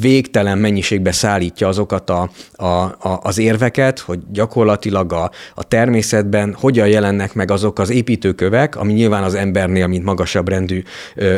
vég 0.00 0.30
végtelen 0.32 0.58
mennyiségbe 0.58 1.12
szállítja 1.12 1.68
azokat 1.68 2.10
a, 2.10 2.30
a, 2.52 2.64
a, 2.64 3.20
az 3.22 3.38
érveket, 3.38 3.98
hogy 3.98 4.18
gyakorlatilag 4.30 5.12
a, 5.12 5.30
a 5.54 5.64
természetben 5.64 6.56
hogyan 6.60 6.88
jelennek 6.88 7.34
meg 7.34 7.50
azok 7.50 7.78
az 7.78 7.90
építőkövek, 7.90 8.76
ami 8.76 8.92
nyilván 8.92 9.22
az 9.22 9.34
embernél, 9.34 9.86
mint 9.86 10.04
magasabb 10.04 10.48
rendű 10.48 10.82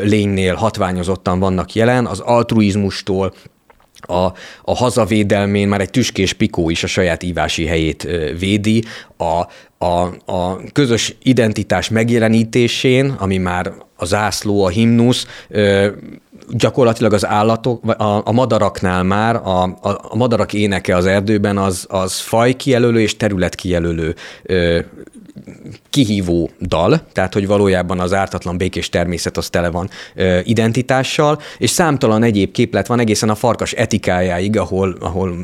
lénynél 0.02 0.54
hatványozottan 0.54 1.38
vannak 1.38 1.72
jelen, 1.72 2.06
az 2.06 2.20
altruizmustól, 2.20 3.34
a, 4.00 4.32
a 4.62 4.74
hazavédelmén 4.74 5.68
már 5.68 5.80
egy 5.80 5.90
tüskés 5.90 6.32
pikó 6.32 6.70
is 6.70 6.82
a 6.82 6.86
saját 6.86 7.22
ívási 7.22 7.66
helyét 7.66 8.08
védi, 8.38 8.84
a, 9.16 9.46
a, 9.84 10.02
a 10.32 10.60
közös 10.72 11.16
identitás 11.22 11.88
megjelenítésén, 11.88 13.14
ami 13.18 13.38
már 13.38 13.72
a 13.96 14.04
zászló, 14.04 14.64
a 14.64 14.68
himnusz, 14.68 15.26
gyakorlatilag 16.48 17.12
az 17.12 17.26
állatok, 17.26 17.84
a, 17.86 18.20
a 18.24 18.32
madaraknál 18.32 19.02
már 19.02 19.36
a, 19.36 19.62
a, 19.62 19.98
a 20.08 20.16
madarak 20.16 20.52
éneke 20.52 20.96
az 20.96 21.06
erdőben 21.06 21.58
az, 21.58 21.86
az 21.88 22.18
faj 22.18 22.52
kijelölő 22.52 23.00
és 23.00 23.16
terület 23.16 23.54
kijelölő 23.54 24.14
kihívó 25.90 26.50
dal, 26.60 27.00
tehát 27.12 27.32
hogy 27.32 27.46
valójában 27.46 28.00
az 28.00 28.12
ártatlan 28.12 28.56
békés 28.56 28.88
természet 28.88 29.36
az 29.36 29.48
tele 29.48 29.70
van 29.70 29.90
ö, 30.14 30.38
identitással, 30.42 31.40
és 31.58 31.70
számtalan 31.70 32.22
egyéb 32.22 32.52
képlet 32.52 32.86
van 32.86 33.00
egészen 33.00 33.28
a 33.28 33.34
farkas 33.34 33.72
etikájáig, 33.72 34.58
ahol, 34.58 34.96
ahol 35.00 35.34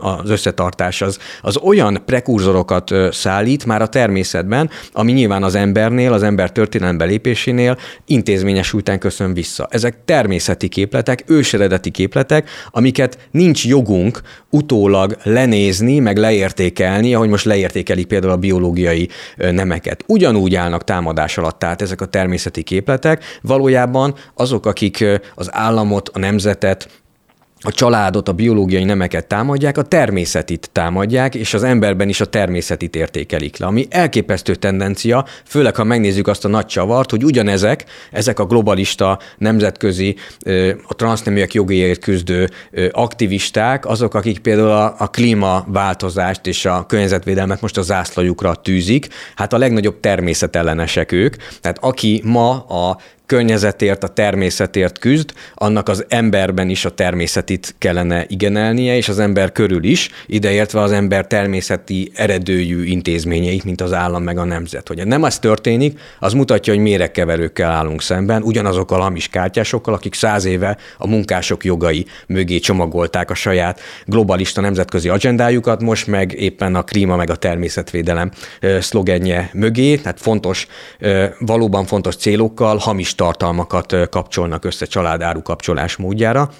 az 0.00 0.30
összetartás 0.30 1.02
az, 1.02 1.18
az 1.42 1.56
olyan 1.56 2.02
prekurzorokat 2.06 2.94
szállít 3.10 3.64
már 3.64 3.82
a 3.82 3.86
természetben, 3.86 4.70
ami 4.92 5.12
nyilván 5.12 5.42
az 5.42 5.54
embernél, 5.54 6.12
az 6.12 6.22
ember 6.22 6.52
történelembe 6.52 7.04
lépésénél 7.04 7.78
intézményesülten 8.06 8.98
köszön 8.98 9.34
vissza. 9.34 9.68
Ezek 9.70 9.96
természeti 10.04 10.68
képletek, 10.68 11.24
őseredeti 11.26 11.90
képletek, 11.90 12.48
amiket 12.70 13.18
nincs 13.30 13.66
jogunk 13.66 14.20
utólag 14.50 15.16
lenézni, 15.22 15.98
meg 15.98 16.16
leértékelni, 16.16 17.14
ahogy 17.14 17.28
most 17.28 17.44
leértékelik 17.44 18.06
például 18.06 18.32
a 18.32 18.36
biológiai 18.36 19.08
nemeket. 19.50 20.04
Ugyanúgy 20.06 20.54
állnak 20.54 20.84
támadás 20.84 21.38
alatt 21.38 21.58
tehát 21.58 21.82
ezek 21.82 22.00
a 22.00 22.06
természeti 22.06 22.62
képletek, 22.62 23.24
valójában 23.42 24.14
azok, 24.34 24.66
akik 24.66 25.04
az 25.34 25.48
államot, 25.52 26.08
a 26.08 26.18
nemzetet, 26.18 26.88
a 27.62 27.72
családot, 27.72 28.28
a 28.28 28.32
biológiai 28.32 28.84
nemeket 28.84 29.26
támadják, 29.26 29.78
a 29.78 29.82
természetit 29.82 30.70
támadják, 30.72 31.34
és 31.34 31.54
az 31.54 31.62
emberben 31.62 32.08
is 32.08 32.20
a 32.20 32.24
természetit 32.24 32.96
értékelik 32.96 33.56
le, 33.56 33.66
ami 33.66 33.86
elképesztő 33.90 34.54
tendencia, 34.54 35.24
főleg 35.44 35.76
ha 35.76 35.84
megnézzük 35.84 36.26
azt 36.26 36.44
a 36.44 36.48
nagy 36.48 36.66
csavart, 36.66 37.10
hogy 37.10 37.24
ugyanezek, 37.24 37.84
ezek 38.10 38.38
a 38.38 38.44
globalista, 38.44 39.18
nemzetközi, 39.38 40.16
a 40.86 40.94
transzneműek 40.94 41.54
jogéért 41.54 42.00
küzdő 42.00 42.50
aktivisták, 42.90 43.86
azok, 43.86 44.14
akik 44.14 44.38
például 44.38 44.94
a, 44.98 45.06
klímaváltozást 45.06 46.46
és 46.46 46.64
a 46.64 46.86
környezetvédelmet 46.86 47.60
most 47.60 47.78
a 47.78 47.82
zászlajukra 47.82 48.54
tűzik, 48.54 49.08
hát 49.34 49.52
a 49.52 49.58
legnagyobb 49.58 50.00
természetellenesek 50.00 51.12
ők. 51.12 51.36
Tehát 51.60 51.78
aki 51.80 52.22
ma 52.24 52.50
a 52.58 52.98
környezetért, 53.30 54.04
a 54.04 54.08
természetért 54.08 54.98
küzd, 54.98 55.32
annak 55.54 55.88
az 55.88 56.04
emberben 56.08 56.68
is 56.68 56.84
a 56.84 56.90
természetit 56.90 57.74
kellene 57.78 58.24
igenelnie, 58.28 58.96
és 58.96 59.08
az 59.08 59.18
ember 59.18 59.52
körül 59.52 59.84
is, 59.84 60.08
ideértve 60.26 60.80
az 60.80 60.92
ember 60.92 61.26
természeti 61.26 62.10
eredőjű 62.14 62.84
intézményeit, 62.84 63.64
mint 63.64 63.80
az 63.80 63.92
állam 63.92 64.22
meg 64.22 64.38
a 64.38 64.44
nemzet. 64.44 64.88
Hogy 64.88 65.06
nem 65.06 65.24
ez 65.24 65.38
történik, 65.38 65.98
az 66.18 66.32
mutatja, 66.32 66.72
hogy 66.72 66.82
méregkeverőkkel 66.82 67.70
állunk 67.70 68.02
szemben, 68.02 68.42
ugyanazokkal 68.42 69.00
a 69.00 69.02
hamis 69.02 69.28
kártyásokkal, 69.28 69.94
akik 69.94 70.14
száz 70.14 70.44
éve 70.44 70.76
a 70.98 71.06
munkások 71.06 71.64
jogai 71.64 72.06
mögé 72.26 72.58
csomagolták 72.58 73.30
a 73.30 73.34
saját 73.34 73.80
globalista 74.04 74.60
nemzetközi 74.60 75.08
agendájukat, 75.08 75.82
most 75.82 76.06
meg 76.06 76.32
éppen 76.32 76.74
a 76.74 76.82
klíma 76.82 77.16
meg 77.16 77.30
a 77.30 77.36
természetvédelem 77.36 78.30
szlogenje 78.80 79.50
mögé, 79.52 79.96
tehát 79.96 80.20
fontos, 80.20 80.66
valóban 81.38 81.84
fontos 81.84 82.16
célokkal 82.16 82.76
hamis 82.76 83.14
tartalmakat 83.20 84.08
kapcsolnak 84.08 84.64
össze 84.64 84.86
családáru 84.86 85.42
kapcsolás 85.42 85.96
módjára. 85.96 86.50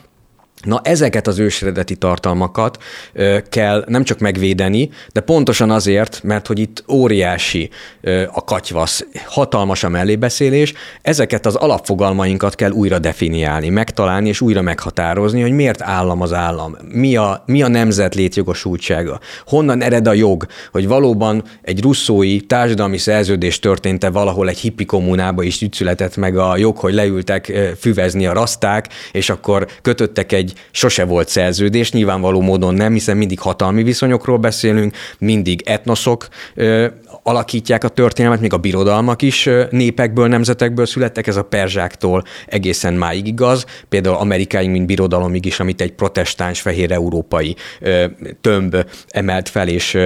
Na 0.64 0.80
ezeket 0.84 1.26
az 1.26 1.38
ősredeti 1.38 1.96
tartalmakat 1.96 2.78
ö, 3.12 3.38
kell 3.48 3.84
nem 3.86 4.04
csak 4.04 4.18
megvédeni, 4.18 4.90
de 5.12 5.20
pontosan 5.20 5.70
azért, 5.70 6.20
mert 6.22 6.46
hogy 6.46 6.58
itt 6.58 6.84
óriási 6.88 7.70
ö, 8.00 8.22
a 8.32 8.44
katyvasz, 8.44 9.06
hatalmas 9.26 9.84
a 9.84 9.88
mellébeszélés, 9.88 10.72
ezeket 11.02 11.46
az 11.46 11.54
alapfogalmainkat 11.54 12.54
kell 12.54 12.70
újra 12.70 12.98
definiálni, 12.98 13.68
megtalálni 13.68 14.28
és 14.28 14.40
újra 14.40 14.62
meghatározni, 14.62 15.40
hogy 15.40 15.52
miért 15.52 15.82
állam 15.82 16.20
az 16.20 16.32
állam, 16.32 16.76
mi 16.92 17.16
a, 17.16 17.42
mi 17.46 17.62
a 17.62 17.68
nemzet 17.68 18.14
létjogosultsága, 18.14 19.20
honnan 19.46 19.82
ered 19.82 20.06
a 20.06 20.12
jog, 20.12 20.46
hogy 20.72 20.88
valóban 20.88 21.42
egy 21.62 21.82
russzói 21.82 22.40
társadalmi 22.40 22.98
szerződés 22.98 23.58
történt-e 23.58 24.10
valahol 24.10 24.48
egy 24.48 24.58
hippi 24.58 24.84
kommunába 24.84 25.42
is 25.42 25.66
született 25.70 26.16
meg 26.16 26.36
a 26.36 26.56
jog, 26.56 26.76
hogy 26.76 26.94
leültek 26.94 27.52
füvezni 27.78 28.26
a 28.26 28.32
raszták, 28.32 28.88
és 29.12 29.30
akkor 29.30 29.66
kötöttek 29.82 30.32
egy 30.32 30.49
sose 30.70 31.04
volt 31.04 31.28
szerződés, 31.28 31.92
nyilvánvaló 31.92 32.40
módon 32.40 32.74
nem, 32.74 32.92
hiszen 32.92 33.16
mindig 33.16 33.38
hatalmi 33.38 33.82
viszonyokról 33.82 34.38
beszélünk, 34.38 34.96
mindig 35.18 35.62
etnoszok 35.64 36.28
ö, 36.54 36.86
alakítják 37.22 37.84
a 37.84 37.88
történelmet, 37.88 38.40
még 38.40 38.52
a 38.52 38.58
birodalmak 38.58 39.22
is 39.22 39.46
ö, 39.46 39.64
népekből, 39.70 40.28
nemzetekből 40.28 40.86
születtek, 40.86 41.26
ez 41.26 41.36
a 41.36 41.44
perzsáktól 41.44 42.24
egészen 42.46 42.94
máig 42.94 43.26
igaz, 43.26 43.64
például 43.88 44.16
Amerikáig, 44.16 44.70
mint 44.70 44.86
birodalomig 44.86 45.44
is, 45.44 45.60
amit 45.60 45.80
egy 45.80 45.92
protestáns 45.92 46.60
fehér 46.60 46.92
európai 46.92 47.56
ö, 47.80 48.04
tömb 48.40 48.76
emelt 49.08 49.48
fel, 49.48 49.68
és 49.68 49.98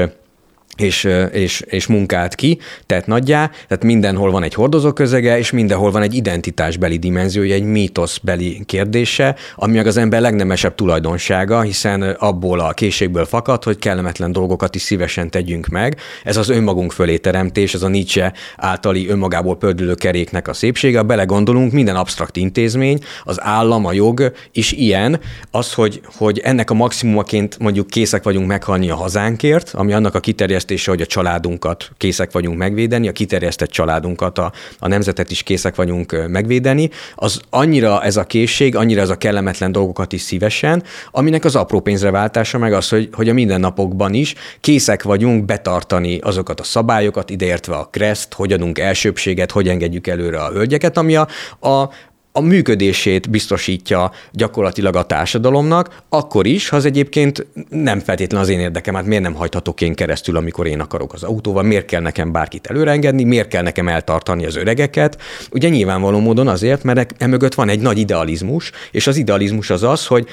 és, 0.76 1.08
és, 1.32 1.60
és 1.60 1.86
munkált 1.86 2.34
ki, 2.34 2.58
tehát 2.86 3.06
nagyjá, 3.06 3.50
tehát 3.68 3.84
mindenhol 3.84 4.30
van 4.30 4.42
egy 4.42 4.54
hordozó 4.54 4.92
közege, 4.92 5.38
és 5.38 5.50
mindenhol 5.50 5.90
van 5.90 6.02
egy 6.02 6.14
identitásbeli 6.14 6.96
dimenziója, 6.96 7.54
egy 7.54 7.64
mítoszbeli 7.64 8.62
kérdése, 8.66 9.36
ami 9.54 9.76
meg 9.76 9.86
az 9.86 9.96
ember 9.96 10.20
legnemesebb 10.20 10.74
tulajdonsága, 10.74 11.60
hiszen 11.60 12.02
abból 12.02 12.60
a 12.60 12.72
készségből 12.72 13.24
fakad, 13.24 13.64
hogy 13.64 13.78
kellemetlen 13.78 14.32
dolgokat 14.32 14.74
is 14.74 14.82
szívesen 14.82 15.30
tegyünk 15.30 15.66
meg. 15.66 15.96
Ez 16.24 16.36
az 16.36 16.48
önmagunk 16.48 16.92
fölé 16.92 17.16
teremtés, 17.16 17.74
ez 17.74 17.82
a 17.82 17.88
Nietzsche 17.88 18.32
általi 18.56 19.08
önmagából 19.08 19.56
pördülő 19.56 19.94
keréknek 19.94 20.48
a 20.48 20.52
szépsége. 20.52 20.98
Ha 20.98 21.04
belegondolunk, 21.04 21.72
minden 21.72 21.96
absztrakt 21.96 22.36
intézmény, 22.36 22.98
az 23.24 23.42
állam, 23.42 23.84
a 23.84 23.92
jog 23.92 24.32
is 24.52 24.72
ilyen, 24.72 25.20
az, 25.50 25.72
hogy, 25.72 26.00
hogy 26.16 26.38
ennek 26.38 26.70
a 26.70 26.74
maximumaként 26.74 27.58
mondjuk 27.58 27.86
készek 27.86 28.22
vagyunk 28.22 28.46
meghalni 28.46 28.90
a 28.90 28.94
hazánkért, 28.94 29.70
ami 29.74 29.92
annak 29.92 30.14
a 30.14 30.20
kiterjesztés 30.20 30.63
kiterjesztése, 30.64 30.90
hogy 30.90 31.00
a 31.00 31.06
családunkat 31.06 31.90
készek 31.96 32.32
vagyunk 32.32 32.58
megvédeni, 32.58 33.08
a 33.08 33.12
kiterjesztett 33.12 33.70
családunkat, 33.70 34.38
a, 34.38 34.52
a 34.78 34.88
nemzetet 34.88 35.30
is 35.30 35.42
készek 35.42 35.74
vagyunk 35.74 36.28
megvédeni, 36.28 36.90
az 37.14 37.40
annyira 37.50 38.02
ez 38.02 38.16
a 38.16 38.24
készség, 38.24 38.76
annyira 38.76 39.00
ez 39.00 39.10
a 39.10 39.16
kellemetlen 39.16 39.72
dolgokat 39.72 40.12
is 40.12 40.20
szívesen, 40.20 40.82
aminek 41.10 41.44
az 41.44 41.56
apró 41.56 41.80
pénzre 41.80 42.10
váltása 42.10 42.58
meg 42.58 42.72
az, 42.72 42.88
hogy, 42.88 43.08
hogy 43.12 43.28
a 43.28 43.32
mindennapokban 43.32 44.14
is 44.14 44.34
készek 44.60 45.02
vagyunk 45.02 45.44
betartani 45.44 46.18
azokat 46.18 46.60
a 46.60 46.64
szabályokat, 46.64 47.30
ideértve 47.30 47.74
a 47.74 47.88
kreszt, 47.92 48.32
hogy 48.32 48.52
adunk 48.52 48.78
elsőbséget, 48.78 49.50
hogy 49.50 49.68
engedjük 49.68 50.06
előre 50.06 50.42
a 50.42 50.50
hölgyeket, 50.50 50.96
ami 50.96 51.16
a, 51.16 51.28
a, 51.60 51.90
a 52.36 52.40
működését 52.40 53.30
biztosítja 53.30 54.12
gyakorlatilag 54.32 54.96
a 54.96 55.02
társadalomnak, 55.02 56.02
akkor 56.08 56.46
is, 56.46 56.68
ha 56.68 56.76
az 56.76 56.84
egyébként 56.84 57.46
nem 57.68 58.00
feltétlenül 58.00 58.46
az 58.46 58.52
én 58.52 58.60
érdekem, 58.60 58.94
hát 58.94 59.06
miért 59.06 59.22
nem 59.22 59.34
hagyhatok 59.34 59.80
én 59.80 59.94
keresztül, 59.94 60.36
amikor 60.36 60.66
én 60.66 60.80
akarok 60.80 61.12
az 61.12 61.22
autóval, 61.22 61.62
miért 61.62 61.86
kell 61.86 62.00
nekem 62.00 62.32
bárkit 62.32 62.66
előrengedni, 62.66 63.24
miért 63.24 63.48
kell 63.48 63.62
nekem 63.62 63.88
eltartani 63.88 64.46
az 64.46 64.56
öregeket. 64.56 65.20
Ugye 65.50 65.68
nyilvánvaló 65.68 66.18
módon 66.18 66.48
azért, 66.48 66.82
mert 66.82 67.22
emögött 67.22 67.54
van 67.54 67.68
egy 67.68 67.80
nagy 67.80 67.98
idealizmus, 67.98 68.70
és 68.90 69.06
az 69.06 69.16
idealizmus 69.16 69.70
az 69.70 69.82
az, 69.82 70.06
hogy 70.06 70.28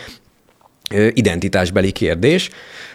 identitásbeli 1.13 1.91
kérdés, 1.91 2.49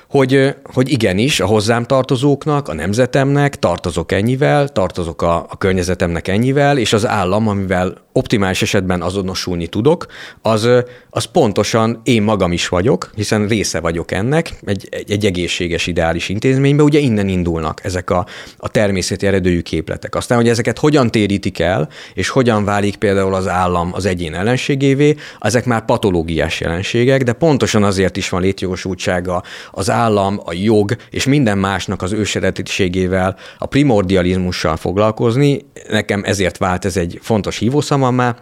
hogy, 0.09 0.55
hogy 0.63 0.91
igenis 0.91 1.41
a 1.41 1.47
hozzám 1.47 1.85
tartozóknak, 1.85 2.69
a 2.69 2.75
nemzetemnek 2.75 3.59
tartozok 3.59 4.13
ennyivel, 4.13 4.69
tartozok 4.69 5.23
a, 5.23 5.47
a 5.49 5.57
környezetemnek 5.59 6.29
ennyivel, 6.29 6.79
és 6.79 6.93
az 6.93 7.07
állam, 7.07 7.49
amivel 7.49 8.05
optimális 8.13 8.63
esetben 8.63 9.03
azonosulni 9.03 9.67
tudok, 9.67 10.07
az, 10.43 10.69
az 11.11 11.25
pontosan 11.25 12.01
én 12.05 12.23
magam 12.23 12.53
is 12.53 12.69
vagyok, 12.69 13.11
hiszen 13.15 13.47
része 13.47 13.81
vagyok 13.81 14.13
ennek, 14.13 14.53
egy, 14.65 14.89
egy, 14.91 15.11
egy 15.11 15.27
egészséges 15.27 15.87
ideális 15.87 16.29
intézménybe, 16.29 16.83
ugye 16.83 16.99
innen 16.99 17.29
indulnak 17.29 17.85
ezek 17.85 18.11
a, 18.11 18.27
a 18.57 18.69
természeti 18.69 19.27
eredőjű 19.27 19.61
képletek. 19.61 20.15
Aztán, 20.15 20.39
hogy 20.39 20.49
ezeket 20.49 20.79
hogyan 20.79 21.11
térítik 21.11 21.59
el, 21.59 21.89
és 22.15 22.29
hogyan 22.29 22.65
válik 22.65 22.97
például 22.97 23.35
az 23.35 23.49
állam 23.49 23.91
az 23.93 24.07
egyén 24.07 24.35
ellenségévé, 24.35 25.15
ezek 25.41 25.65
már 25.65 25.85
patológiás 25.85 26.61
jelenségek, 26.61 27.23
de 27.23 27.33
pontosan 27.33 27.85
azért 27.85 28.17
is 28.17 28.29
van 28.29 28.41
létjogosultsága 28.41 29.43
az 29.71 29.91
állam, 29.97 30.41
a 30.45 30.53
jog 30.53 30.97
és 31.11 31.27
minden 31.27 31.59
másnak 31.59 32.03
az 32.03 32.13
őseredetiségével, 32.13 33.37
a 33.59 33.67
primordializmussal 33.67 34.77
foglalkozni. 34.77 35.59
Nekem 35.89 36.23
ezért 36.25 36.59
vált 36.59 36.85
ez 36.85 36.97
egy 36.97 37.19
fontos 37.23 37.59
hívószamammá, 37.59 38.37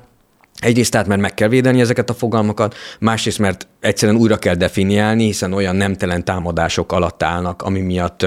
Egyrészt 0.58 0.90
tehát, 0.90 1.06
mert 1.06 1.20
meg 1.20 1.34
kell 1.34 1.48
védeni 1.48 1.80
ezeket 1.80 2.10
a 2.10 2.14
fogalmakat, 2.14 2.74
másrészt, 3.00 3.38
mert 3.38 3.66
egyszerűen 3.84 4.18
újra 4.18 4.36
kell 4.36 4.54
definiálni, 4.54 5.24
hiszen 5.24 5.52
olyan 5.52 5.76
nemtelen 5.76 6.24
támadások 6.24 6.92
alatt 6.92 7.22
állnak, 7.22 7.62
ami 7.62 7.80
miatt 7.80 8.26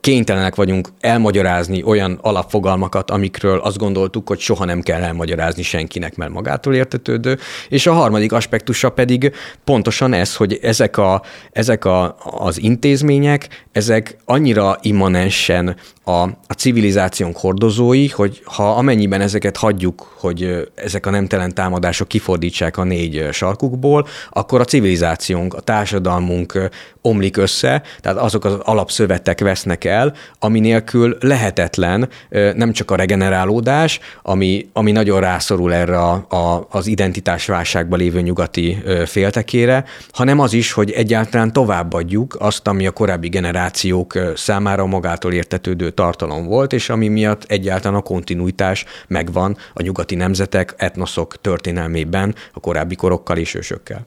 kénytelenek 0.00 0.54
vagyunk 0.54 0.88
elmagyarázni 1.00 1.82
olyan 1.82 2.18
alapfogalmakat, 2.22 3.10
amikről 3.10 3.58
azt 3.58 3.78
gondoltuk, 3.78 4.28
hogy 4.28 4.38
soha 4.38 4.64
nem 4.64 4.80
kell 4.80 5.02
elmagyarázni 5.02 5.62
senkinek, 5.62 6.16
mert 6.16 6.32
magától 6.32 6.74
értetődő. 6.74 7.38
És 7.68 7.86
a 7.86 7.92
harmadik 7.92 8.32
aspektusa 8.32 8.90
pedig 8.90 9.32
pontosan 9.64 10.12
ez, 10.12 10.36
hogy 10.36 10.58
ezek, 10.62 10.96
a, 10.96 11.22
ezek 11.52 11.84
a, 11.84 12.16
az 12.24 12.60
intézmények, 12.60 13.66
ezek 13.72 14.16
annyira 14.24 14.78
immanensen 14.80 15.76
a, 16.04 16.22
a 16.22 16.52
civilizációnk 16.56 17.36
hordozói, 17.36 18.08
hogy 18.08 18.42
ha 18.44 18.70
amennyiben 18.70 19.20
ezeket 19.20 19.56
hagyjuk, 19.56 20.14
hogy 20.18 20.68
ezek 20.74 21.06
a 21.06 21.10
nemtelen 21.10 21.54
támadások 21.54 22.08
kifordítsák 22.08 22.76
a 22.76 22.84
négy 22.84 23.28
sarkukból, 23.32 24.06
akkor 24.30 24.60
a 24.60 24.64
civilizációnk, 24.82 25.54
a 25.54 25.60
társadalmunk 25.60 26.70
omlik 27.00 27.36
össze, 27.36 27.82
tehát 28.00 28.18
azok 28.18 28.44
az 28.44 28.54
alapszövetek 28.62 29.40
vesznek 29.40 29.84
el, 29.84 30.14
ami 30.38 30.60
nélkül 30.60 31.16
lehetetlen 31.20 32.08
nem 32.54 32.72
csak 32.72 32.90
a 32.90 32.96
regenerálódás, 32.96 34.00
ami, 34.22 34.68
ami 34.72 34.92
nagyon 34.92 35.20
rászorul 35.20 35.74
erre 35.74 35.98
a, 35.98 36.12
a, 36.28 36.66
az 36.70 36.86
identitásválságban 36.86 37.98
lévő 37.98 38.20
nyugati 38.20 38.82
féltekére, 39.06 39.84
hanem 40.12 40.38
az 40.38 40.52
is, 40.52 40.72
hogy 40.72 40.90
egyáltalán 40.90 41.52
továbbadjuk 41.52 42.36
azt, 42.38 42.68
ami 42.68 42.86
a 42.86 42.90
korábbi 42.90 43.28
generációk 43.28 44.18
számára 44.34 44.86
magától 44.86 45.32
értetődő 45.32 45.90
tartalom 45.90 46.46
volt, 46.46 46.72
és 46.72 46.88
ami 46.88 47.08
miatt 47.08 47.44
egyáltalán 47.44 47.98
a 47.98 48.02
kontinuitás 48.02 48.84
megvan 49.06 49.56
a 49.74 49.82
nyugati 49.82 50.14
nemzetek, 50.14 50.74
etnoszok 50.76 51.40
történelmében, 51.40 52.34
a 52.52 52.60
korábbi 52.60 52.94
korokkal 52.94 53.36
és 53.36 53.54
ősökkel. 53.54 54.06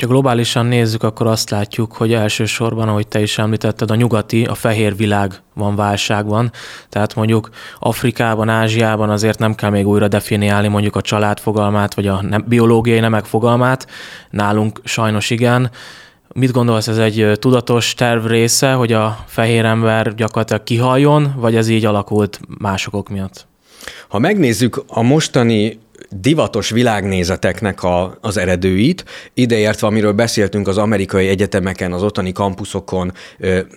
Ha 0.00 0.06
globálisan 0.06 0.66
nézzük, 0.66 1.02
akkor 1.02 1.26
azt 1.26 1.50
látjuk, 1.50 1.92
hogy 1.92 2.12
elsősorban, 2.12 2.88
ahogy 2.88 3.08
te 3.08 3.20
is 3.20 3.38
említetted, 3.38 3.90
a 3.90 3.94
nyugati, 3.94 4.44
a 4.44 4.54
fehér 4.54 4.96
világ 4.96 5.42
van 5.54 5.76
válságban. 5.76 6.52
Tehát 6.88 7.14
mondjuk 7.14 7.48
Afrikában, 7.78 8.48
Ázsiában 8.48 9.10
azért 9.10 9.38
nem 9.38 9.54
kell 9.54 9.70
még 9.70 9.86
újra 9.86 10.08
definiálni 10.08 10.68
mondjuk 10.68 10.96
a 10.96 11.00
család 11.00 11.38
fogalmát, 11.38 11.94
vagy 11.94 12.06
a 12.06 12.24
biológiai 12.46 13.00
nemek 13.00 13.24
fogalmát. 13.24 13.86
Nálunk 14.30 14.80
sajnos 14.84 15.30
igen. 15.30 15.70
Mit 16.34 16.52
gondolsz, 16.52 16.88
ez 16.88 16.98
egy 16.98 17.32
tudatos 17.34 17.94
terv 17.94 18.26
része, 18.26 18.72
hogy 18.72 18.92
a 18.92 19.18
fehér 19.26 19.64
ember 19.64 20.14
gyakorlatilag 20.14 20.62
kihaljon, 20.62 21.34
vagy 21.36 21.56
ez 21.56 21.68
így 21.68 21.84
alakult 21.84 22.40
másokok 22.58 23.08
miatt? 23.08 23.46
Ha 24.08 24.18
megnézzük 24.18 24.84
a 24.86 25.02
mostani 25.02 25.78
divatos 26.10 26.70
világnézeteknek 26.70 27.82
a, 27.82 28.18
az 28.20 28.36
eredőit, 28.36 29.04
ideértve, 29.34 29.86
amiről 29.86 30.12
beszéltünk 30.12 30.68
az 30.68 30.78
amerikai 30.78 31.28
egyetemeken, 31.28 31.92
az 31.92 32.02
ottani 32.02 32.32
kampuszokon, 32.32 33.12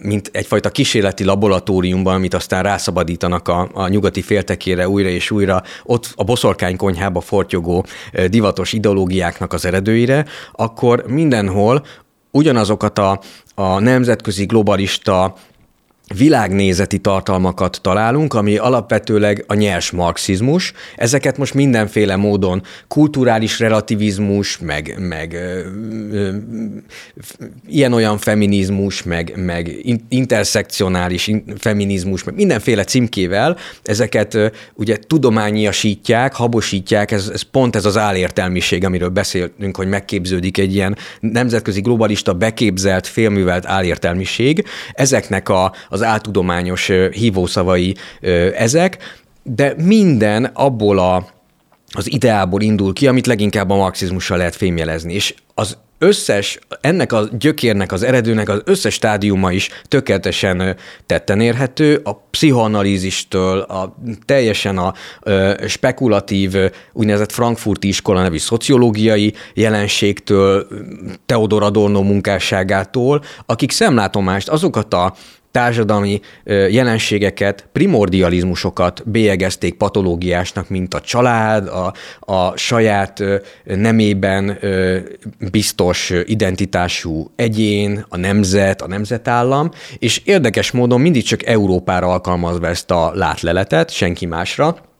mint 0.01 0.29
egyfajta 0.33 0.69
kísérleti 0.69 1.23
laboratóriumban, 1.23 2.13
amit 2.13 2.33
aztán 2.33 2.63
rászabadítanak 2.63 3.47
a, 3.47 3.69
a 3.73 3.87
nyugati 3.87 4.21
féltekére 4.21 4.89
újra 4.89 5.09
és 5.09 5.31
újra, 5.31 5.63
ott 5.83 6.13
a 6.15 6.23
boszorkánykonyhába 6.23 7.21
fortyogó 7.21 7.85
divatos 8.27 8.73
ideológiáknak 8.73 9.53
az 9.53 9.65
eredőire, 9.65 10.25
akkor 10.51 11.03
mindenhol 11.07 11.85
ugyanazokat 12.31 12.99
a, 12.99 13.19
a 13.55 13.79
nemzetközi 13.79 14.45
globalista 14.45 15.35
világnézeti 16.17 16.99
tartalmakat 16.99 17.79
találunk, 17.81 18.33
ami 18.33 18.57
alapvetőleg 18.57 19.43
a 19.47 19.53
nyers 19.53 19.91
marxizmus. 19.91 20.73
Ezeket 20.95 21.37
most 21.37 21.53
mindenféle 21.53 22.15
módon 22.15 22.63
kulturális 22.87 23.59
relativizmus, 23.59 24.57
meg, 24.57 24.95
meg 24.99 25.37
ilyen-olyan 27.67 28.17
feminizmus, 28.17 29.03
meg, 29.03 29.33
meg 29.35 29.75
interszekcionális 30.09 31.31
feminizmus, 31.57 32.23
meg 32.23 32.35
mindenféle 32.35 32.83
címkével 32.83 33.57
ezeket 33.83 34.37
ugye 34.73 34.97
tudományiasítják, 35.07 36.33
habosítják, 36.33 37.11
ez, 37.11 37.29
ez 37.33 37.41
pont 37.41 37.75
ez 37.75 37.85
az 37.85 37.97
álértelmiség, 37.97 38.85
amiről 38.85 39.09
beszéltünk, 39.09 39.77
hogy 39.77 39.87
megképződik 39.87 40.57
egy 40.57 40.73
ilyen 40.73 40.97
nemzetközi 41.19 41.81
globalista 41.81 42.33
beképzelt, 42.33 43.07
félművelt 43.07 43.65
álértelmiség. 43.65 44.65
Ezeknek 44.93 45.49
a, 45.49 45.73
az 45.89 46.00
az 46.01 46.07
áltudományos 46.07 46.91
hívószavai 47.11 47.95
ezek, 48.55 49.19
de 49.43 49.73
minden 49.77 50.45
abból 50.45 50.99
a, 50.99 51.25
az 51.91 52.11
ideából 52.11 52.61
indul 52.61 52.93
ki, 52.93 53.07
amit 53.07 53.27
leginkább 53.27 53.69
a 53.69 53.75
marxizmussal 53.75 54.37
lehet 54.37 54.55
fémjelezni. 54.55 55.13
És 55.13 55.35
az 55.53 55.77
összes, 55.97 56.59
ennek 56.81 57.13
a 57.13 57.29
gyökérnek, 57.39 57.91
az 57.91 58.03
eredőnek 58.03 58.49
az 58.49 58.61
összes 58.65 58.93
stádiuma 58.93 59.51
is 59.51 59.69
tökéletesen 59.83 60.75
tetten 61.05 61.41
érhető, 61.41 62.01
a 62.03 62.13
pszichoanalízistől, 62.13 63.59
a, 63.59 63.95
teljesen 64.25 64.77
a 64.77 64.93
spekulatív 65.67 66.55
úgynevezett 66.93 67.31
frankfurti 67.31 67.87
iskola 67.87 68.21
nevű 68.21 68.37
szociológiai 68.37 69.33
jelenségtől, 69.53 70.67
Teodor 71.25 71.63
Adorno 71.63 72.01
munkásságától, 72.01 73.23
akik 73.45 73.71
szemlátomást, 73.71 74.49
azokat 74.49 74.93
a 74.93 75.13
társadalmi 75.51 76.19
jelenségeket, 76.69 77.67
primordializmusokat 77.71 79.09
bélyegezték 79.09 79.73
patológiásnak, 79.73 80.69
mint 80.69 80.93
a 80.93 81.01
család, 81.01 81.67
a, 81.67 81.93
a 82.19 82.57
saját 82.57 83.23
nemében 83.63 84.59
biztos 85.51 86.13
identitású 86.25 87.31
egyén, 87.35 88.05
a 88.09 88.17
nemzet, 88.17 88.81
a 88.81 88.87
nemzetállam, 88.87 89.71
és 89.99 90.21
érdekes 90.25 90.71
módon 90.71 91.01
mindig 91.01 91.23
csak 91.23 91.45
Európára 91.45 92.07
alkalmazva 92.07 92.67
ezt 92.67 92.91
a 92.91 93.11
látleletet, 93.15 93.89
senki 93.89 94.25
másra, 94.25 94.90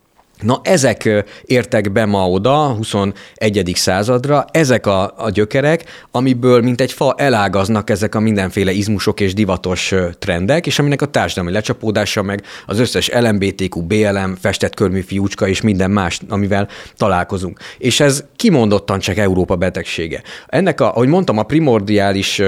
Na 0.42 0.60
ezek 0.64 1.26
értek 1.46 1.92
be 1.92 2.06
ma 2.06 2.30
oda, 2.30 2.66
a 2.66 2.74
21. 2.74 3.72
századra, 3.76 4.46
ezek 4.52 4.86
a, 4.86 5.14
a 5.18 5.30
gyökerek, 5.30 5.84
amiből 6.12 6.62
mint 6.62 6.82
egy 6.82 6.92
fa 6.92 7.16
elágaznak 7.18 7.90
ezek 7.90 8.16
a 8.16 8.20
mindenféle 8.20 8.72
izmusok 8.72 9.20
és 9.20 9.34
divatos 9.34 9.94
trendek, 10.20 10.66
és 10.66 10.80
aminek 10.80 11.02
a 11.02 11.06
társadalmi 11.06 11.52
lecsapódása 11.52 12.22
meg 12.22 12.44
az 12.66 12.80
összes 12.80 13.10
LMBTQ, 13.14 13.82
BLM, 13.82 14.36
festett 14.40 14.76
körmű 14.76 15.02
fiúcska 15.02 15.48
és 15.48 15.62
minden 15.62 15.92
más, 15.92 16.20
amivel 16.30 16.68
találkozunk. 16.98 17.60
És 17.78 18.00
ez 18.00 18.24
kimondottan 18.36 19.00
csak 19.00 19.18
Európa 19.18 19.56
betegsége. 19.56 20.22
Ennek, 20.48 20.82
a, 20.82 20.90
ahogy 20.90 21.08
mondtam, 21.08 21.38
a 21.38 21.44
primordiális 21.44 22.42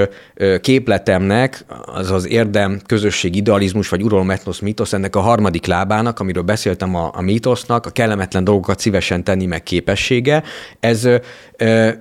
képletemnek, 0.61 1.65
az 1.85 2.11
az 2.11 2.27
érdem, 2.27 2.79
közösség, 2.85 3.35
idealizmus 3.35 3.89
vagy 3.89 4.03
uralom 4.03 4.29
etnosz 4.29 4.59
mítosz, 4.59 4.93
ennek 4.93 5.15
a 5.15 5.19
harmadik 5.19 5.65
lábának, 5.65 6.19
amiről 6.19 6.43
beszéltem 6.43 6.95
a, 6.95 7.11
a 7.13 7.21
mítosznak, 7.21 7.82
a 7.85 7.89
kellemetlen 7.89 8.43
dolgokat 8.43 8.79
szívesen 8.79 9.23
tenni 9.23 9.45
meg 9.45 9.63
képessége. 9.63 10.43
Ez, 10.79 11.07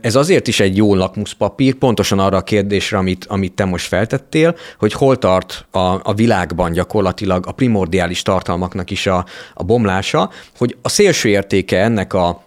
ez 0.01 0.15
azért 0.15 0.49
is 0.49 0.61
egy 0.61 0.77
jó 0.77 0.95
lakmuszpapír, 0.95 1.75
pontosan 1.75 2.19
arra 2.19 2.37
a 2.37 2.43
kérdésre, 2.43 2.99
amit, 2.99 3.25
amit 3.25 3.53
te 3.53 3.65
most 3.65 3.87
feltettél, 3.87 4.57
hogy 4.79 4.93
hol 4.93 5.19
tart 5.19 5.67
a, 5.71 5.79
a 6.03 6.15
világban 6.15 6.73
gyakorlatilag 6.73 7.47
a 7.47 7.53
primordiális 7.53 8.23
tartalmaknak 8.23 8.91
is 8.91 9.07
a, 9.07 9.25
a 9.55 9.63
bomlása, 9.63 10.31
hogy 10.59 10.77
a 10.83 10.89
szélső 10.89 11.29
értéke 11.29 11.83
ennek 11.83 12.15
a 12.15 12.43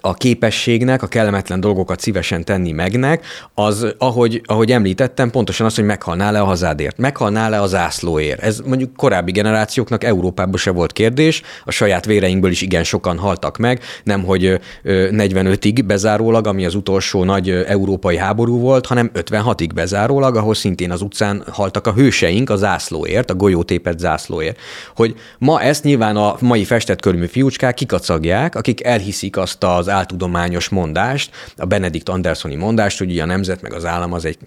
a 0.00 0.14
képességnek, 0.14 1.02
a 1.02 1.06
kellemetlen 1.06 1.60
dolgokat 1.60 2.00
szívesen 2.00 2.44
tenni 2.44 2.72
megnek, 2.72 3.26
az, 3.54 3.94
ahogy, 3.98 4.40
ahogy 4.44 4.72
említettem, 4.72 5.30
pontosan 5.30 5.66
az, 5.66 5.74
hogy 5.74 5.84
meghalnál 5.84 6.32
le 6.32 6.40
a 6.40 6.44
hazádért, 6.44 6.98
meghalnál 6.98 7.50
le 7.50 7.60
a 7.60 7.66
zászlóért. 7.66 8.40
Ez 8.40 8.60
mondjuk 8.64 8.96
korábbi 8.96 9.32
generációknak 9.32 10.04
Európában 10.04 10.56
se 10.56 10.70
volt 10.70 10.92
kérdés, 10.92 11.42
a 11.64 11.70
saját 11.70 12.04
véreinkből 12.04 12.50
is 12.50 12.60
igen 12.60 12.84
sokan 12.84 13.18
haltak 13.18 13.56
meg, 13.56 13.80
nem 14.04 14.24
hogy 14.24 14.60
45-ig 14.84 15.82
bezárólag, 15.86 16.46
ami 16.46 16.64
az 16.64 16.74
utolsó 16.74 17.24
nagy 17.24 17.50
európai 17.50 18.16
háború 18.16 18.58
volt, 18.58 18.86
hanem 18.86 19.10
56-ig 19.14 19.70
bezárólag, 19.74 20.36
ahol 20.36 20.54
szintén 20.54 20.90
az 20.90 21.02
utcán 21.02 21.44
haltak 21.50 21.86
a 21.86 21.92
hőseink 21.92 22.50
a 22.50 22.56
zászlóért, 22.56 23.30
a 23.30 23.34
golyótépet 23.34 23.98
zászlóért. 23.98 24.58
Hogy 24.96 25.14
ma 25.38 25.60
ezt 25.60 25.84
nyilván 25.84 26.16
a 26.16 26.36
mai 26.40 26.64
festett 26.64 27.00
körmű 27.00 27.26
fiúcskák 27.26 27.74
kikacagják, 27.74 28.54
akik 28.54 28.84
elhiszik 28.84 29.36
azt 29.36 29.58
az 29.84 29.92
áltudományos 29.92 30.68
mondást, 30.68 31.30
a 31.56 31.64
Benedikt 31.64 32.08
Andersoni 32.08 32.54
mondást, 32.54 32.98
hogy 32.98 33.18
a 33.18 33.26
nemzet 33.26 33.62
meg 33.62 33.72
az 33.72 33.84
állam 33.84 34.12
az 34.12 34.24
egy 34.24 34.38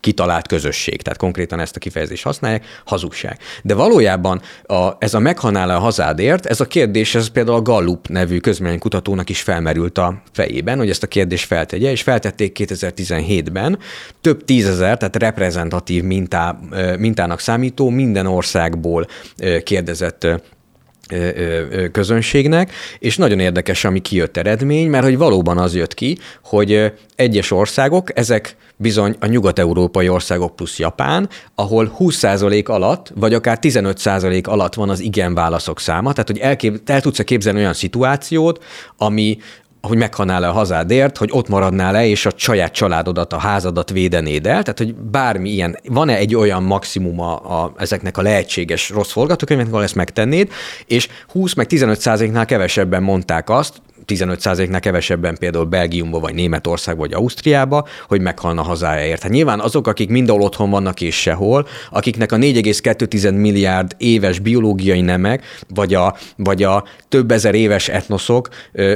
kitalált 0.00 0.46
közösség, 0.46 1.02
tehát 1.02 1.18
konkrétan 1.18 1.60
ezt 1.60 1.76
a 1.76 1.78
kifejezést 1.78 2.22
használják, 2.22 2.64
hazugság. 2.84 3.38
De 3.62 3.74
valójában 3.74 4.40
a, 4.66 4.90
ez 4.98 5.14
a 5.14 5.18
meghanál 5.18 5.70
a 5.70 5.78
hazádért, 5.78 6.46
ez 6.46 6.60
a 6.60 6.66
kérdés, 6.66 7.14
ez 7.14 7.28
például 7.28 7.56
a 7.56 7.62
Gallup 7.62 8.08
nevű 8.08 8.38
közménykutatónak 8.38 9.28
is 9.28 9.42
felmerült 9.42 9.98
a 9.98 10.22
fejében, 10.32 10.78
hogy 10.78 10.90
ezt 10.90 11.02
a 11.02 11.06
kérdést 11.06 11.46
feltegye, 11.46 11.90
és 11.90 12.02
feltették 12.02 12.56
2017-ben 12.60 13.78
több 14.20 14.44
tízezer, 14.44 14.96
tehát 14.96 15.16
reprezentatív 15.16 16.02
mintá, 16.02 16.58
mintának 16.98 17.40
számító 17.40 17.88
minden 17.88 18.26
országból 18.26 19.06
kérdezett 19.62 20.26
közönségnek, 21.92 22.72
és 22.98 23.16
nagyon 23.16 23.38
érdekes, 23.38 23.84
ami 23.84 24.00
kijött 24.00 24.36
eredmény, 24.36 24.88
mert 24.88 25.04
hogy 25.04 25.18
valóban 25.18 25.58
az 25.58 25.74
jött 25.74 25.94
ki, 25.94 26.18
hogy 26.44 26.92
egyes 27.16 27.50
országok, 27.50 28.18
ezek 28.18 28.56
bizony 28.76 29.16
a 29.20 29.26
nyugat-európai 29.26 30.08
országok 30.08 30.56
plusz 30.56 30.78
Japán, 30.78 31.28
ahol 31.54 31.96
20% 31.98 32.64
alatt, 32.64 33.12
vagy 33.14 33.34
akár 33.34 33.58
15% 33.62 34.44
alatt 34.44 34.74
van 34.74 34.90
az 34.90 35.00
igen 35.00 35.34
válaszok 35.34 35.80
száma, 35.80 36.12
tehát 36.12 36.28
hogy 36.28 36.38
elkép, 36.38 36.90
el 36.90 37.00
tudsz 37.00 37.20
képzelni 37.20 37.58
olyan 37.58 37.72
szituációt, 37.72 38.64
ami, 38.96 39.38
hogy 39.86 39.96
meghanál 39.96 40.40
le 40.40 40.48
a 40.48 40.52
hazádért, 40.52 41.16
hogy 41.16 41.28
ott 41.32 41.48
maradnál 41.48 41.92
le, 41.92 42.06
és 42.06 42.26
a 42.26 42.30
saját 42.36 42.72
családodat, 42.72 43.32
a 43.32 43.38
házadat 43.38 43.90
védenéd 43.90 44.46
el. 44.46 44.62
Tehát, 44.62 44.78
hogy 44.78 44.94
bármi 44.94 45.50
ilyen, 45.50 45.78
van-e 45.88 46.16
egy 46.16 46.34
olyan 46.34 46.62
maximum 46.62 47.20
a, 47.20 47.72
ezeknek 47.76 48.16
a 48.16 48.22
lehetséges 48.22 48.90
rossz 48.90 49.10
forgatókönyveknek, 49.10 49.74
ahol 49.74 49.86
ezt 49.86 49.94
megtennéd, 49.94 50.50
és 50.86 51.08
20 51.28 51.54
meg 51.54 51.66
15 51.66 52.00
százaléknál 52.00 52.46
kevesebben 52.46 53.02
mondták 53.02 53.50
azt, 53.50 53.80
15%-nál 54.06 54.80
kevesebben 54.80 55.36
például 55.38 55.64
Belgiumba, 55.64 56.20
vagy 56.20 56.34
Németország, 56.34 56.96
vagy 56.96 57.12
Ausztriába, 57.12 57.86
hogy 58.08 58.20
meghalna 58.20 58.62
hazájáért. 58.62 59.22
Hát 59.22 59.30
nyilván 59.30 59.60
azok, 59.60 59.86
akik 59.86 60.08
mindenhol 60.08 60.42
otthon 60.42 60.70
vannak 60.70 61.00
és 61.00 61.20
sehol, 61.20 61.66
akiknek 61.90 62.32
a 62.32 62.36
4,2 62.36 63.40
milliárd 63.40 63.94
éves 63.98 64.38
biológiai 64.38 65.00
nemek, 65.00 65.44
vagy 65.68 65.94
a, 65.94 66.16
vagy 66.36 66.62
a 66.62 66.84
több 67.08 67.30
ezer 67.30 67.54
éves 67.54 67.88
etnoszok, 67.88 68.48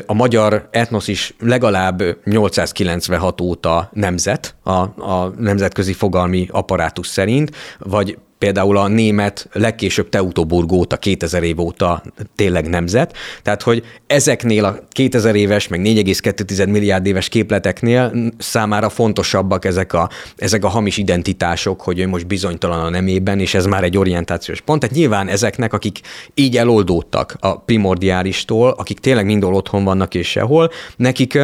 a 0.07 0.15
magyar 0.15 0.69
etnosz 0.71 1.09
is 1.09 1.35
legalább 1.41 2.03
896 2.25 3.41
óta 3.41 3.91
nemzet, 3.93 4.55
a, 4.63 4.73
a 5.13 5.33
nemzetközi 5.39 5.93
fogalmi 5.93 6.49
apparátus 6.51 7.07
szerint, 7.07 7.51
vagy 7.79 8.19
például 8.41 8.77
a 8.77 8.89
német 8.89 9.49
legkésőbb 9.53 10.09
Teutoburg 10.09 10.73
óta, 10.73 10.97
2000 10.97 11.43
év 11.43 11.61
óta 11.61 12.03
tényleg 12.37 12.69
nemzet. 12.69 13.17
Tehát, 13.43 13.63
hogy 13.63 13.85
ezeknél 14.07 14.65
a 14.65 14.79
2000 14.91 15.35
éves, 15.35 15.69
meg 15.69 15.81
4,2 15.81 16.71
milliárd 16.71 17.07
éves 17.07 17.29
képleteknél 17.29 18.13
számára 18.39 18.89
fontosabbak 18.89 19.65
ezek 19.65 19.93
a, 19.93 20.11
ezek 20.37 20.65
a 20.65 20.69
hamis 20.69 20.97
identitások, 20.97 21.81
hogy 21.81 21.99
ő 21.99 22.07
most 22.07 22.27
bizonytalan 22.27 22.81
a 22.81 22.91
nemében, 22.91 23.41
és 23.41 23.55
ez 23.55 23.67
már 23.67 23.85
egy 23.85 23.97
orientációs 23.97 24.61
pont. 24.61 24.81
Tehát 24.81 24.97
nyilván 24.97 25.29
ezeknek, 25.29 25.73
akik 25.73 26.01
így 26.35 26.57
eloldódtak 26.57 27.37
a 27.41 27.59
primordiálistól, 27.59 28.71
akik 28.71 28.99
tényleg 28.99 29.25
mindol 29.25 29.55
otthon 29.55 29.85
vannak 29.85 30.15
és 30.15 30.29
sehol, 30.29 30.71
nekik 30.97 31.39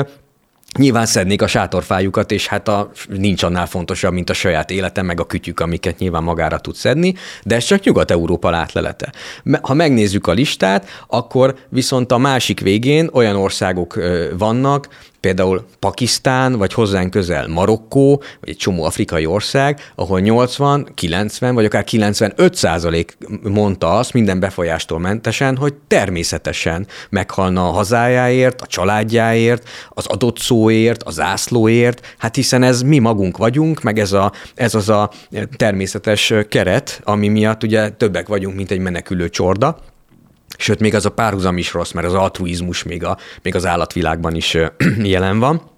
Nyilván 0.79 1.07
szednék 1.07 1.43
a 1.43 1.47
sátorfájukat, 1.47 2.31
és 2.31 2.47
hát 2.47 2.69
a, 2.69 2.91
nincs 3.09 3.43
annál 3.43 3.67
fontosabb, 3.67 4.13
mint 4.13 4.31
a 4.31 4.35
saját 4.35 4.71
élete, 4.71 5.03
meg 5.03 5.21
a 5.21 5.27
kütyük, 5.27 5.61
amiket 5.61 5.99
nyilván 5.99 6.23
magára 6.23 6.59
tud 6.59 6.75
szedni, 6.75 7.15
de 7.43 7.55
ez 7.55 7.65
csak 7.65 7.85
Nyugat-Európa 7.85 8.51
látlelete. 8.51 9.13
Ha 9.61 9.75
megnézzük 9.75 10.27
a 10.27 10.33
listát, 10.33 10.89
akkor 11.07 11.57
viszont 11.69 12.13
a 12.13 12.19
másik 12.19 12.61
végén 12.61 13.09
olyan 13.13 13.37
országok 13.37 13.99
vannak, 14.39 14.89
például 15.21 15.65
Pakisztán, 15.79 16.59
vagy 16.59 16.73
hozzánk 16.73 17.11
közel 17.11 17.49
Marokkó, 17.49 18.23
vagy 18.41 18.49
egy 18.49 18.57
csomó 18.57 18.85
afrikai 18.85 19.27
ország, 19.27 19.93
ahol 19.95 20.21
80, 20.21 20.89
90, 20.95 21.55
vagy 21.55 21.65
akár 21.65 21.85
95 21.85 22.55
százalék 22.55 23.17
mondta 23.43 23.99
azt 23.99 24.13
minden 24.13 24.41
befolyástól 24.41 24.99
mentesen, 24.99 25.57
hogy 25.57 25.75
természetesen 25.89 26.87
meghalna 27.11 27.69
a 27.69 27.73
hazájáért, 27.73 28.61
a 28.61 28.67
családjáért, 28.67 29.69
az 29.89 30.07
adott 30.07 30.39
szóért, 30.39 31.03
a 31.03 31.11
zászlóért, 31.11 32.15
hát 32.19 32.35
hiszen 32.35 32.63
ez 32.63 32.83
mi 32.83 32.99
magunk 32.99 33.37
vagyunk, 33.37 33.83
meg 33.83 33.99
ez, 33.99 34.13
a, 34.13 34.33
ez 34.55 34.75
az 34.75 34.89
a 34.89 35.11
természetes 35.57 36.33
keret, 36.49 37.01
ami 37.05 37.29
miatt 37.29 37.63
ugye 37.63 37.91
többek 37.91 38.29
vagyunk, 38.29 38.57
mint 38.57 38.71
egy 38.71 38.79
menekülő 38.79 39.29
csorda, 39.29 39.79
Sőt, 40.59 40.81
még 40.81 40.95
az 40.95 41.07
a 41.07 41.11
párhuzam 41.11 41.59
is 41.59 41.73
rossz, 41.73 41.93
mert 41.93 42.07
az 42.07 42.15
altruizmus 42.15 42.83
még, 42.83 43.05
a, 43.05 43.17
még 43.43 43.55
az 43.55 43.67
állatvilágban 43.67 44.35
is 44.35 44.57
jelen 45.03 45.39
van. 45.39 45.75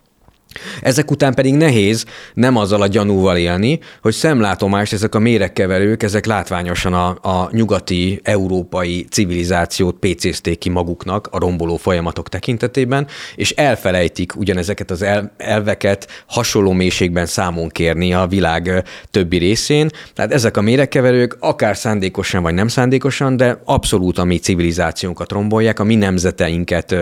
Ezek 0.82 1.10
után 1.10 1.34
pedig 1.34 1.54
nehéz 1.54 2.04
nem 2.34 2.56
azzal 2.56 2.82
a 2.82 2.86
gyanúval 2.86 3.36
élni, 3.36 3.78
hogy 4.02 4.12
szemlátomást 4.12 4.92
ezek 4.92 5.14
a 5.14 5.18
méregkeverők, 5.18 6.02
ezek 6.02 6.26
látványosan 6.26 6.94
a, 6.94 7.08
a 7.08 7.48
nyugati, 7.52 8.20
európai 8.22 9.06
civilizációt 9.10 9.96
pécézték 9.98 10.58
ki 10.58 10.68
maguknak 10.68 11.28
a 11.30 11.38
romboló 11.38 11.76
folyamatok 11.76 12.28
tekintetében, 12.28 13.06
és 13.34 13.50
elfelejtik 13.50 14.36
ugyanezeket 14.36 14.90
az 14.90 15.02
el, 15.02 15.34
elveket 15.36 16.24
hasonló 16.26 16.72
mélységben 16.72 17.26
számon 17.26 17.68
kérni 17.68 18.12
a 18.12 18.26
világ 18.26 18.84
többi 19.10 19.36
részén. 19.36 19.90
Tehát 20.14 20.32
ezek 20.32 20.56
a 20.56 20.60
méregkeverők 20.60 21.36
akár 21.40 21.76
szándékosan 21.76 22.42
vagy 22.42 22.54
nem 22.54 22.68
szándékosan, 22.68 23.36
de 23.36 23.60
abszolút 23.64 24.18
a 24.18 24.24
mi 24.24 24.38
civilizációnkat 24.38 25.32
rombolják, 25.32 25.78
a 25.78 25.84
mi 25.84 25.94
nemzeteinket 25.94 26.96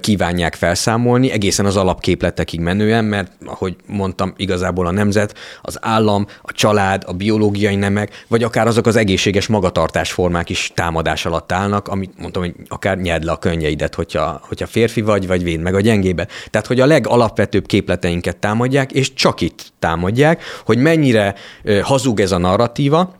kívánják 0.00 0.54
felszámolni, 0.54 1.30
egészen 1.30 1.66
az 1.66 1.76
alapképletekig 1.76 2.60
menő 2.60 2.85
menően, 2.86 3.04
mert 3.04 3.32
ahogy 3.44 3.76
mondtam, 3.86 4.34
igazából 4.36 4.86
a 4.86 4.90
nemzet, 4.90 5.34
az 5.62 5.78
állam, 5.80 6.26
a 6.42 6.52
család, 6.52 7.02
a 7.06 7.12
biológiai 7.12 7.76
nemek, 7.76 8.24
vagy 8.28 8.42
akár 8.42 8.66
azok 8.66 8.86
az 8.86 8.96
egészséges 8.96 9.46
magatartásformák 9.46 10.50
is 10.50 10.72
támadás 10.74 11.26
alatt 11.26 11.52
állnak, 11.52 11.88
amit 11.88 12.18
mondtam, 12.18 12.42
hogy 12.42 12.54
akár 12.68 12.98
nyerd 12.98 13.24
le 13.24 13.32
a 13.32 13.38
könnyeidet, 13.38 13.94
hogyha, 13.94 14.40
hogyha 14.48 14.66
férfi 14.66 15.00
vagy, 15.00 15.26
vagy 15.26 15.42
véd 15.42 15.60
meg 15.60 15.74
a 15.74 15.80
gyengébe. 15.80 16.26
Tehát, 16.50 16.66
hogy 16.66 16.80
a 16.80 16.86
legalapvetőbb 16.86 17.66
képleteinket 17.66 18.36
támadják, 18.36 18.92
és 18.92 19.14
csak 19.14 19.40
itt 19.40 19.72
támadják, 19.78 20.42
hogy 20.64 20.78
mennyire 20.78 21.34
hazug 21.82 22.20
ez 22.20 22.32
a 22.32 22.38
narratíva, 22.38 23.14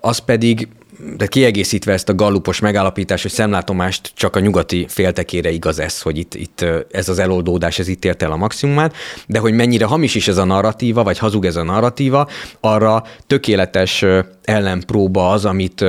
az 0.00 0.18
pedig 0.18 0.68
de 1.16 1.26
kiegészítve 1.26 1.92
ezt 1.92 2.08
a 2.08 2.14
gallupos 2.14 2.60
megállapítást, 2.60 3.22
hogy 3.22 3.32
szemlátomást 3.32 4.10
csak 4.14 4.36
a 4.36 4.40
nyugati 4.40 4.86
féltekére 4.88 5.50
igaz 5.50 5.78
ez, 5.78 6.00
hogy 6.00 6.18
itt, 6.18 6.34
itt 6.34 6.64
ez 6.90 7.08
az 7.08 7.18
eloldódás, 7.18 7.78
ez 7.78 7.88
itt 7.88 8.04
ért 8.04 8.22
el 8.22 8.32
a 8.32 8.36
maximumát, 8.36 8.94
de 9.26 9.38
hogy 9.38 9.52
mennyire 9.52 9.84
hamis 9.84 10.14
is 10.14 10.28
ez 10.28 10.36
a 10.36 10.44
narratíva, 10.44 11.02
vagy 11.02 11.18
hazug 11.18 11.44
ez 11.44 11.56
a 11.56 11.62
narratíva, 11.62 12.28
arra 12.60 13.04
tökéletes 13.26 14.04
ellenpróba 14.44 15.30
az, 15.30 15.44
amit 15.44 15.84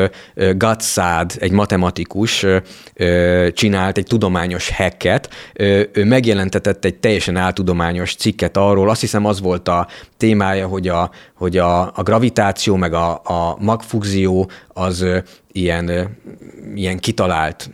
Gatszád, 0.55 1.35
egy 1.39 1.51
matematikus 1.51 2.45
csinált, 3.53 3.97
egy 3.97 4.05
tudományos 4.05 4.69
hacket, 4.69 5.29
ő 5.93 6.03
megjelentetett 6.05 6.85
egy 6.85 6.95
teljesen 6.95 7.37
áltudományos 7.37 8.15
cikket 8.15 8.57
arról, 8.57 8.89
azt 8.89 9.01
hiszem 9.01 9.25
az 9.25 9.41
volt 9.41 9.67
a 9.67 9.87
témája, 10.17 10.67
hogy 10.67 10.87
a, 10.87 11.09
hogy 11.35 11.57
a, 11.57 11.81
a 11.81 12.03
gravitáció 12.03 12.75
meg 12.75 12.93
a, 12.93 13.11
a 13.11 13.57
magfúzió 13.59 14.49
az 14.67 15.05
ilyen, 15.53 16.17
ilyen 16.75 16.99
kitalált 16.99 17.69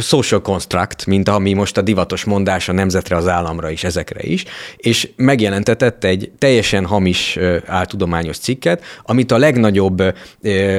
social 0.00 0.40
construct, 0.40 1.06
mint 1.06 1.28
ami 1.28 1.52
most 1.52 1.76
a 1.76 1.82
divatos 1.82 2.24
mondás 2.24 2.68
a 2.68 2.72
nemzetre, 2.72 3.16
az 3.16 3.28
államra 3.28 3.70
is, 3.70 3.84
ezekre 3.84 4.20
is, 4.22 4.44
és 4.76 5.08
megjelentetett 5.16 6.04
egy 6.04 6.32
teljesen 6.38 6.86
hamis 6.86 7.38
áltudományos 7.66 8.38
cikket, 8.38 8.82
amit 9.02 9.32
a 9.32 9.38
legnagyobb 9.38 10.02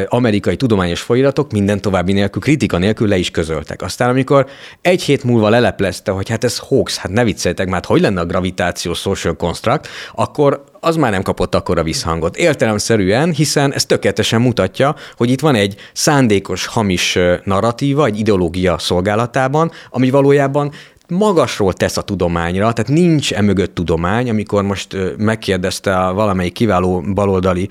amerikai 0.08 0.56
tudományos 0.56 1.02
folyiratok 1.02 1.52
minden 1.52 1.82
további 1.82 2.14
nélkül, 2.14 2.42
kritika 2.42 2.78
nélkül 2.78 3.08
le 3.08 3.18
is 3.18 3.32
közöltek. 3.32 3.82
Aztán 3.82 4.10
amikor 4.10 4.48
egy 4.82 5.02
hét 5.02 5.24
múlva 5.24 5.50
leleplezte, 5.50 6.12
hogy 6.12 6.30
hát 6.30 6.44
ez 6.44 6.58
hoax, 6.58 6.98
hát 6.98 7.12
ne 7.12 7.24
vicceljetek, 7.24 7.66
már 7.66 7.76
hát 7.76 7.86
hogy 7.86 8.02
lenne 8.02 8.22
a 8.22 8.26
gravitáció 8.26 8.94
social 8.94 9.36
construct, 9.36 9.88
akkor 10.14 10.64
az 10.86 10.96
már 10.96 11.12
nem 11.12 11.22
kapott 11.22 11.56
akkora 11.56 11.84
visszhangot. 11.84 12.38
Értelemszerűen, 12.38 13.32
hiszen 13.32 13.74
ez 13.74 13.86
tökéletesen 13.86 14.42
mutatja, 14.42 14.96
hogy 15.18 15.30
itt 15.30 15.40
van 15.40 15.56
egy 15.56 15.76
szándékos 15.94 16.66
hamis 16.66 17.18
narratíva, 17.44 18.06
egy 18.06 18.20
ideológia 18.20 18.78
szolgálatában, 18.78 19.72
ami 19.90 20.10
valójában 20.10 20.72
magasról 21.08 21.74
tesz 21.74 21.98
a 21.98 22.02
tudományra, 22.02 22.74
tehát 22.74 22.92
nincs 22.92 23.34
emögött 23.34 23.76
tudomány, 23.76 24.30
amikor 24.30 24.64
most 24.64 24.98
megkérdezte 25.18 25.98
a 25.98 26.14
valamelyik 26.14 26.54
kiváló 26.54 27.04
baloldali 27.14 27.70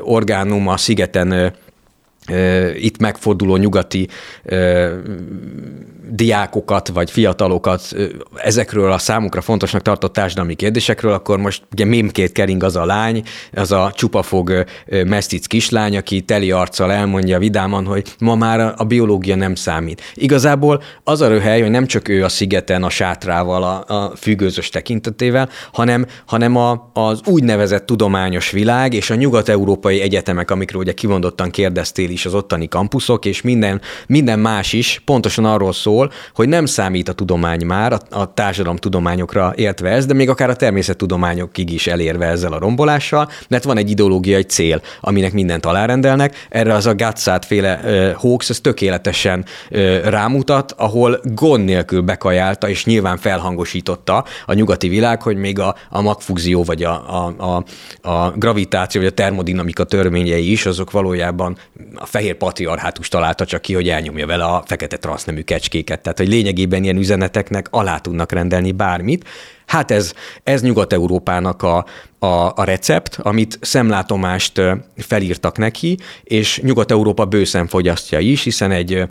orgánum 0.00 0.68
a 0.68 0.76
szigeten 0.76 1.54
itt 2.74 2.98
megforduló 2.98 3.56
nyugati 3.56 4.08
diákokat 6.10 6.88
vagy 6.88 7.10
fiatalokat 7.10 7.96
ezekről 8.34 8.92
a 8.92 8.98
számukra 8.98 9.40
fontosnak 9.40 9.82
tartott 9.82 10.12
társadalmi 10.12 10.54
kérdésekről, 10.54 11.12
akkor 11.12 11.38
most 11.38 11.62
ugye 11.72 11.84
mémkét 11.84 12.32
kering 12.32 12.62
az 12.62 12.76
a 12.76 12.84
lány, 12.84 13.22
az 13.52 13.72
a 13.72 13.92
csupafog 13.94 14.64
mesztic 15.06 15.46
kislány, 15.46 15.96
aki 15.96 16.20
teli 16.20 16.50
arccal 16.50 16.92
elmondja 16.92 17.38
vidáman, 17.38 17.86
hogy 17.86 18.14
ma 18.18 18.34
már 18.34 18.74
a 18.76 18.84
biológia 18.84 19.36
nem 19.36 19.54
számít. 19.54 20.02
Igazából 20.14 20.82
az 21.04 21.20
a 21.20 21.28
röhely, 21.28 21.60
hogy 21.60 21.70
nem 21.70 21.86
csak 21.86 22.08
ő 22.08 22.24
a 22.24 22.28
szigeten 22.28 22.82
a 22.82 22.90
sátrával, 22.90 23.62
a, 23.62 23.94
a 23.94 24.16
függőzös 24.16 24.68
tekintetével, 24.68 25.48
hanem, 25.72 26.06
hanem 26.26 26.56
a, 26.56 26.90
az 26.92 27.20
úgynevezett 27.24 27.86
tudományos 27.86 28.50
világ 28.50 28.94
és 28.94 29.10
a 29.10 29.14
nyugat-európai 29.14 30.00
egyetemek, 30.00 30.50
amikről 30.50 30.82
ugye 30.82 30.92
kivondottan 30.92 31.50
kérdeztél 31.50 32.10
is 32.12 32.26
az 32.26 32.34
ottani 32.34 32.68
kampuszok, 32.68 33.24
és 33.24 33.42
minden, 33.42 33.80
minden 34.06 34.38
más 34.38 34.72
is 34.72 35.02
pontosan 35.04 35.44
arról 35.44 35.72
szól, 35.72 36.12
hogy 36.34 36.48
nem 36.48 36.66
számít 36.66 37.08
a 37.08 37.12
tudomány 37.12 37.66
már, 37.66 37.92
a, 37.92 38.00
a 38.10 38.34
társadalomtudományokra 38.34 39.52
értve 39.56 39.88
ez, 39.90 40.06
de 40.06 40.14
még 40.14 40.28
akár 40.28 40.50
a 40.50 40.56
természettudományokig 40.56 41.70
is 41.72 41.86
elérve 41.86 42.26
ezzel 42.26 42.52
a 42.52 42.58
rombolással, 42.58 43.28
mert 43.48 43.64
van 43.64 43.76
egy 43.76 43.90
ideológiai 43.90 44.42
cél, 44.42 44.82
aminek 45.00 45.32
mindent 45.32 45.66
alárendelnek. 45.66 46.46
Erre 46.48 46.74
az 46.74 46.86
a 46.86 46.94
Gatsát 46.94 47.44
féle 47.44 47.80
hoax, 48.16 48.50
ez 48.50 48.60
tökéletesen 48.60 49.44
uh, 49.70 50.00
rámutat, 50.04 50.74
ahol 50.76 51.20
gond 51.22 51.64
nélkül 51.64 52.00
bekajálta, 52.00 52.68
és 52.68 52.84
nyilván 52.84 53.16
felhangosította 53.16 54.24
a 54.46 54.52
nyugati 54.52 54.88
világ, 54.88 55.22
hogy 55.22 55.36
még 55.36 55.58
a, 55.58 55.74
a 55.90 56.00
magfúzió, 56.00 56.62
vagy 56.62 56.82
a, 56.82 57.24
a, 57.24 57.34
a, 57.38 57.64
a 58.10 58.30
gravitáció, 58.30 59.00
vagy 59.00 59.10
a 59.10 59.14
termodinamika 59.14 59.84
törvényei 59.84 60.50
is, 60.50 60.66
azok 60.66 60.90
valójában 60.90 61.56
a 62.02 62.06
fehér 62.06 62.34
patriarhátus 62.34 63.08
találta 63.08 63.44
csak 63.44 63.62
ki, 63.62 63.74
hogy 63.74 63.88
elnyomja 63.88 64.26
vele 64.26 64.44
a 64.44 64.62
fekete 64.66 64.96
transznemű 64.96 65.40
kecskéket 65.40 66.00
tehát 66.00 66.18
hogy 66.18 66.28
lényegében 66.28 66.82
ilyen 66.82 66.96
üzeneteknek 66.96 67.66
alá 67.70 67.98
tudnak 67.98 68.32
rendelni 68.32 68.72
bármit. 68.72 69.28
Hát 69.66 69.90
ez, 69.90 70.12
ez 70.42 70.62
Nyugat-Európának 70.62 71.62
a, 71.62 71.86
a, 72.18 72.26
a 72.54 72.64
recept, 72.64 73.18
amit 73.22 73.58
szemlátomást 73.60 74.60
felírtak 74.96 75.58
neki, 75.58 75.98
és 76.22 76.60
Nyugat-Európa 76.60 77.24
bőszen 77.24 77.66
fogyasztja 77.66 78.18
is, 78.18 78.42
hiszen 78.42 78.70
egy 78.70 79.04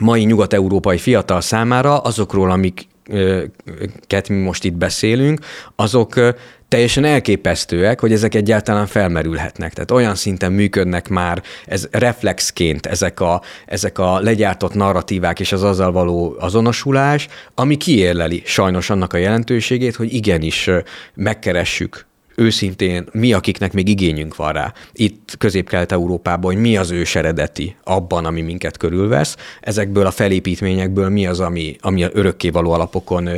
mai 0.00 0.24
nyugat-európai 0.24 0.98
fiatal 0.98 1.40
számára 1.40 1.98
azokról, 1.98 2.50
amiket 2.50 4.28
mi 4.28 4.36
most 4.36 4.64
itt 4.64 4.74
beszélünk, 4.74 5.40
azok 5.76 6.34
teljesen 6.72 7.04
elképesztőek, 7.04 8.00
hogy 8.00 8.12
ezek 8.12 8.34
egyáltalán 8.34 8.86
felmerülhetnek. 8.86 9.72
Tehát 9.72 9.90
olyan 9.90 10.14
szinten 10.14 10.52
működnek 10.52 11.08
már 11.08 11.42
ez 11.66 11.88
reflexként 11.90 12.86
ezek 12.86 13.20
a, 13.20 13.42
ezek 13.66 13.98
a 13.98 14.20
legyártott 14.20 14.74
narratívák 14.74 15.40
és 15.40 15.52
az 15.52 15.62
azzal 15.62 15.92
való 15.92 16.36
azonosulás, 16.38 17.28
ami 17.54 17.76
kiérleli 17.76 18.42
sajnos 18.44 18.90
annak 18.90 19.12
a 19.12 19.16
jelentőségét, 19.16 19.96
hogy 19.96 20.14
igenis 20.14 20.70
megkeressük 21.14 22.06
őszintén 22.36 23.08
mi, 23.12 23.32
akiknek 23.32 23.72
még 23.72 23.88
igényünk 23.88 24.36
van 24.36 24.52
rá, 24.52 24.72
itt 24.92 25.34
közép-kelet-európában, 25.38 26.52
hogy 26.52 26.62
mi 26.62 26.76
az 26.76 26.90
ős 26.90 27.14
eredeti 27.14 27.76
abban, 27.84 28.24
ami 28.24 28.40
minket 28.40 28.76
körülvesz, 28.76 29.36
ezekből 29.60 30.06
a 30.06 30.10
felépítményekből 30.10 31.08
mi 31.08 31.26
az, 31.26 31.40
ami, 31.40 31.76
ami 31.80 32.04
örökkévaló 32.12 32.72
alapokon 32.72 33.28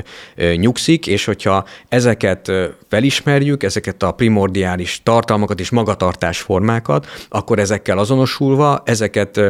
nyugszik, 0.56 1.06
és 1.06 1.24
hogyha 1.24 1.64
ezeket 1.88 2.52
felismerjük, 2.88 3.62
ezeket 3.62 4.02
a 4.02 4.12
primordiális 4.12 5.00
tartalmakat 5.02 5.60
és 5.60 5.70
magatartásformákat, 5.70 7.06
akkor 7.28 7.58
ezekkel 7.58 7.98
azonosulva, 7.98 8.82
ezeket 8.84 9.40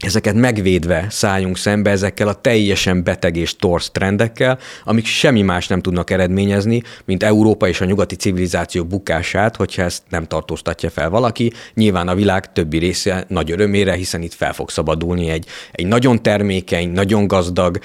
ezeket 0.00 0.34
megvédve 0.34 1.06
szálljunk 1.10 1.56
szembe 1.56 1.90
ezekkel 1.90 2.28
a 2.28 2.34
teljesen 2.34 3.02
beteg 3.02 3.36
és 3.36 3.56
torsz 3.56 3.90
trendekkel, 3.90 4.58
amik 4.84 5.06
semmi 5.06 5.42
más 5.42 5.66
nem 5.66 5.80
tudnak 5.80 6.10
eredményezni, 6.10 6.82
mint 7.04 7.22
Európa 7.22 7.68
és 7.68 7.80
a 7.80 7.84
nyugati 7.84 8.14
civilizáció 8.14 8.84
bukását, 8.84 9.56
hogyha 9.56 9.82
ezt 9.82 10.02
nem 10.08 10.24
tartóztatja 10.24 10.90
fel 10.90 11.10
valaki. 11.10 11.52
Nyilván 11.74 12.08
a 12.08 12.14
világ 12.14 12.52
többi 12.52 12.78
része 12.78 13.24
nagy 13.28 13.50
örömére, 13.50 13.94
hiszen 13.94 14.22
itt 14.22 14.34
fel 14.34 14.52
fog 14.52 14.70
szabadulni 14.70 15.28
egy, 15.28 15.46
egy 15.72 15.86
nagyon 15.86 16.22
termékeny, 16.22 16.90
nagyon 16.90 17.26
gazdag, 17.26 17.78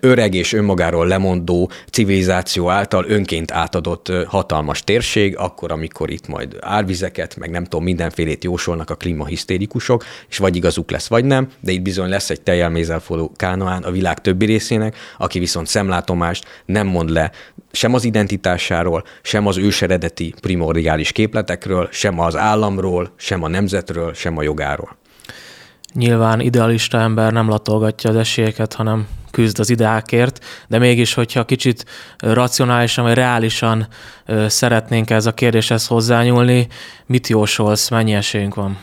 öreg 0.00 0.34
és 0.34 0.52
önmagáról 0.52 1.06
lemondó 1.06 1.70
civilizáció 1.90 2.70
által 2.70 3.04
önként 3.08 3.52
átadott 3.52 4.12
hatalmas 4.26 4.84
térség, 4.84 5.36
akkor, 5.36 5.72
amikor 5.72 6.10
itt 6.10 6.28
majd 6.28 6.56
árvizeket, 6.60 7.36
meg 7.36 7.50
nem 7.50 7.64
tudom, 7.64 7.84
mindenfélét 7.84 8.44
jósolnak 8.44 8.90
a 8.90 8.94
klímahisztérikusok, 8.94 10.04
és 10.28 10.38
vagy 10.38 10.56
igazuk 10.56 10.90
lesz, 10.90 11.08
vagy 11.08 11.24
nem, 11.24 11.47
de 11.60 11.72
itt 11.72 11.82
bizony 11.82 12.08
lesz 12.08 12.30
egy 12.30 12.40
teljelmézzel 12.40 13.00
forró 13.00 13.32
kánoán 13.36 13.82
a 13.82 13.90
világ 13.90 14.20
többi 14.20 14.44
részének, 14.44 14.96
aki 15.18 15.38
viszont 15.38 15.66
szemlátomást 15.66 16.62
nem 16.64 16.86
mond 16.86 17.10
le 17.10 17.30
sem 17.72 17.94
az 17.94 18.04
identitásáról, 18.04 19.04
sem 19.22 19.46
az 19.46 19.56
őseredeti 19.56 20.34
primordiális 20.40 21.12
képletekről, 21.12 21.88
sem 21.90 22.20
az 22.20 22.36
államról, 22.36 23.12
sem 23.16 23.42
a 23.42 23.48
nemzetről, 23.48 24.14
sem 24.14 24.36
a 24.36 24.42
jogáról. 24.42 24.96
Nyilván 25.94 26.40
idealista 26.40 26.98
ember 27.00 27.32
nem 27.32 27.48
latolgatja 27.48 28.10
az 28.10 28.16
esélyeket, 28.16 28.72
hanem 28.72 29.06
küzd 29.30 29.58
az 29.58 29.70
ideákért, 29.70 30.44
de 30.68 30.78
mégis, 30.78 31.14
hogyha 31.14 31.44
kicsit 31.44 31.84
racionálisan 32.18 33.04
vagy 33.04 33.14
reálisan 33.14 33.88
szeretnénk 34.46 35.10
ez 35.10 35.26
a 35.26 35.34
kérdéshez 35.34 35.86
hozzányúlni, 35.86 36.66
mit 37.06 37.28
jósolsz, 37.28 37.88
mennyi 37.88 38.14
esélyünk 38.14 38.54
van? 38.54 38.78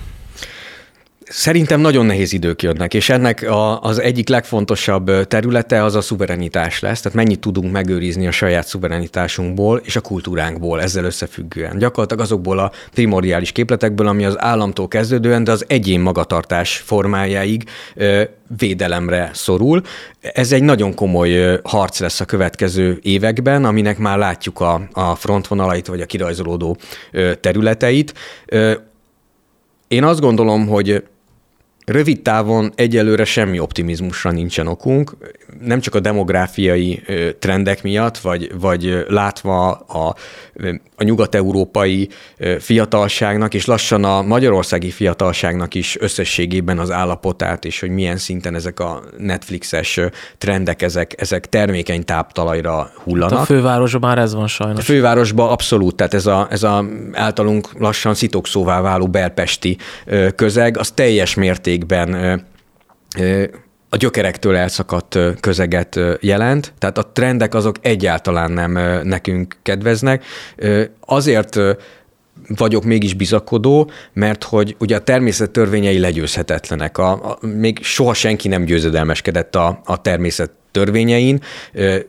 Szerintem 1.30 1.80
nagyon 1.80 2.06
nehéz 2.06 2.34
idők 2.34 2.62
jönnek, 2.62 2.94
és 2.94 3.10
ennek 3.10 3.42
a, 3.42 3.82
az 3.82 4.00
egyik 4.00 4.30
legfontosabb 4.30 5.28
területe 5.28 5.84
az 5.84 5.96
a 5.96 6.02
szuverenitás 6.02 6.80
lesz, 6.80 7.02
tehát 7.02 7.18
mennyit 7.18 7.40
tudunk 7.40 7.72
megőrizni 7.72 8.28
a 8.28 8.32
saját 8.32 8.68
szuverenitásunkból 8.68 9.82
és 9.84 9.96
a 9.96 10.02
kultúránkból 10.02 10.82
ezzel 10.82 11.04
összefüggően. 11.04 11.78
Gyakorlatilag 11.78 12.24
azokból 12.24 12.60
a 12.60 12.72
primordiális 12.94 13.52
képletekből, 13.52 14.08
ami 14.08 14.26
az 14.26 14.42
államtól 14.42 14.88
kezdődően, 14.88 15.44
de 15.44 15.52
az 15.52 15.66
egyén 15.68 16.00
magatartás 16.00 16.78
formájáig 16.78 17.64
ö, 17.96 18.24
védelemre 18.58 19.30
szorul. 19.34 19.82
Ez 20.22 20.52
egy 20.52 20.64
nagyon 20.64 20.94
komoly 20.94 21.60
harc 21.64 22.00
lesz 22.00 22.20
a 22.20 22.26
következő 22.26 23.00
években, 23.02 23.66
aminek 23.66 23.98
már 23.98 24.18
látjuk 24.18 24.60
a, 24.60 24.82
a 24.94 25.16
frontvonalait, 25.16 25.88
vagy 25.88 26.02
a 26.02 26.06
kirajzolódó 26.06 26.78
területeit. 27.40 28.14
Én 29.88 30.04
azt 30.04 30.20
gondolom, 30.20 30.68
hogy 30.68 31.04
Rövid 31.86 32.22
távon 32.22 32.72
egyelőre 32.76 33.26
semmi 33.26 33.60
optimizmusra 33.60 34.32
nincsen 34.32 34.68
okunk, 34.68 35.18
nem 35.60 35.80
csak 35.80 35.96
a 35.96 36.00
demográfiai 36.00 37.04
trendek 37.40 37.84
miatt, 37.84 38.18
vagy, 38.18 38.52
vagy 38.60 39.06
látva 39.08 39.72
a, 39.72 40.16
a 40.96 41.04
nyugat-európai 41.04 42.10
fiatalságnak, 42.60 43.54
és 43.54 43.66
lassan 43.66 44.04
a 44.04 44.22
magyarországi 44.22 44.90
fiatalságnak 44.90 45.74
is 45.74 45.98
összességében 46.00 46.80
az 46.80 46.92
állapotát, 46.92 47.66
és 47.66 47.80
hogy 47.80 47.90
milyen 47.90 48.18
szinten 48.18 48.56
ezek 48.56 48.80
a 48.80 49.04
Netflixes 49.18 50.00
trendek, 50.38 50.82
ezek, 50.82 51.22
ezek 51.22 51.50
termékeny 51.50 52.04
táptalajra 52.06 52.92
hullanak. 53.04 53.40
A 53.40 53.44
fővárosban 53.44 54.10
már 54.10 54.18
ez 54.18 54.34
van 54.34 54.48
sajnos. 54.48 54.80
A 54.80 54.84
fővárosban 54.84 55.50
abszolút, 55.50 55.96
tehát 55.96 56.14
ez 56.14 56.26
a, 56.26 56.48
ez 56.50 56.64
a 56.64 56.86
általunk 57.14 57.70
lassan 57.80 58.14
szitokszóvá 58.14 58.82
váló 58.82 59.08
belpesti 59.08 59.78
közeg, 60.36 60.78
az 60.78 60.92
teljes 60.92 61.36
mértékben 61.36 62.44
a 63.90 63.98
gyökerektől 63.98 64.56
elszakadt 64.56 65.18
közeget 65.40 66.00
jelent, 66.20 66.74
tehát 66.78 66.98
a 66.98 67.12
trendek 67.14 67.54
azok 67.54 67.76
egyáltalán 67.82 68.52
nem 68.52 68.72
nekünk 69.04 69.58
kedveznek. 69.64 70.24
Azért 71.00 71.60
vagyok 72.48 72.84
mégis 72.84 73.14
bizakodó, 73.14 73.92
mert 74.14 74.44
hogy 74.44 74.76
ugye 74.80 74.96
a 74.96 75.00
természet 75.00 75.52
törvényei 75.52 76.00
legyőzhetetlenek. 76.00 76.98
A, 76.98 77.12
a, 77.12 77.38
még 77.46 77.84
soha 77.84 78.14
senki 78.14 78.48
nem 78.48 78.64
győzedelmeskedett 78.64 79.56
a, 79.56 79.82
a 79.86 80.02
természet 80.02 80.52
törvényein. 80.72 81.42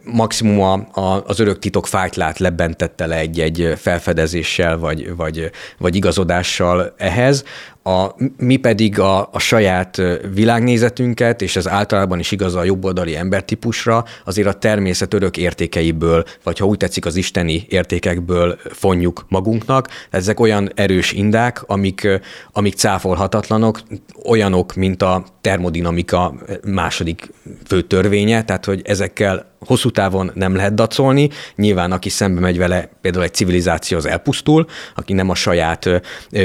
Maximum 0.03 0.61
a, 0.61 1.01
a, 1.01 1.22
az 1.27 1.41
örök 1.41 1.59
titok 1.59 1.87
fájtlát 1.87 2.39
lebentette 2.39 3.07
le 3.07 3.16
egy-egy 3.16 3.72
felfedezéssel 3.77 4.79
vagy, 4.79 5.16
vagy, 5.16 5.51
vagy 5.79 5.97
igazodással 5.97 6.95
ehhez. 6.97 7.45
A, 7.87 8.14
mi 8.37 8.57
pedig 8.57 8.99
a, 8.99 9.28
a 9.32 9.39
saját 9.39 10.03
világnézetünket, 10.34 11.43
és 11.43 11.57
ez 11.57 11.68
általában 11.68 12.18
is 12.18 12.32
igaz 12.32 12.55
a 12.55 12.64
jobboldali 12.64 13.16
embertípusra, 13.16 14.05
azért 14.24 14.49
a 14.49 14.53
természet 14.53 15.14
örök 15.14 15.37
értékeiből, 15.37 16.24
vagy 16.43 16.59
ha 16.59 16.66
úgy 16.66 16.76
tetszik, 16.76 17.07
az 17.07 17.16
isteni 17.16 17.66
értékekből 17.68 18.59
fonjuk 18.70 19.24
magunknak. 19.28 19.89
Ezek 20.11 20.41
olyan 20.41 20.70
erős 20.74 21.12
indák, 21.12 21.62
amik, 21.66 22.09
amik 22.53 22.74
cáfolhatatlanok, 22.74 23.80
olyanok, 24.24 24.74
mint 24.74 25.03
a 25.03 25.24
termodinamika 25.41 26.34
második 26.64 27.32
fő 27.66 27.82
törvénye, 27.82 28.45
tehát 28.45 28.64
hogy 28.64 28.80
ezekkel 28.84 29.56
hosszú 29.61 29.91
távon 29.91 30.31
nem 30.35 30.55
lehet 30.55 30.75
dacolni. 30.75 31.29
Nyilván, 31.57 31.93
aki 31.93 32.09
szembe 32.09 32.41
megy 32.41 32.59
vele, 32.59 32.91
például 33.01 33.25
egy 33.25 33.35
civilizáció 33.35 33.97
az 33.97 34.07
elpusztul, 34.07 34.67
aki 34.95 35.13
nem 35.13 35.31
a 35.31 35.35
saját 35.35 36.03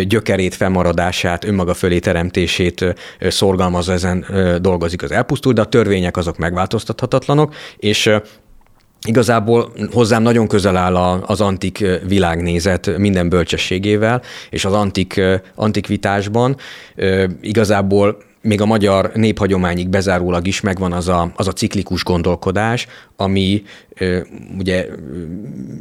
gyökerét, 0.07 0.55
fennmaradását, 0.55 1.43
önmaga 1.43 1.73
fölé 1.73 1.99
teremtését 1.99 2.95
szorgalmazza, 3.19 3.91
ezen 3.91 4.25
dolgozik, 4.61 5.03
az 5.03 5.11
elpusztul, 5.11 5.53
de 5.53 5.61
a 5.61 5.65
törvények 5.65 6.17
azok 6.17 6.37
megváltoztathatatlanok, 6.37 7.55
és 7.77 8.09
Igazából 9.07 9.71
hozzám 9.91 10.21
nagyon 10.21 10.47
közel 10.47 10.77
áll 10.77 10.95
az 11.21 11.41
antik 11.41 11.85
világnézet 12.07 12.97
minden 12.97 13.29
bölcsességével, 13.29 14.21
és 14.49 14.65
az 14.65 14.73
antik, 14.73 15.21
antikvitásban 15.55 16.55
igazából 17.41 18.17
még 18.41 18.61
a 18.61 18.65
magyar 18.65 19.11
néphagyományig 19.13 19.89
bezárólag 19.89 20.47
is 20.47 20.61
megvan 20.61 20.91
az 20.91 21.07
a, 21.07 21.31
az 21.35 21.47
a 21.47 21.51
ciklikus 21.51 22.03
gondolkodás, 22.03 22.87
ami 23.15 23.63
ugye 24.57 24.85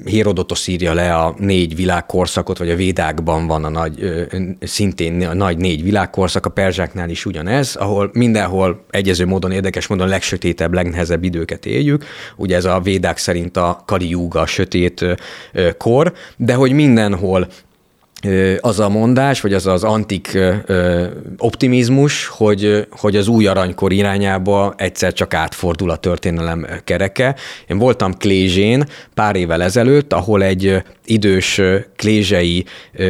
Hérodotos 0.05 0.67
írja 0.67 0.95
le 0.95 1.15
a 1.15 1.35
négy 1.39 1.77
világkorszakot, 1.77 2.59
vagy 2.59 2.71
a 2.71 2.77
védákban 2.77 3.47
van 3.47 3.65
a 3.65 3.69
nagy, 3.69 4.27
szintén 4.61 5.27
a 5.27 5.35
nagy 5.35 5.57
négy 5.57 5.83
világkorszak, 5.83 6.47
a 6.47 6.51
perzsáknál 6.51 7.11
is 7.11 7.27
ugyanez, 7.27 7.77
ahol 7.77 8.11
mindenhol 8.13 8.85
egyező 8.91 9.27
módon, 9.27 9.53
érdekes 9.53 9.87
módon 9.87 10.09
legsötétebb, 10.09 10.75
legnehezebb 10.75 11.25
időket 11.25 11.67
éljük. 11.67 12.05
Ugye 12.37 12.57
ez 12.57 12.65
a 12.65 12.81
védák 12.81 13.17
szerint 13.17 13.57
a 13.57 13.83
Kali 13.87 14.17
a 14.31 14.47
sötét 14.47 15.05
kor, 15.79 16.13
de 16.37 16.55
hogy 16.55 16.73
mindenhol 16.73 17.49
az 18.61 18.81
a 18.81 18.89
mondás, 18.89 19.41
vagy 19.41 19.55
az 19.55 19.67
az 19.67 19.85
antik 19.85 20.39
optimizmus, 21.39 22.27
hogy, 22.27 22.87
hogy 22.91 23.17
az 23.17 23.29
új 23.29 23.47
aranykor 23.47 23.93
irányába 23.93 24.75
egyszer 24.77 25.13
csak 25.13 25.35
átfordul 25.35 25.91
a 25.91 25.97
történelem 25.97 26.67
kereke. 26.85 27.35
Én 27.67 27.79
voltam 27.79 28.15
Klézsén 28.15 28.85
pár 29.15 29.37
évvel 29.37 29.63
ezelőtt, 29.63 30.13
ahol 30.13 30.43
egy 30.43 30.83
idős 31.11 31.61
klézsei 31.97 32.65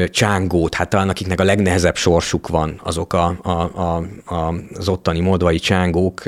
csángót, 0.07 0.75
hát 0.75 0.89
talán 0.89 1.09
akiknek 1.09 1.41
a 1.41 1.45
legnehezebb 1.45 1.97
sorsuk 1.97 2.49
van, 2.49 2.81
azok 2.85 3.13
a, 3.13 3.39
a, 3.43 3.51
a, 3.51 4.07
a, 4.35 4.55
az 4.75 4.89
ottani 4.89 5.21
modvai 5.21 5.59
csángók, 5.59 6.23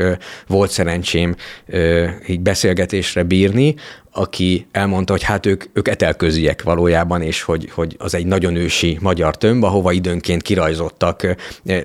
volt 0.47 0.71
szerencsém 0.71 1.35
így 2.27 2.41
beszélgetésre 2.41 3.23
bírni, 3.23 3.75
aki 4.15 4.67
elmondta, 4.73 5.13
hogy 5.13 5.23
hát 5.23 5.47
ők, 5.47 5.65
ők 5.73 5.89
etelköziek 5.89 6.63
valójában, 6.63 7.23
és 7.23 7.43
hogy, 7.43 7.71
hogy 7.75 7.97
az 7.99 8.15
egy 8.15 8.27
nagyon 8.27 8.57
ősi 8.57 8.99
magyar 9.01 9.37
tömb, 9.37 9.65
ahova 9.65 9.93
időnként 9.93 10.43
kirajzottak 10.43 11.37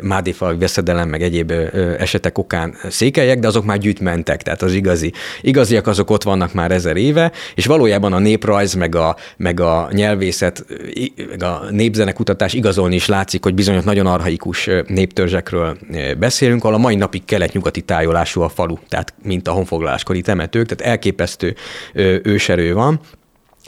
mádéfalak 0.02 0.60
veszedelem, 0.60 1.10
meg 1.10 1.22
egyéb 1.22 1.52
esetek 1.98 2.38
okán 2.38 2.76
székelyek, 2.90 3.40
de 3.40 3.48
azok 3.48 3.66
már 3.66 3.78
gyűjt 3.78 4.00
mentek, 4.00 4.44
tehát 4.44 4.62
az 4.62 4.74
igazi. 4.74 5.14
Igaziak 5.42 5.88
azok 5.88 6.10
ott 6.10 6.24
vannak 6.24 6.54
már 6.54 6.72
ezer 6.72 6.98
éve, 6.98 7.32
és 7.56 7.66
valójában 7.66 8.14
a 8.14 8.20
néprajz, 8.20 8.74
meg 8.74 8.96
a, 8.96 9.16
meg 9.38 9.60
a 9.60 9.77
nyelvészet, 9.92 10.66
meg 11.30 11.44
a 11.44 11.66
népzenekutatás 11.70 12.54
igazolni 12.54 12.96
is 12.96 13.08
látszik, 13.08 13.44
hogy 13.44 13.54
bizonyos 13.54 13.84
nagyon 13.84 14.06
arhaikus 14.06 14.70
néptörzsekről 14.88 15.78
beszélünk, 16.18 16.64
ahol 16.64 16.76
a 16.76 16.80
mai 16.80 16.96
napig 16.96 17.26
kelet-nyugati 17.26 17.82
tájolású 17.82 18.42
a 18.42 18.50
falu, 18.50 18.76
tehát 18.90 19.14
mint 19.24 19.48
a 19.48 19.52
honfoglaláskori 19.52 20.22
temetők, 20.22 20.66
tehát 20.68 20.92
elképesztő 20.92 21.56
őserő 22.24 22.74
van, 22.74 23.00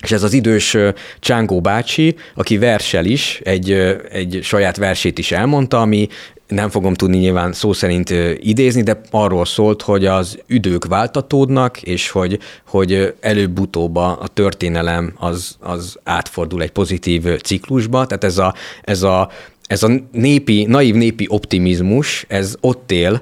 és 0.02 0.12
ez 0.12 0.24
az 0.24 0.34
idős 0.34 0.78
Csángó 1.20 1.62
bácsi, 1.62 2.16
aki 2.36 2.58
versel 2.58 3.06
is, 3.06 3.42
egy, 3.44 3.72
egy 4.12 4.40
saját 4.44 4.78
versét 4.78 5.18
is 5.18 5.32
elmondta, 5.32 5.82
ami 5.82 6.08
nem 6.50 6.70
fogom 6.70 6.94
tudni 6.94 7.18
nyilván 7.18 7.54
szó 7.54 7.74
szerint 7.74 8.10
idézni, 8.38 8.82
de 8.82 9.02
arról 9.12 9.46
szólt, 9.46 9.82
hogy 9.82 10.06
az 10.06 10.40
idők 10.48 10.86
váltatódnak, 10.86 11.82
és 11.82 12.10
hogy, 12.10 12.40
hogy 12.68 13.14
előbb-utóbb 13.20 13.96
a 13.96 14.28
történelem 14.34 15.14
az, 15.18 15.56
az 15.60 15.98
átfordul 16.04 16.62
egy 16.62 16.72
pozitív 16.72 17.42
ciklusba, 17.42 18.06
tehát 18.06 18.24
ez 18.24 18.38
a, 18.38 18.54
ez 18.82 19.04
a 19.04 19.30
ez 19.70 19.84
a 19.84 19.90
népi, 20.12 20.66
naív 20.66 20.96
népi 20.96 21.26
optimizmus, 21.30 22.26
ez 22.28 22.56
ott 22.62 22.92
él 22.92 23.22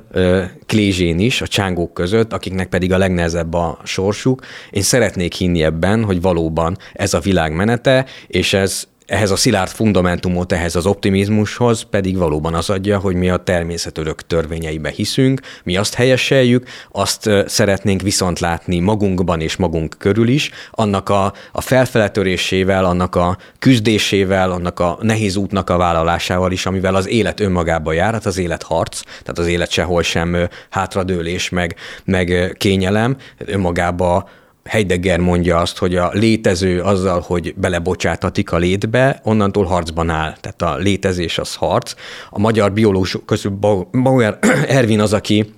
Klézsén 0.65 1.19
is, 1.19 1.41
a 1.41 1.47
csángók 1.47 1.93
között, 1.93 2.33
akiknek 2.33 2.67
pedig 2.67 2.93
a 2.93 2.97
legnehezebb 2.97 3.53
a 3.53 3.77
sorsuk. 3.83 4.41
Én 4.71 4.81
szeretnék 4.81 5.33
hinni 5.33 5.63
ebben, 5.63 6.03
hogy 6.03 6.21
valóban 6.21 6.77
ez 6.93 7.13
a 7.13 7.19
világ 7.19 7.53
menete, 7.53 8.05
és 8.27 8.53
ez 8.53 8.87
ehhez 9.07 9.31
a 9.31 9.35
szilárd 9.35 9.69
fundamentumot, 9.69 10.51
ehhez 10.51 10.75
az 10.75 10.85
optimizmushoz 10.85 11.81
pedig 11.81 12.17
valóban 12.17 12.53
az 12.53 12.69
adja, 12.69 12.99
hogy 12.99 13.15
mi 13.15 13.29
a 13.29 13.37
természet 13.37 13.97
örök 13.97 14.21
törvényeibe 14.21 14.89
hiszünk, 14.89 15.41
mi 15.63 15.77
azt 15.77 15.93
helyeseljük, 15.93 16.67
azt 16.91 17.29
szeretnénk 17.45 18.01
viszont 18.01 18.39
látni 18.39 18.79
magunkban 18.79 19.41
és 19.41 19.55
magunk 19.55 19.95
körül 19.97 20.27
is, 20.27 20.51
annak 20.71 21.09
a, 21.09 21.33
a 21.51 21.61
felfeletörésével, 21.61 22.85
annak 22.85 23.15
a 23.15 23.37
küzdésével, 23.59 24.51
annak 24.51 24.79
a 24.79 24.97
nehéz 25.01 25.35
útnak 25.35 25.69
a 25.69 25.77
vállalásával 25.77 26.51
is, 26.51 26.65
amivel 26.65 26.95
az 26.95 27.07
élet 27.07 27.39
önmagába 27.39 27.93
jár, 27.93 28.13
hát 28.13 28.25
az 28.25 28.37
élet 28.37 28.63
harc, 28.63 29.01
tehát 29.01 29.37
az 29.39 29.47
élet 29.47 29.69
sehol 29.69 30.03
sem 30.03 30.37
hátradőlés, 30.69 31.49
meg, 31.49 31.75
meg 32.03 32.55
kényelem, 32.57 33.17
önmagába 33.37 34.29
Heidegger 34.67 35.19
mondja 35.19 35.57
azt, 35.57 35.77
hogy 35.77 35.95
a 35.95 36.09
létező 36.13 36.81
azzal, 36.81 37.19
hogy 37.19 37.53
belebocsátatik 37.55 38.51
a 38.51 38.57
létbe, 38.57 39.19
onnantól 39.23 39.65
harcban 39.65 40.09
áll. 40.09 40.35
Tehát 40.41 40.61
a 40.61 40.81
létezés 40.81 41.37
az 41.37 41.55
harc. 41.55 41.93
A 42.29 42.39
magyar 42.39 42.71
biológus 42.71 43.17
közül 43.25 43.57
Bauer 43.91 44.39
Ervin 44.67 44.99
az, 44.99 45.13
aki 45.13 45.53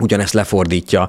ugyanezt 0.00 0.32
lefordítja 0.32 1.08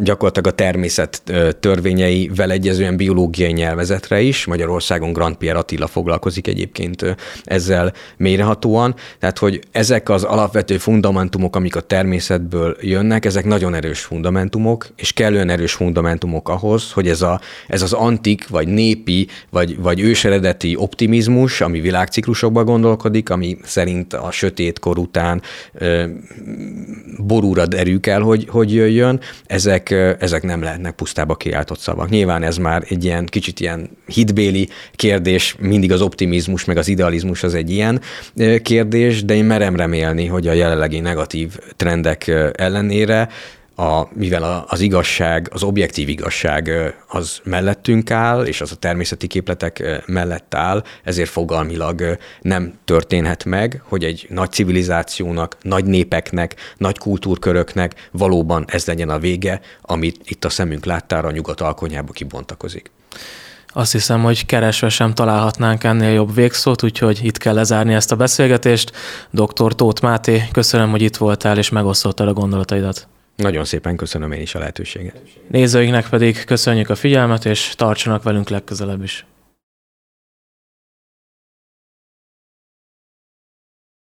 gyakorlatilag 0.00 0.46
a 0.46 0.50
természet 0.50 1.22
törvényeivel 1.60 2.50
egyezően 2.50 2.96
biológiai 2.96 3.52
nyelvezetre 3.52 4.20
is. 4.20 4.44
Magyarországon 4.44 5.12
Grand 5.12 5.36
Pierre 5.36 5.58
Attila 5.58 5.86
foglalkozik 5.86 6.46
egyébként 6.46 7.16
ezzel 7.44 7.92
mélyrehatóan. 8.16 8.94
Tehát, 9.18 9.38
hogy 9.38 9.60
ezek 9.70 10.08
az 10.08 10.22
alapvető 10.22 10.78
fundamentumok, 10.78 11.56
amik 11.56 11.76
a 11.76 11.80
természetből 11.80 12.76
jönnek, 12.80 13.24
ezek 13.24 13.44
nagyon 13.44 13.74
erős 13.74 14.00
fundamentumok, 14.00 14.88
és 14.96 15.12
kellően 15.12 15.48
erős 15.48 15.72
fundamentumok 15.72 16.48
ahhoz, 16.48 16.92
hogy 16.92 17.08
ez, 17.08 17.22
a, 17.22 17.40
ez 17.66 17.82
az 17.82 17.92
antik, 17.92 18.48
vagy 18.48 18.68
népi, 18.68 19.28
vagy, 19.50 19.80
vagy 19.80 20.00
őseredeti 20.00 20.76
optimizmus, 20.76 21.60
ami 21.60 21.80
világciklusokban 21.80 22.64
gondolkodik, 22.64 23.30
ami 23.30 23.58
szerint 23.62 24.12
a 24.12 24.30
sötét 24.30 24.78
kor 24.78 24.98
után 24.98 25.42
borúra 27.18 27.66
derül 27.66 28.00
kell, 28.02 28.20
hogy, 28.20 28.46
hogy 28.48 28.74
jöjjön, 28.74 29.20
ezek, 29.46 29.90
ezek 30.18 30.42
nem 30.42 30.62
lehetnek 30.62 30.94
pusztába 30.94 31.34
kiáltott 31.34 31.78
szavak. 31.78 32.08
Nyilván 32.08 32.42
ez 32.42 32.56
már 32.56 32.84
egy 32.88 33.04
ilyen 33.04 33.26
kicsit 33.26 33.60
ilyen 33.60 33.90
hitbéli 34.06 34.68
kérdés, 34.92 35.56
mindig 35.58 35.92
az 35.92 36.02
optimizmus 36.02 36.64
meg 36.64 36.76
az 36.76 36.88
idealizmus 36.88 37.42
az 37.42 37.54
egy 37.54 37.70
ilyen 37.70 38.00
kérdés, 38.62 39.24
de 39.24 39.34
én 39.34 39.44
merem 39.44 39.76
remélni, 39.76 40.26
hogy 40.26 40.48
a 40.48 40.52
jelenlegi 40.52 41.00
negatív 41.00 41.58
trendek 41.76 42.28
ellenére 42.52 43.28
a, 43.76 44.02
mivel 44.12 44.64
az 44.68 44.80
igazság, 44.80 45.48
az 45.52 45.62
objektív 45.62 46.08
igazság 46.08 46.70
az 47.08 47.40
mellettünk 47.44 48.10
áll, 48.10 48.44
és 48.44 48.60
az 48.60 48.72
a 48.72 48.76
természeti 48.76 49.26
képletek 49.26 50.02
mellett 50.06 50.54
áll, 50.54 50.84
ezért 51.04 51.30
fogalmilag 51.30 52.18
nem 52.40 52.74
történhet 52.84 53.44
meg, 53.44 53.82
hogy 53.84 54.04
egy 54.04 54.26
nagy 54.30 54.52
civilizációnak, 54.52 55.56
nagy 55.62 55.84
népeknek, 55.84 56.54
nagy 56.76 56.98
kultúrköröknek 56.98 58.08
valóban 58.10 58.64
ez 58.68 58.86
legyen 58.86 59.08
a 59.08 59.18
vége, 59.18 59.60
amit 59.82 60.20
itt 60.24 60.44
a 60.44 60.50
szemünk 60.50 60.84
láttára 60.84 61.28
a 61.28 61.32
nyugat 61.32 61.60
alkonyába 61.60 62.12
kibontakozik. 62.12 62.90
Azt 63.74 63.92
hiszem, 63.92 64.22
hogy 64.22 64.46
keresve 64.46 64.88
sem 64.88 65.14
találhatnánk 65.14 65.84
ennél 65.84 66.12
jobb 66.12 66.34
végszót, 66.34 66.82
úgyhogy 66.82 67.24
itt 67.24 67.38
kell 67.38 67.54
lezárni 67.54 67.94
ezt 67.94 68.12
a 68.12 68.16
beszélgetést. 68.16 68.92
Dr. 69.30 69.74
Tóth 69.74 70.02
Máté, 70.02 70.42
köszönöm, 70.52 70.90
hogy 70.90 71.02
itt 71.02 71.16
voltál 71.16 71.58
és 71.58 71.68
megosztottad 71.68 72.28
a 72.28 72.32
gondolataidat. 72.32 73.08
Nagyon 73.36 73.64
szépen 73.64 73.96
köszönöm 73.96 74.32
én 74.32 74.40
is 74.40 74.54
a 74.54 74.58
lehetőséget. 74.58 75.22
Nézőinknek 75.48 76.08
pedig 76.08 76.44
köszönjük 76.44 76.88
a 76.88 76.94
figyelmet, 76.94 77.44
és 77.44 77.74
tartsanak 77.76 78.22
velünk 78.22 78.48
legközelebb 78.48 79.02
is. 79.02 79.26